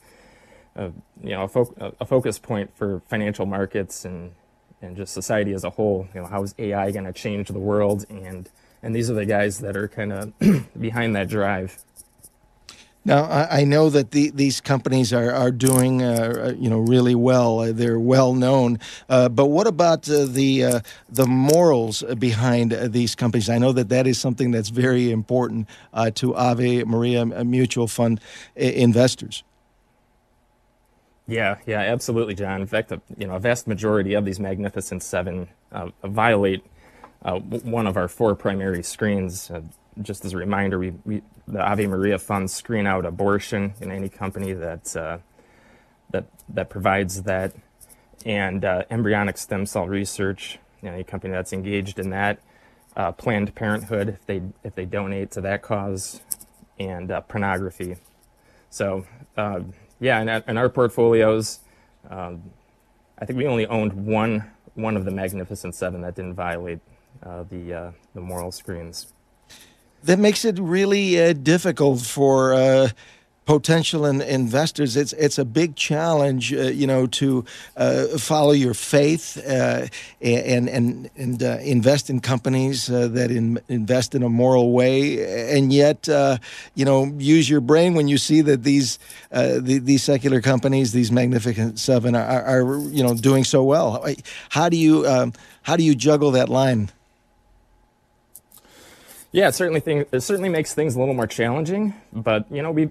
a 0.76 0.84
you 1.22 1.30
know 1.30 1.44
a, 1.44 1.48
fo- 1.48 1.94
a, 2.00 2.06
focus 2.06 2.38
point 2.38 2.74
for 2.76 3.02
financial 3.08 3.46
markets 3.46 4.04
and 4.04 4.32
and 4.82 4.96
just 4.96 5.12
society 5.12 5.52
as 5.52 5.64
a 5.64 5.70
whole. 5.70 6.08
You 6.14 6.22
know, 6.22 6.26
how 6.26 6.42
is 6.42 6.54
AI 6.58 6.90
going 6.92 7.04
to 7.04 7.12
change 7.12 7.48
the 7.48 7.58
world? 7.58 8.06
And 8.08 8.48
and 8.82 8.94
these 8.94 9.10
are 9.10 9.14
the 9.14 9.26
guys 9.26 9.58
that 9.60 9.76
are 9.76 9.88
kind 9.88 10.12
of 10.12 10.32
behind 10.80 11.14
that 11.16 11.28
drive. 11.28 11.84
Now, 13.04 13.24
I, 13.24 13.60
I 13.60 13.64
know 13.64 13.88
that 13.88 14.10
the, 14.10 14.30
these 14.30 14.60
companies 14.60 15.12
are, 15.12 15.32
are 15.32 15.50
doing, 15.50 16.02
uh, 16.02 16.54
you 16.58 16.68
know, 16.68 16.80
really 16.80 17.14
well. 17.14 17.60
Uh, 17.60 17.72
they're 17.72 17.98
well 17.98 18.34
known. 18.34 18.78
Uh, 19.08 19.30
but 19.30 19.46
what 19.46 19.66
about 19.66 20.08
uh, 20.10 20.26
the 20.26 20.64
uh, 20.64 20.80
the 21.08 21.26
morals 21.26 22.02
behind 22.18 22.74
uh, 22.74 22.88
these 22.88 23.14
companies? 23.14 23.48
I 23.48 23.56
know 23.56 23.72
that 23.72 23.88
that 23.88 24.06
is 24.06 24.20
something 24.20 24.50
that's 24.50 24.68
very 24.68 25.10
important 25.10 25.66
to 26.14 26.34
Ave 26.34 26.84
Maria 26.84 27.24
Mutual 27.24 27.88
Fund 27.88 28.20
investors. 28.54 29.44
Yeah, 31.26 31.58
yeah, 31.64 31.80
absolutely, 31.80 32.34
John. 32.34 32.60
In 32.60 32.66
fact, 32.66 32.92
you 33.16 33.26
know, 33.26 33.34
a 33.34 33.40
vast 33.40 33.66
majority 33.66 34.14
of 34.14 34.24
these 34.24 34.40
Magnificent 34.40 35.02
Seven 35.02 35.48
violate 36.02 36.64
one 37.22 37.86
of 37.86 37.96
our 37.96 38.08
four 38.08 38.34
primary 38.34 38.82
screens 38.82 39.50
just 40.02 40.24
as 40.24 40.32
a 40.32 40.36
reminder, 40.36 40.78
we, 40.78 40.92
we 41.04 41.22
the 41.46 41.60
Ave 41.60 41.86
Maria 41.86 42.18
funds 42.18 42.52
screen 42.52 42.86
out 42.86 43.04
abortion 43.04 43.74
in 43.80 43.90
any 43.90 44.08
company 44.08 44.52
that 44.52 44.96
uh, 44.96 45.18
that 46.10 46.26
that 46.48 46.70
provides 46.70 47.22
that, 47.22 47.54
and 48.24 48.64
uh, 48.64 48.84
embryonic 48.90 49.38
stem 49.38 49.66
cell 49.66 49.86
research. 49.86 50.58
You 50.82 50.88
know, 50.88 50.94
any 50.94 51.04
company 51.04 51.32
that's 51.32 51.52
engaged 51.52 51.98
in 51.98 52.10
that, 52.10 52.40
uh, 52.96 53.12
Planned 53.12 53.54
Parenthood 53.54 54.08
if 54.08 54.26
they 54.26 54.42
if 54.64 54.74
they 54.74 54.84
donate 54.84 55.30
to 55.32 55.40
that 55.42 55.62
cause, 55.62 56.20
and 56.78 57.10
uh, 57.10 57.20
pornography. 57.22 57.96
So 58.70 59.06
uh, 59.36 59.60
yeah, 59.98 60.20
in, 60.20 60.28
in, 60.28 60.56
our 60.56 60.68
portfolios, 60.68 61.60
um, 62.08 62.42
I 63.18 63.26
think 63.26 63.36
we 63.36 63.46
only 63.46 63.66
owned 63.66 63.92
one 63.92 64.50
one 64.74 64.96
of 64.96 65.04
the 65.04 65.10
Magnificent 65.10 65.74
Seven 65.74 66.00
that 66.02 66.14
didn't 66.14 66.34
violate 66.34 66.78
uh, 67.22 67.42
the 67.42 67.92
the 68.14 68.20
moral 68.20 68.52
screens 68.52 69.12
that 70.04 70.18
makes 70.18 70.44
it 70.44 70.58
really 70.58 71.20
uh, 71.20 71.32
difficult 71.32 72.00
for 72.00 72.54
uh, 72.54 72.88
potential 73.44 74.06
in, 74.06 74.20
investors. 74.20 74.96
It's 74.96 75.12
it's 75.14 75.38
a 75.38 75.44
big 75.44 75.76
challenge, 75.76 76.52
uh, 76.52 76.62
you 76.62 76.86
know, 76.86 77.06
to 77.06 77.44
uh, 77.76 78.18
follow 78.18 78.52
your 78.52 78.74
faith 78.74 79.36
uh, 79.46 79.88
and 80.20 80.68
and 80.68 81.10
and 81.16 81.42
uh, 81.42 81.58
invest 81.62 82.10
in 82.10 82.20
companies 82.20 82.86
that 82.86 83.30
in, 83.30 83.60
invest 83.68 84.14
in 84.14 84.22
a 84.22 84.28
moral 84.28 84.72
way, 84.72 85.54
and 85.56 85.72
yet 85.72 86.08
you 86.74 86.84
know 86.84 87.04
use 87.18 87.50
your 87.50 87.60
brain 87.60 87.94
when 87.94 88.08
you 88.08 88.18
see 88.18 88.40
that 88.40 88.62
these 88.62 88.98
the, 89.30 89.80
these 89.82 90.02
secular 90.02 90.40
companies, 90.40 90.92
these 90.92 91.12
magnificent 91.12 91.78
seven, 91.78 92.14
are, 92.14 92.42
are, 92.42 92.78
you 92.88 93.02
know 93.02 93.14
doing 93.14 93.44
so 93.44 93.62
well. 93.62 94.04
How 94.50 94.68
do 94.68 94.76
you 94.76 95.06
um, 95.06 95.32
how 95.62 95.76
do 95.76 95.82
you 95.82 95.94
juggle 95.94 96.30
that 96.32 96.48
line? 96.48 96.90
Yeah, 99.32 99.48
it 99.48 99.54
certainly 99.54 99.80
thing, 99.80 100.06
it 100.10 100.20
certainly 100.20 100.48
makes 100.48 100.74
things 100.74 100.96
a 100.96 100.98
little 100.98 101.14
more 101.14 101.26
challenging, 101.28 101.94
but 102.12 102.50
you 102.50 102.62
know 102.62 102.72
we 102.72 102.90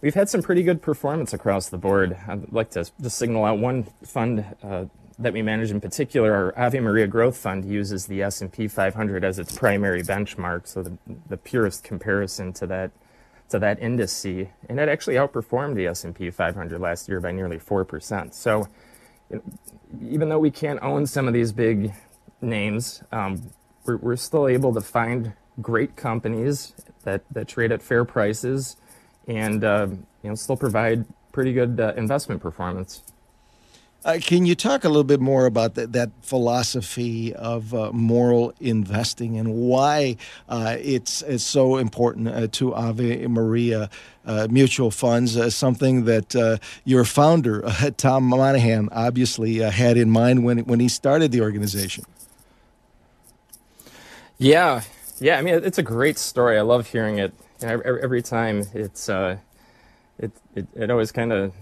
we've 0.00 0.14
had 0.14 0.28
some 0.28 0.42
pretty 0.42 0.64
good 0.64 0.82
performance 0.82 1.32
across 1.32 1.68
the 1.68 1.78
board. 1.78 2.16
I'd 2.26 2.52
like 2.52 2.70
to 2.70 2.90
just 3.00 3.16
signal 3.16 3.44
out 3.44 3.58
one 3.58 3.84
fund 4.04 4.44
uh, 4.64 4.86
that 5.18 5.32
we 5.32 5.42
manage 5.42 5.70
in 5.70 5.80
particular. 5.80 6.34
Our 6.34 6.58
Ave 6.58 6.80
Maria 6.80 7.06
Growth 7.06 7.36
Fund 7.36 7.64
uses 7.64 8.06
the 8.06 8.22
S&P 8.22 8.66
500 8.66 9.24
as 9.24 9.38
its 9.38 9.56
primary 9.56 10.02
benchmark, 10.02 10.66
so 10.66 10.82
the, 10.82 10.98
the 11.28 11.36
purest 11.36 11.84
comparison 11.84 12.52
to 12.54 12.66
that 12.66 12.90
to 13.50 13.60
that 13.60 13.80
indice, 13.80 14.48
and 14.68 14.80
it 14.80 14.88
actually 14.88 15.14
outperformed 15.14 15.76
the 15.76 15.86
S&P 15.86 16.30
500 16.30 16.80
last 16.80 17.08
year 17.08 17.20
by 17.20 17.30
nearly 17.30 17.60
four 17.60 17.84
percent. 17.84 18.34
So, 18.34 18.66
even 20.02 20.30
though 20.30 20.40
we 20.40 20.50
can't 20.50 20.82
own 20.82 21.06
some 21.06 21.28
of 21.28 21.34
these 21.34 21.52
big 21.52 21.92
names, 22.42 23.04
um, 23.12 23.52
we're, 23.86 23.98
we're 23.98 24.16
still 24.16 24.48
able 24.48 24.74
to 24.74 24.80
find 24.80 25.34
great 25.60 25.96
companies 25.96 26.74
that, 27.04 27.22
that 27.30 27.48
trade 27.48 27.72
at 27.72 27.82
fair 27.82 28.04
prices 28.04 28.76
and 29.26 29.64
uh, 29.64 29.86
you 30.22 30.28
know 30.28 30.34
still 30.34 30.56
provide 30.56 31.04
pretty 31.32 31.52
good 31.52 31.80
uh, 31.80 31.92
investment 31.96 32.40
performance. 32.40 33.02
Uh, 34.04 34.18
can 34.20 34.44
you 34.44 34.54
talk 34.54 34.84
a 34.84 34.88
little 34.88 35.02
bit 35.02 35.20
more 35.20 35.46
about 35.46 35.76
that, 35.76 35.94
that 35.94 36.10
philosophy 36.20 37.34
of 37.34 37.72
uh, 37.72 37.90
moral 37.90 38.52
investing 38.60 39.38
and 39.38 39.54
why 39.54 40.14
uh, 40.46 40.76
it's, 40.78 41.22
it's 41.22 41.42
so 41.42 41.78
important 41.78 42.28
uh, 42.28 42.46
to 42.48 42.74
Ave 42.74 43.26
Maria 43.28 43.88
uh, 44.26 44.46
mutual 44.50 44.90
funds? 44.90 45.38
Uh, 45.38 45.48
something 45.48 46.04
that 46.04 46.60
your 46.84 47.04
founder, 47.06 47.62
Tom 47.96 48.24
Monaghan, 48.24 48.90
obviously 48.92 49.56
had 49.56 49.96
in 49.96 50.10
mind 50.10 50.44
when, 50.44 50.58
when 50.66 50.80
he 50.80 50.88
started 50.88 51.32
the 51.32 51.40
organization. 51.40 52.04
Yeah, 54.36 54.82
yeah, 55.18 55.38
I 55.38 55.42
mean, 55.42 55.54
it's 55.54 55.78
a 55.78 55.82
great 55.82 56.18
story. 56.18 56.58
I 56.58 56.62
love 56.62 56.86
hearing 56.86 57.18
it. 57.18 57.34
You 57.60 57.68
know, 57.68 57.80
every, 57.80 58.22
time 58.22 58.64
it's, 58.74 59.08
uh, 59.08 59.38
it, 60.18 60.32
it, 60.54 60.66
it 60.74 60.90
always 60.90 61.12
kind 61.12 61.32
of 61.32 61.52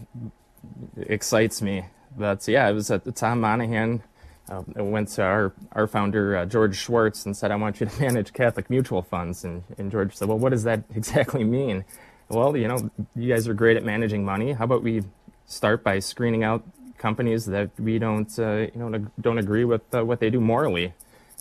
excites 0.96 1.62
me. 1.62 1.84
But 2.16 2.46
yeah, 2.48 2.68
it 2.68 2.72
was 2.72 2.90
at 2.90 3.14
Tom 3.14 3.40
Monaghan. 3.40 4.02
Uh, 4.50 4.62
went 4.76 5.08
to 5.08 5.22
our, 5.22 5.52
our 5.72 5.86
founder, 5.86 6.36
uh, 6.36 6.44
George 6.44 6.76
Schwartz, 6.76 7.24
and 7.24 7.36
said, 7.36 7.50
I 7.50 7.56
want 7.56 7.80
you 7.80 7.86
to 7.86 8.00
manage 8.00 8.32
Catholic 8.32 8.68
mutual 8.68 9.02
funds. 9.02 9.44
And, 9.44 9.62
and 9.78 9.90
George 9.90 10.14
said, 10.14 10.28
Well, 10.28 10.38
what 10.38 10.50
does 10.50 10.64
that 10.64 10.82
exactly 10.94 11.44
mean? 11.44 11.84
Well, 12.28 12.56
you 12.56 12.68
know, 12.68 12.90
you 13.14 13.32
guys 13.32 13.46
are 13.46 13.54
great 13.54 13.76
at 13.76 13.84
managing 13.84 14.24
money. 14.24 14.52
How 14.52 14.64
about 14.64 14.82
we 14.82 15.02
start 15.46 15.84
by 15.84 15.98
screening 15.98 16.44
out 16.44 16.64
companies 16.98 17.46
that 17.46 17.70
we 17.78 17.98
don't, 17.98 18.38
uh, 18.38 18.68
you 18.74 18.76
know, 18.76 19.06
don't 19.20 19.38
agree 19.38 19.64
with 19.64 19.82
uh, 19.94 20.04
what 20.04 20.20
they 20.20 20.30
do 20.30 20.40
morally? 20.40 20.94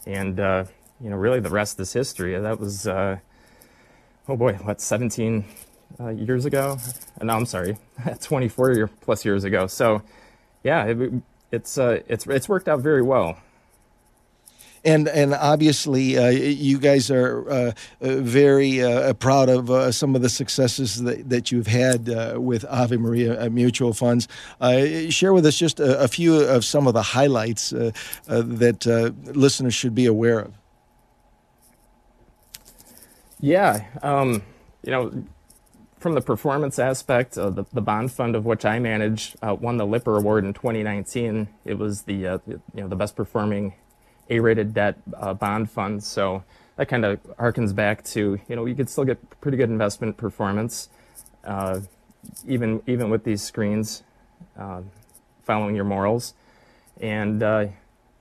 And 0.06 0.40
uh, 0.40 0.66
you 1.02 1.10
know, 1.10 1.16
really 1.16 1.40
the 1.40 1.50
rest 1.50 1.80
is 1.80 1.94
history. 1.94 2.38
That 2.40 2.60
was, 2.60 2.88
uh, 2.88 3.20
oh 4.28 4.36
boy, 4.36 4.54
what, 4.56 4.82
17 4.82 5.46
uh, 6.00 6.10
years 6.10 6.46
ago? 6.46 6.78
Uh, 7.20 7.26
no, 7.26 7.34
I'm 7.34 7.46
sorry, 7.46 7.78
24 8.22 8.74
year, 8.74 8.88
plus 9.02 9.26
years 9.26 9.44
ago. 9.44 9.68
So, 9.68 10.02
yeah, 10.64 10.86
it, 10.86 11.14
it's 11.52 11.78
uh, 11.78 12.02
it's 12.08 12.26
it's 12.28 12.48
worked 12.48 12.68
out 12.68 12.80
very 12.80 13.02
well. 13.02 13.38
And 14.84 15.08
and 15.10 15.36
obviously, 15.36 16.18
uh, 16.18 16.30
you 16.30 16.80
guys 16.80 17.12
are 17.12 17.48
uh, 17.50 17.72
uh 18.02 18.16
very 18.16 18.82
uh, 18.82 19.14
proud 19.14 19.48
of 19.48 19.70
uh, 19.70 19.92
some 19.92 20.16
of 20.16 20.24
the 20.24 20.30
successes 20.30 21.04
that, 21.04 21.30
that 21.30 21.52
you've 21.52 21.68
had 21.68 22.08
with 22.38 22.66
Ave 22.68 22.98
Maria 22.98 23.50
Mutual 23.50 23.94
Funds. 23.94 24.28
share 25.10 25.34
with 25.34 25.46
us 25.46 25.58
just 25.58 25.80
a, 25.80 26.00
a, 26.00 26.08
few 26.08 26.42
of 26.42 26.66
some 26.66 26.88
of 26.88 26.94
the 26.94 27.04
highlights 27.04 27.70
that 27.70 29.14
listeners 29.36 29.76
should 29.76 29.94
be 29.94 30.08
aware 30.08 30.40
of. 30.40 30.61
Yeah, 33.42 33.86
um, 34.04 34.44
you 34.84 34.92
know, 34.92 35.26
from 35.98 36.14
the 36.14 36.22
performance 36.22 36.78
aspect, 36.78 37.38
uh, 37.38 37.50
the, 37.50 37.66
the 37.74 37.82
bond 37.82 38.12
fund 38.12 38.36
of 38.36 38.46
which 38.46 38.66
I 38.66 38.78
manage 38.78 39.36
uh, 39.42 39.56
won 39.60 39.78
the 39.78 39.86
Lipper 39.86 40.16
Award 40.16 40.46
in 40.46 40.54
2019. 40.54 41.48
It 41.66 41.80
was 41.80 42.04
the 42.04 42.28
uh, 42.28 42.38
you 42.48 42.62
know 42.76 42.88
the 42.88 42.96
best 42.96 43.16
performing 43.16 43.74
A-rated 44.30 44.76
debt 44.76 44.98
uh, 45.18 45.34
bond 45.34 45.72
fund. 45.72 46.04
So 46.04 46.44
that 46.76 46.88
kind 46.88 47.04
of 47.04 47.22
harkens 47.38 47.74
back 47.74 48.04
to 48.06 48.40
you 48.48 48.56
know 48.56 48.66
you 48.66 48.76
could 48.76 48.90
still 48.90 49.06
get 49.06 49.18
pretty 49.42 49.58
good 49.58 49.70
investment 49.70 50.18
performance, 50.18 50.90
uh, 51.44 51.82
even 52.48 52.84
even 52.86 53.10
with 53.10 53.24
these 53.24 53.42
screens, 53.42 54.04
uh, 54.56 54.82
following 55.44 55.76
your 55.76 55.86
morals, 55.86 56.36
and 57.00 57.42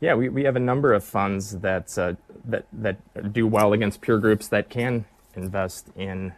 yeah, 0.00 0.14
we, 0.14 0.28
we 0.28 0.44
have 0.44 0.56
a 0.56 0.60
number 0.60 0.92
of 0.92 1.04
funds 1.04 1.58
that 1.60 1.96
uh, 1.98 2.14
that 2.44 2.66
that 2.72 3.32
do 3.32 3.46
well 3.46 3.72
against 3.72 4.00
peer 4.00 4.18
groups 4.18 4.48
that 4.48 4.70
can 4.70 5.04
invest 5.36 5.88
in, 5.94 6.32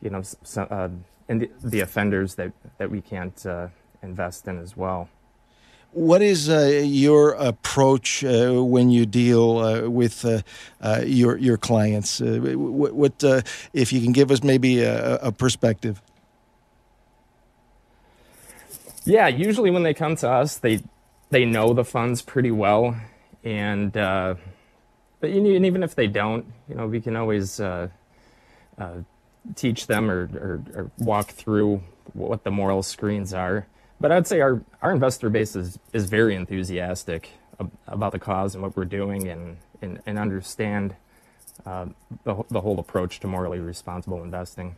you 0.00 0.10
know, 0.10 0.22
so, 0.22 0.62
uh, 0.62 0.88
in 1.28 1.38
the, 1.40 1.50
the, 1.62 1.80
offenders 1.80 2.36
that 2.36 2.52
that 2.78 2.90
we 2.90 3.02
can't 3.02 3.44
uh, 3.44 3.68
invest 4.02 4.48
in 4.48 4.58
as 4.58 4.76
well. 4.76 5.08
what 5.92 6.20
is 6.20 6.48
uh, 6.48 6.82
your 6.84 7.32
approach 7.32 8.24
uh, 8.24 8.52
when 8.62 8.90
you 8.90 9.06
deal 9.06 9.58
uh, 9.58 9.88
with 9.88 10.24
uh, 10.24 10.40
uh, 10.80 11.02
your 11.04 11.36
your 11.38 11.56
clients? 11.56 12.20
Uh, 12.20 12.54
what, 12.56 12.94
what 12.94 13.24
uh, 13.24 13.42
if 13.72 13.92
you 13.92 14.00
can 14.00 14.12
give 14.12 14.30
us 14.30 14.42
maybe 14.42 14.82
a, 14.82 15.16
a 15.16 15.32
perspective? 15.32 16.00
Yeah, 19.04 19.28
usually 19.28 19.70
when 19.70 19.84
they 19.84 19.94
come 19.94 20.16
to 20.16 20.28
us, 20.28 20.56
they 20.58 20.80
they 21.30 21.44
know 21.44 21.72
the 21.72 21.84
funds 21.84 22.22
pretty 22.22 22.50
well, 22.50 22.96
and 23.44 23.96
uh, 23.96 24.34
but 25.20 25.30
you, 25.30 25.56
and 25.56 25.66
even 25.66 25.82
if 25.82 25.94
they 25.94 26.06
don't, 26.06 26.46
you 26.68 26.74
know, 26.74 26.86
we 26.86 27.00
can 27.00 27.16
always 27.16 27.58
uh, 27.60 27.88
uh, 28.78 28.98
teach 29.54 29.86
them 29.86 30.10
or, 30.10 30.28
or, 30.34 30.62
or 30.74 30.90
walk 30.98 31.30
through 31.30 31.82
what 32.12 32.44
the 32.44 32.50
moral 32.50 32.82
screens 32.82 33.32
are. 33.32 33.66
But 34.00 34.12
I'd 34.12 34.26
say 34.26 34.40
our, 34.40 34.62
our 34.82 34.92
investor 34.92 35.30
base 35.30 35.56
is, 35.56 35.78
is 35.92 36.08
very 36.08 36.34
enthusiastic 36.34 37.30
about 37.86 38.12
the 38.12 38.18
cause 38.18 38.54
and 38.54 38.62
what 38.62 38.76
we're 38.76 38.84
doing 38.84 39.28
and, 39.28 39.56
and, 39.80 40.00
and 40.04 40.18
understand 40.18 40.94
uh, 41.64 41.86
the, 42.24 42.42
the 42.50 42.60
whole 42.60 42.78
approach 42.78 43.20
to 43.20 43.26
morally 43.26 43.58
responsible 43.58 44.22
investing. 44.22 44.76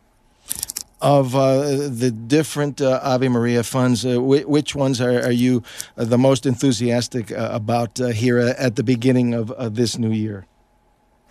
Of 1.01 1.33
uh, 1.33 1.87
the 1.87 2.11
different 2.11 2.81
uh, 2.81 2.99
Ave 3.01 3.29
Maria 3.29 3.63
funds, 3.63 4.05
uh, 4.05 4.17
whi 4.21 4.41
which 4.41 4.75
ones 4.75 4.99
are, 4.99 5.21
are 5.23 5.31
you 5.31 5.63
uh, 5.97 6.03
the 6.03 6.17
most 6.17 6.45
enthusiastic 6.45 7.31
uh, 7.31 7.49
about 7.53 8.01
uh, 8.01 8.07
here 8.07 8.37
at 8.37 8.75
the 8.75 8.83
beginning 8.83 9.33
of 9.33 9.75
this 9.75 9.97
new 9.97 10.11
year? 10.11 10.45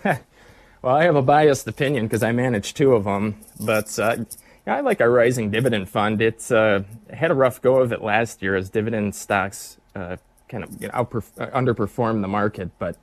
Well, 0.80 0.94
I 0.94 1.02
have 1.02 1.16
a 1.16 1.22
biased 1.22 1.66
opinion 1.66 2.06
because 2.06 2.22
I 2.22 2.30
manage 2.30 2.72
two 2.72 2.94
of 2.94 3.02
them, 3.02 3.40
but 3.58 3.92
yeah, 3.98 4.76
I 4.76 4.80
like 4.80 5.00
our 5.00 5.10
rising 5.10 5.50
dividend 5.50 5.88
fund. 5.88 6.22
It's 6.22 6.52
uh, 6.52 6.84
had 7.12 7.32
a 7.32 7.34
rough 7.34 7.60
go 7.60 7.80
of 7.80 7.90
it 7.90 8.00
last 8.00 8.42
year 8.42 8.54
as 8.54 8.70
dividend 8.70 9.16
stocks 9.16 9.78
kind 10.48 10.64
of 10.64 10.80
you 10.80 10.88
know, 10.88 10.94
underperformed 10.94 12.22
the 12.22 12.28
market, 12.28 12.70
but 12.78 12.96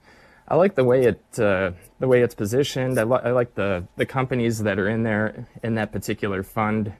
I 0.47 0.55
like 0.55 0.75
the 0.75 0.83
way 0.83 1.05
it 1.05 1.39
uh, 1.39 1.71
the 1.99 2.07
way 2.07 2.21
it's 2.21 2.35
positioned. 2.35 2.99
I, 2.99 3.03
li- 3.03 3.21
I 3.23 3.31
like 3.31 3.55
the 3.55 3.87
the 3.95 4.05
companies 4.05 4.59
that 4.59 4.77
are 4.77 4.87
in 4.87 5.03
there 5.03 5.47
in 5.63 5.75
that 5.75 5.91
particular 5.91 6.43
fund. 6.43 6.93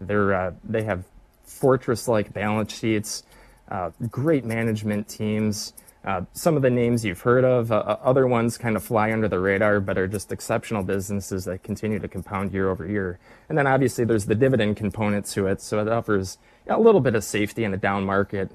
They're 0.00 0.34
uh, 0.34 0.52
they 0.62 0.82
have 0.82 1.04
fortress-like 1.44 2.32
balance 2.32 2.78
sheets, 2.78 3.22
uh, 3.70 3.90
great 4.10 4.44
management 4.44 5.08
teams. 5.08 5.72
Uh, 6.02 6.22
some 6.32 6.56
of 6.56 6.62
the 6.62 6.70
names 6.70 7.04
you've 7.04 7.20
heard 7.20 7.44
of, 7.44 7.70
uh, 7.70 7.76
uh, 7.76 7.98
other 8.02 8.26
ones 8.26 8.56
kind 8.56 8.74
of 8.74 8.82
fly 8.82 9.12
under 9.12 9.28
the 9.28 9.38
radar, 9.38 9.80
but 9.80 9.98
are 9.98 10.08
just 10.08 10.32
exceptional 10.32 10.82
businesses 10.82 11.44
that 11.44 11.62
continue 11.62 11.98
to 11.98 12.08
compound 12.08 12.52
year 12.52 12.70
over 12.70 12.86
year. 12.86 13.18
And 13.50 13.58
then 13.58 13.66
obviously 13.66 14.06
there's 14.06 14.24
the 14.24 14.34
dividend 14.34 14.78
component 14.78 15.26
to 15.26 15.46
it, 15.46 15.60
so 15.60 15.78
it 15.78 15.88
offers 15.88 16.38
a 16.68 16.80
little 16.80 17.02
bit 17.02 17.14
of 17.14 17.22
safety 17.22 17.64
in 17.64 17.74
a 17.74 17.76
down 17.76 18.06
market. 18.06 18.50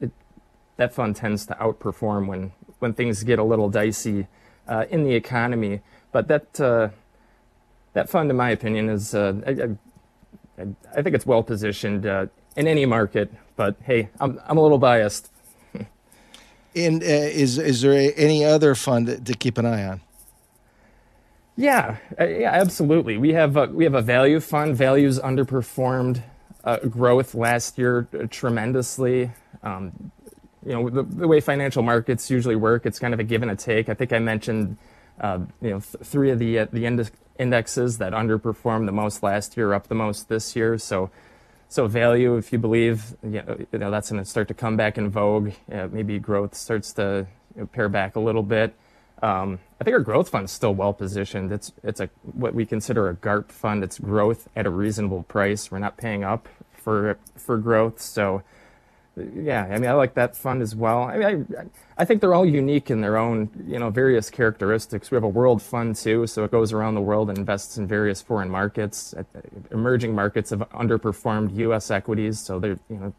It, 0.00 0.12
that 0.76 0.94
fund 0.94 1.16
tends 1.16 1.44
to 1.46 1.54
outperform 1.54 2.28
when 2.28 2.52
when 2.78 2.92
things 2.92 3.22
get 3.22 3.38
a 3.38 3.44
little 3.44 3.68
dicey 3.68 4.26
uh, 4.68 4.84
in 4.90 5.04
the 5.04 5.14
economy. 5.14 5.80
But 6.12 6.28
that 6.28 6.60
uh, 6.60 6.88
that 7.92 8.08
fund, 8.08 8.30
in 8.30 8.36
my 8.36 8.50
opinion, 8.50 8.88
is 8.88 9.14
I, 9.14 9.30
I, 10.58 10.66
I, 10.96 11.02
think 11.02 11.14
it's 11.14 11.26
well 11.26 11.42
positioned 11.42 12.04
in 12.04 12.30
any 12.68 12.86
market. 12.86 13.32
But 13.56 13.76
hey, 13.84 14.08
I'm 14.20 14.40
I'm 14.46 14.58
a 14.58 14.62
little 14.62 14.78
biased. 14.78 15.30
And 16.74 17.02
uh, 17.02 17.06
is 17.06 17.56
is 17.56 17.80
there 17.80 18.12
any 18.16 18.44
other 18.44 18.74
fund 18.74 19.24
to 19.24 19.32
keep 19.32 19.56
an 19.56 19.64
eye 19.64 19.86
on? 19.86 20.02
Yeah, 21.56 21.96
uh, 22.20 22.26
yeah, 22.26 22.50
absolutely. 22.52 23.16
We 23.16 23.32
have 23.32 23.56
a, 23.56 23.66
we 23.66 23.84
have 23.84 23.94
a 23.94 24.02
value 24.02 24.40
fund. 24.40 24.76
Values 24.76 25.18
underperformed 25.18 26.22
uh, 26.64 26.78
growth 26.80 27.34
last 27.34 27.78
year 27.78 28.08
uh, 28.12 28.26
tremendously. 28.28 29.30
Um, 29.62 30.12
you 30.66 30.72
know 30.72 30.90
the, 30.90 31.02
the, 31.04 31.28
way 31.28 31.40
financial 31.40 31.82
markets 31.82 32.30
usually 32.30 32.56
work, 32.56 32.86
it's 32.86 32.98
kind 32.98 33.14
of 33.14 33.20
a 33.20 33.24
give 33.24 33.42
and 33.42 33.50
a 33.50 33.56
take. 33.56 33.88
I 33.88 33.94
think 33.94 34.12
I 34.12 34.18
mentioned 34.18 34.76
uh, 35.20 35.38
you 35.62 35.70
know 35.70 35.80
th- 35.80 36.02
three 36.02 36.30
of 36.30 36.38
the 36.38 36.58
uh, 36.60 36.66
the 36.72 36.84
index- 36.84 37.12
indexes 37.38 37.98
that 37.98 38.12
underperformed 38.12 38.86
the 38.86 38.92
most 38.92 39.22
last 39.22 39.56
year, 39.56 39.72
up 39.72 39.86
the 39.86 39.94
most 39.94 40.28
this 40.28 40.56
year. 40.56 40.76
So 40.76 41.10
so 41.68 41.86
value, 41.86 42.36
if 42.36 42.52
you 42.52 42.58
believe, 42.58 43.16
you 43.22 43.42
know, 43.42 43.56
you 43.72 43.78
know 43.78 43.90
that's 43.90 44.10
going 44.10 44.22
to 44.22 44.28
start 44.28 44.48
to 44.48 44.54
come 44.54 44.76
back 44.76 44.98
in 44.98 45.08
vogue. 45.08 45.52
Uh, 45.70 45.88
maybe 45.90 46.18
growth 46.18 46.54
starts 46.54 46.92
to 46.94 47.26
you 47.54 47.62
know, 47.62 47.66
pare 47.66 47.88
back 47.88 48.16
a 48.16 48.20
little 48.20 48.42
bit. 48.42 48.74
Um, 49.22 49.60
I 49.80 49.84
think 49.84 49.94
our 49.94 50.00
growth 50.00 50.28
fund 50.28 50.44
is 50.46 50.50
still 50.50 50.74
well 50.74 50.92
positioned. 50.92 51.52
It's 51.52 51.72
it's 51.84 52.00
a 52.00 52.10
what 52.22 52.54
we 52.54 52.66
consider 52.66 53.08
a 53.08 53.14
GARP 53.14 53.52
fund. 53.52 53.84
It's 53.84 53.98
growth 53.98 54.48
at 54.56 54.66
a 54.66 54.70
reasonable 54.70 55.22
price. 55.22 55.70
We're 55.70 55.78
not 55.78 55.96
paying 55.96 56.24
up 56.24 56.48
for 56.72 57.18
for 57.36 57.56
growth, 57.56 58.00
so 58.00 58.42
yeah, 59.16 59.64
I 59.64 59.78
mean, 59.78 59.88
I 59.88 59.94
like 59.94 60.14
that 60.14 60.36
fund 60.36 60.60
as 60.60 60.74
well. 60.74 61.04
I 61.04 61.16
mean, 61.16 61.46
I, 61.58 61.64
I 62.02 62.04
think 62.04 62.20
they're 62.20 62.34
all 62.34 62.44
unique 62.44 62.90
in 62.90 63.00
their 63.00 63.16
own, 63.16 63.48
you 63.66 63.78
know, 63.78 63.88
various 63.88 64.28
characteristics. 64.28 65.10
We 65.10 65.14
have 65.14 65.24
a 65.24 65.28
world 65.28 65.62
fund 65.62 65.96
too, 65.96 66.26
so 66.26 66.44
it 66.44 66.50
goes 66.50 66.70
around 66.72 66.96
the 66.96 67.00
world 67.00 67.30
and 67.30 67.38
invests 67.38 67.78
in 67.78 67.86
various 67.86 68.20
foreign 68.20 68.50
markets. 68.50 69.14
Uh, 69.14 69.22
emerging 69.70 70.14
markets 70.14 70.50
have 70.50 70.60
underperformed 70.70 71.56
U.S. 71.56 71.90
equities, 71.90 72.38
so 72.38 72.58
there, 72.58 72.78
you 72.90 72.96
know, 72.96 73.14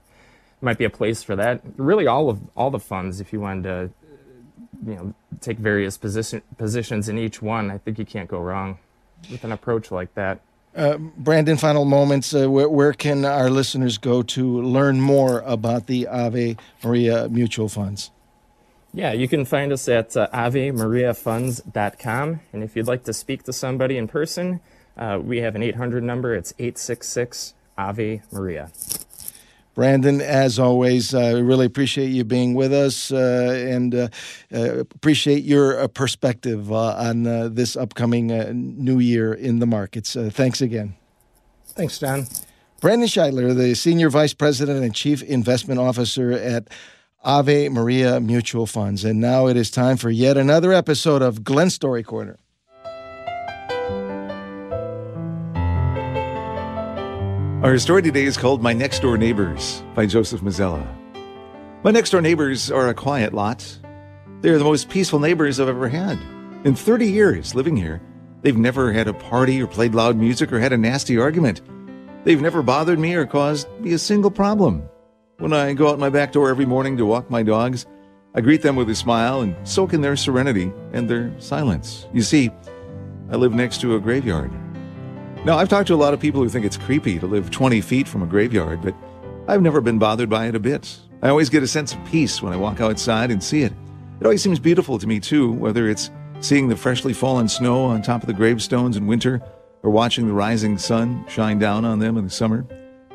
might 0.61 0.77
be 0.77 0.85
a 0.85 0.89
place 0.89 1.23
for 1.23 1.35
that. 1.35 1.61
Really, 1.77 2.05
all 2.05 2.29
of 2.29 2.41
all 2.55 2.69
the 2.69 2.79
funds, 2.79 3.19
if 3.19 3.33
you 3.33 3.41
wanted 3.41 3.63
to, 3.63 3.89
you 4.85 4.95
know, 4.95 5.13
take 5.41 5.57
various 5.57 5.97
position 5.97 6.43
positions 6.59 7.09
in 7.09 7.17
each 7.17 7.41
one, 7.41 7.71
I 7.71 7.79
think 7.79 7.97
you 7.97 8.05
can't 8.05 8.29
go 8.29 8.39
wrong 8.39 8.77
with 9.31 9.43
an 9.43 9.51
approach 9.51 9.89
like 9.89 10.13
that. 10.13 10.41
Uh, 10.77 10.97
Brandon, 10.97 11.57
final 11.57 11.83
moments. 11.85 12.35
Uh, 12.35 12.49
where, 12.49 12.69
where, 12.69 12.93
can 12.93 13.25
our 13.25 13.49
listeners 13.49 13.97
go 13.97 14.21
to 14.21 14.61
learn 14.61 15.01
more 15.01 15.39
about 15.39 15.87
the 15.87 16.07
Ave 16.07 16.55
Maria 16.83 17.27
mutual 17.29 17.67
funds? 17.67 18.11
Yeah, 18.93 19.11
you 19.11 19.27
can 19.27 19.43
find 19.43 19.73
us 19.73 19.89
at 19.89 20.15
uh, 20.15 20.27
AveMariaFunds.com. 20.31 22.39
And 22.53 22.63
if 22.63 22.75
you'd 22.75 22.87
like 22.87 23.05
to 23.05 23.13
speak 23.13 23.41
to 23.43 23.53
somebody 23.53 23.97
in 23.97 24.07
person, 24.07 24.59
uh, 24.95 25.19
we 25.21 25.39
have 25.39 25.55
an 25.55 25.63
800 25.63 26.03
number. 26.03 26.35
It's 26.35 26.53
866 26.59 27.55
Ave 27.75 28.21
Maria. 28.31 28.69
Brandon, 29.77 30.21
as 30.21 30.57
always, 30.57 31.13
I 31.13 31.33
uh, 31.33 31.41
really 31.41 31.67
appreciate 31.67 32.07
you 32.07 32.23
being 32.23 32.55
with 32.55 32.73
us 32.73 33.11
uh, 33.11 33.63
and 33.69 33.93
uh, 33.93 34.07
uh 34.51 34.79
appreciate 34.79 35.43
your 35.43 35.79
uh, 35.79 35.87
perspective 35.87 36.71
uh, 36.71 36.95
on 36.95 37.53
this 37.53 37.77
upcoming 37.77 38.25
new 38.83 38.97
year 38.97 39.35
in 39.35 39.59
the 39.59 39.67
markets. 39.67 40.17
thanks 40.31 40.61
again. 40.61 40.95
Thanks, 41.75 41.99
John. 41.99 42.25
Brandon 42.81 43.07
Scheitler, 43.07 43.55
the 43.55 43.75
Senior 43.75 44.09
Vice 44.09 44.33
President 44.33 44.83
and 44.83 44.95
Chief 44.95 45.21
Investment 45.21 45.79
Officer 45.79 46.31
at 46.31 46.69
Ave 47.23 47.69
Maria 47.69 48.19
Mutual 48.19 48.65
Funds. 48.65 49.05
And 49.05 49.21
now 49.21 49.45
it 49.45 49.55
is 49.55 49.69
time 49.69 49.97
for 49.97 50.09
yet 50.09 50.37
another 50.37 50.73
episode 50.73 51.21
of 51.21 51.43
Glen 51.43 51.69
Story 51.69 52.01
Corner. 52.01 52.39
Our 57.63 57.79
story 57.79 58.03
today 58.03 58.25
is 58.25 58.37
called 58.37 58.61
My 58.61 58.71
Next 58.71 58.99
Door 58.99 59.17
Neighbors 59.17 59.81
by 59.95 60.05
Joseph 60.05 60.41
Mazzella. 60.41 60.87
My 61.83 61.89
next 61.89 62.11
door 62.11 62.21
neighbors 62.21 62.69
are 62.69 62.87
a 62.87 62.93
quiet 62.93 63.33
lot. 63.33 63.79
They 64.41 64.49
are 64.49 64.59
the 64.59 64.63
most 64.63 64.89
peaceful 64.89 65.17
neighbors 65.17 65.59
I've 65.59 65.67
ever 65.67 65.89
had. 65.89 66.19
In 66.65 66.75
30 66.75 67.07
years 67.07 67.55
living 67.55 67.75
here, 67.75 67.99
they've 68.43 68.55
never 68.55 68.93
had 68.93 69.07
a 69.07 69.13
party 69.15 69.59
or 69.59 69.65
played 69.65 69.95
loud 69.95 70.17
music 70.17 70.53
or 70.53 70.59
had 70.59 70.71
a 70.71 70.77
nasty 70.77 71.17
argument. 71.17 71.61
They've 72.25 72.39
never 72.39 72.61
bothered 72.61 72.99
me 72.99 73.15
or 73.15 73.25
caused 73.25 73.67
me 73.79 73.93
a 73.93 73.97
single 73.97 74.29
problem. 74.29 74.87
When 75.39 75.51
I 75.51 75.73
go 75.73 75.89
out 75.89 75.97
my 75.97 76.09
back 76.09 76.33
door 76.33 76.51
every 76.51 76.67
morning 76.67 76.95
to 76.97 77.07
walk 77.07 77.31
my 77.31 77.41
dogs, 77.41 77.87
I 78.35 78.41
greet 78.41 78.61
them 78.61 78.75
with 78.75 78.87
a 78.91 78.95
smile 78.95 79.41
and 79.41 79.55
soak 79.67 79.93
in 79.95 80.01
their 80.01 80.15
serenity 80.15 80.71
and 80.93 81.09
their 81.09 81.33
silence. 81.39 82.05
You 82.13 82.21
see, 82.21 82.51
I 83.31 83.35
live 83.35 83.53
next 83.55 83.81
to 83.81 83.95
a 83.95 83.99
graveyard. 83.99 84.51
Now, 85.45 85.57
I've 85.57 85.69
talked 85.69 85.87
to 85.87 85.93
a 85.93 85.95
lot 85.95 86.13
of 86.13 86.19
people 86.19 86.41
who 86.41 86.49
think 86.49 86.65
it's 86.65 86.75
creepy 86.75 87.19
to 87.19 87.25
live 87.25 87.51
20 87.51 87.79
feet 87.79 88.07
from 88.07 88.21
a 88.21 88.25
graveyard, 88.25 88.81
but 88.81 88.93
I've 89.47 89.61
never 89.61 89.79
been 89.79 89.97
bothered 89.97 90.29
by 90.29 90.47
it 90.47 90.55
a 90.55 90.59
bit. 90.59 90.99
I 91.21 91.29
always 91.29 91.49
get 91.49 91.63
a 91.63 91.67
sense 91.67 91.93
of 91.93 92.03
peace 92.05 92.41
when 92.41 92.51
I 92.51 92.57
walk 92.57 92.81
outside 92.81 93.31
and 93.31 93.41
see 93.41 93.61
it. 93.61 93.71
It 94.19 94.25
always 94.25 94.41
seems 94.41 94.59
beautiful 94.59 94.99
to 94.99 95.07
me, 95.07 95.21
too, 95.21 95.53
whether 95.53 95.89
it's 95.89 96.11
seeing 96.41 96.67
the 96.67 96.75
freshly 96.75 97.13
fallen 97.13 97.47
snow 97.47 97.85
on 97.85 98.01
top 98.01 98.23
of 98.23 98.27
the 98.27 98.33
gravestones 98.33 98.97
in 98.97 99.07
winter 99.07 99.41
or 99.83 99.89
watching 99.89 100.27
the 100.27 100.33
rising 100.33 100.77
sun 100.77 101.23
shine 101.29 101.59
down 101.59 101.85
on 101.85 101.99
them 101.99 102.17
in 102.17 102.25
the 102.25 102.29
summer. 102.29 102.65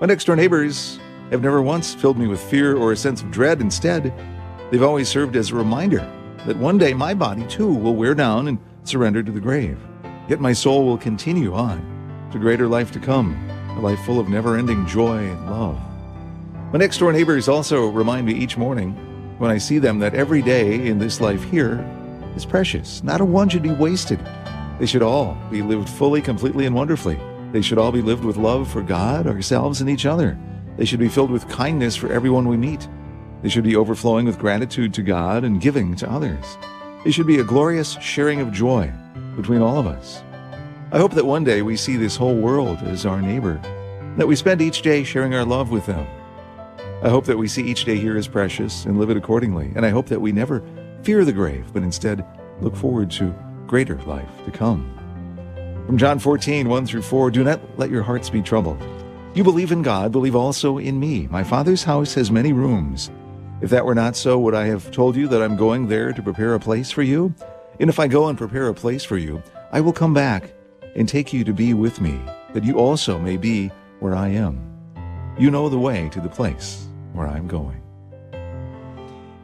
My 0.01 0.07
next 0.07 0.25
door 0.25 0.37
neighbors 0.37 0.99
have 1.31 1.43
never 1.43 1.61
once 1.61 1.95
filled 1.95 2.19
me 2.19 2.29
with 2.29 2.41
fear 2.41 2.77
or 2.77 2.93
a 2.93 2.97
sense 2.97 3.21
of 3.21 3.31
dread. 3.31 3.61
Instead, 3.61 4.15
they've 4.71 4.83
always 4.83 5.09
served 5.09 5.37
as 5.37 5.51
a 5.51 5.55
reminder 5.55 6.11
that 6.47 6.57
one 6.57 6.79
day 6.79 6.95
my 6.95 7.13
body, 7.13 7.45
too, 7.47 7.73
will 7.75 7.95
wear 7.95 8.15
down 8.15 8.49
and 8.49 8.59
surrender 8.85 9.23
to 9.23 9.33
the 9.33 9.41
grave. 9.41 9.79
Yet 10.29 10.41
my 10.41 10.55
soul 10.55 10.87
will 10.87 10.99
continue 10.99 11.53
on 11.53 11.92
to 12.33 12.39
greater 12.39 12.67
life 12.67 12.91
to 12.93 12.99
come, 12.99 13.35
a 13.77 13.81
life 13.81 14.01
full 14.01 14.19
of 14.19 14.29
never 14.29 14.57
ending 14.57 14.87
joy 14.87 15.19
and 15.19 15.51
love. 15.51 15.79
My 16.73 16.79
next 16.79 16.99
door 16.99 17.13
neighbors 17.13 17.49
also 17.49 17.89
remind 17.89 18.27
me 18.27 18.33
each 18.33 18.57
morning 18.57 18.93
when 19.39 19.51
I 19.51 19.59
see 19.59 19.79
them 19.79 19.99
that 19.99 20.15
every 20.15 20.41
day 20.41 20.87
in 20.87 20.99
this 20.99 21.21
life 21.21 21.43
here 21.45 21.85
is 22.35 22.47
precious. 22.47 23.03
Not 23.03 23.21
a 23.21 23.25
one 23.25 23.49
should 23.49 23.63
be 23.63 23.73
wasted. 23.73 24.19
They 24.79 24.87
should 24.87 25.03
all 25.03 25.37
be 25.51 25.63
lived 25.63 25.89
fully, 25.89 26.23
completely, 26.23 26.65
and 26.65 26.75
wonderfully. 26.75 27.21
They 27.53 27.61
should 27.61 27.79
all 27.79 27.93
be 27.93 28.01
lived 28.01 28.25
with 28.25 28.39
love 28.39 28.71
for 28.71 28.81
God, 28.81 29.27
ourselves, 29.27 29.83
and 29.83 29.91
each 29.91 30.07
other. 30.07 30.39
They 30.79 30.87
should 30.87 31.01
be 31.01 31.09
filled 31.09 31.31
with 31.31 31.49
kindness 31.49 31.95
for 31.95 32.11
everyone 32.11 32.49
we 32.49 32.57
meet. 32.57 32.89
They 33.43 33.51
should 33.51 33.65
be 33.65 33.77
overflowing 33.77 34.25
with 34.25 34.39
gratitude 34.39 34.95
to 34.95 35.03
God 35.03 35.45
and 35.45 35.61
giving 35.61 35.95
to 35.97 36.11
others. 36.11 36.57
They 37.05 37.11
should 37.11 37.27
be 37.27 37.41
a 37.41 37.45
glorious 37.45 37.93
sharing 38.01 38.41
of 38.41 38.53
joy 38.53 38.91
between 39.37 39.61
all 39.61 39.79
of 39.79 39.87
us. 39.87 40.23
I 40.93 40.99
hope 40.99 41.15
that 41.15 41.25
one 41.25 41.43
day 41.43 41.63
we 41.63 41.79
see 41.79 41.97
this 41.97 42.17
whole 42.17 42.35
world 42.35 42.77
as 42.83 43.07
our 43.07 43.23
neighbor, 43.23 43.59
that 44.19 44.29
we 44.29 44.37
spend 44.37 44.61
each 44.61 44.83
day 44.83 45.05
sharing 45.05 45.35
our 45.35 45.43
love 45.43 45.71
with 45.71 45.87
them. 45.87 46.07
I 47.03 47.09
hope 47.09 47.25
that 47.25 47.39
we 47.39 47.49
see 47.49 47.63
each 47.63 47.87
day 47.87 47.97
here 47.97 48.19
as 48.19 48.29
precious 48.29 48.85
and 48.85 48.99
live 48.99 49.09
it 49.09 49.17
accordingly, 49.17 49.73
and 49.75 49.87
I 49.87 49.89
hope 49.89 50.05
that 50.09 50.21
we 50.21 50.33
never 50.33 50.63
fear 51.03 51.25
the 51.25 51.33
grave, 51.33 51.73
but 51.73 51.83
instead 51.83 52.27
look 52.61 52.77
forward 52.77 53.11
to 53.13 53.35
greater 53.67 53.97
life 54.03 54.29
to 54.45 54.51
come. 54.51 54.87
From 55.87 55.97
John 55.97 56.19
14, 56.19 56.69
1 56.69 56.87
through 56.87 57.01
4, 57.01 57.31
do 57.31 57.43
not 57.43 57.63
let 57.79 57.89
your 57.89 58.03
hearts 58.03 58.29
be 58.29 58.43
troubled. 58.43 58.83
You 59.33 59.45
believe 59.45 59.73
in 59.73 59.81
God, 59.81 60.13
believe 60.13 60.37
also 60.37 60.77
in 60.77 61.01
me. 61.01 61.27
My 61.29 61.43
Father's 61.43 61.85
house 61.85 62.13
has 62.15 62.31
many 62.31 62.53
rooms. 62.53 63.11
If 63.63 63.71
that 63.71 63.87
were 63.87 63.95
not 63.95 64.15
so, 64.15 64.39
would 64.41 64.55
I 64.55 64.67
have 64.67 64.91
told 64.91 65.17
you 65.17 65.27
that 65.29 65.41
I'm 65.41 65.57
going 65.57 65.89
there 65.89 66.13
to 66.13 66.23
prepare 66.23 66.53
a 66.53 66.61
place 66.61 66.91
for 66.91 67.03
you? 67.03 67.35
And 67.81 67.89
if 67.89 67.99
I 67.99 68.09
go 68.09 68.29
and 68.29 68.37
prepare 68.37 68.69
a 68.69 68.75
place 68.75 69.05
for 69.05 69.17
you, 69.17 69.43
I 69.73 69.81
will 69.81 69.95
come 69.95 70.13
back 70.13 70.53
and 70.95 71.09
take 71.09 71.33
you 71.33 71.45
to 71.45 71.53
be 71.53 71.75
with 71.75 72.01
me, 72.01 72.21
that 72.53 72.65
you 72.65 72.79
also 72.79 73.19
may 73.19 73.37
be 73.37 73.69
where 74.01 74.15
I 74.15 74.29
am. 74.29 74.61
You 75.39 75.51
know 75.51 75.69
the 75.69 75.79
way 75.79 76.09
to 76.11 76.21
the 76.21 76.29
place 76.29 76.87
where 77.13 77.27
I'm 77.27 77.47
going. 77.47 77.83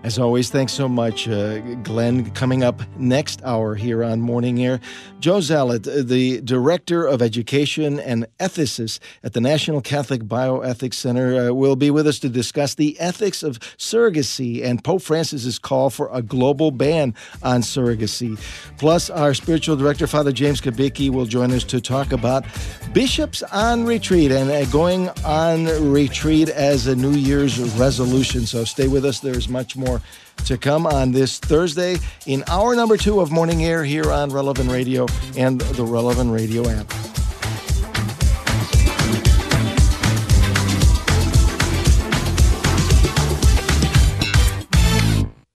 As 0.05 0.17
always, 0.17 0.49
thanks 0.49 0.73
so 0.73 0.89
much, 0.89 1.29
uh, 1.29 1.59
Glen. 1.83 2.31
Coming 2.31 2.63
up 2.63 2.81
next 2.97 3.43
hour 3.43 3.75
here 3.75 4.05
on 4.05 4.21
Morning 4.21 4.65
Air, 4.65 4.79
Joe 5.19 5.39
Zalot, 5.39 6.07
the 6.07 6.41
Director 6.41 7.05
of 7.05 7.21
Education 7.21 7.99
and 7.99 8.25
Ethicist 8.39 9.01
at 9.25 9.33
the 9.33 9.41
National 9.41 9.81
Catholic 9.81 10.23
Bioethics 10.23 10.95
Center, 10.95 11.51
uh, 11.51 11.53
will 11.53 11.75
be 11.75 11.91
with 11.91 12.07
us 12.07 12.21
to 12.21 12.29
discuss 12.29 12.77
the 12.77 12.99
ethics 13.01 13.43
of 13.43 13.59
surrogacy 13.77 14.65
and 14.65 14.85
Pope 14.85 15.03
Francis's 15.03 15.59
call 15.59 15.91
for 15.91 16.09
a 16.13 16.23
global 16.23 16.71
ban 16.71 17.13
on 17.43 17.63
surrogacy. 17.63 18.39
Plus, 18.79 19.11
our 19.11 19.35
spiritual 19.35 19.75
director, 19.75 20.07
Father 20.07 20.31
James 20.33 20.61
Kubicki, 20.61 21.11
will 21.11 21.27
join 21.27 21.51
us 21.51 21.65
to 21.65 21.81
talk 21.81 22.13
about 22.13 22.45
bishops 22.93 23.43
on 23.43 23.85
retreat 23.85 24.31
and 24.31 24.49
uh, 24.49 24.65
going 24.67 25.09
on 25.25 25.67
retreat 25.93 26.49
as 26.51 26.87
a 26.87 26.95
New 26.95 27.13
Year's 27.13 27.59
resolution. 27.77 28.47
So 28.47 28.63
stay 28.63 28.87
with 28.87 29.05
us. 29.05 29.19
There's 29.19 29.49
much 29.49 29.75
more 29.89 30.01
to 30.45 30.57
come 30.59 30.87
on 30.87 31.13
this 31.13 31.39
Thursday 31.39 31.97
in 32.27 32.45
hour 32.49 32.75
number 32.75 32.97
two 32.97 33.21
of 33.21 33.31
Morning 33.31 33.65
Air 33.65 33.85
here 33.85 34.13
on 34.13 34.31
Relevant 34.31 34.71
Radio 34.71 35.07
and 35.37 35.61
the 35.61 35.85
Relevant 35.85 36.31
Radio 36.31 36.69
app. 36.69 36.93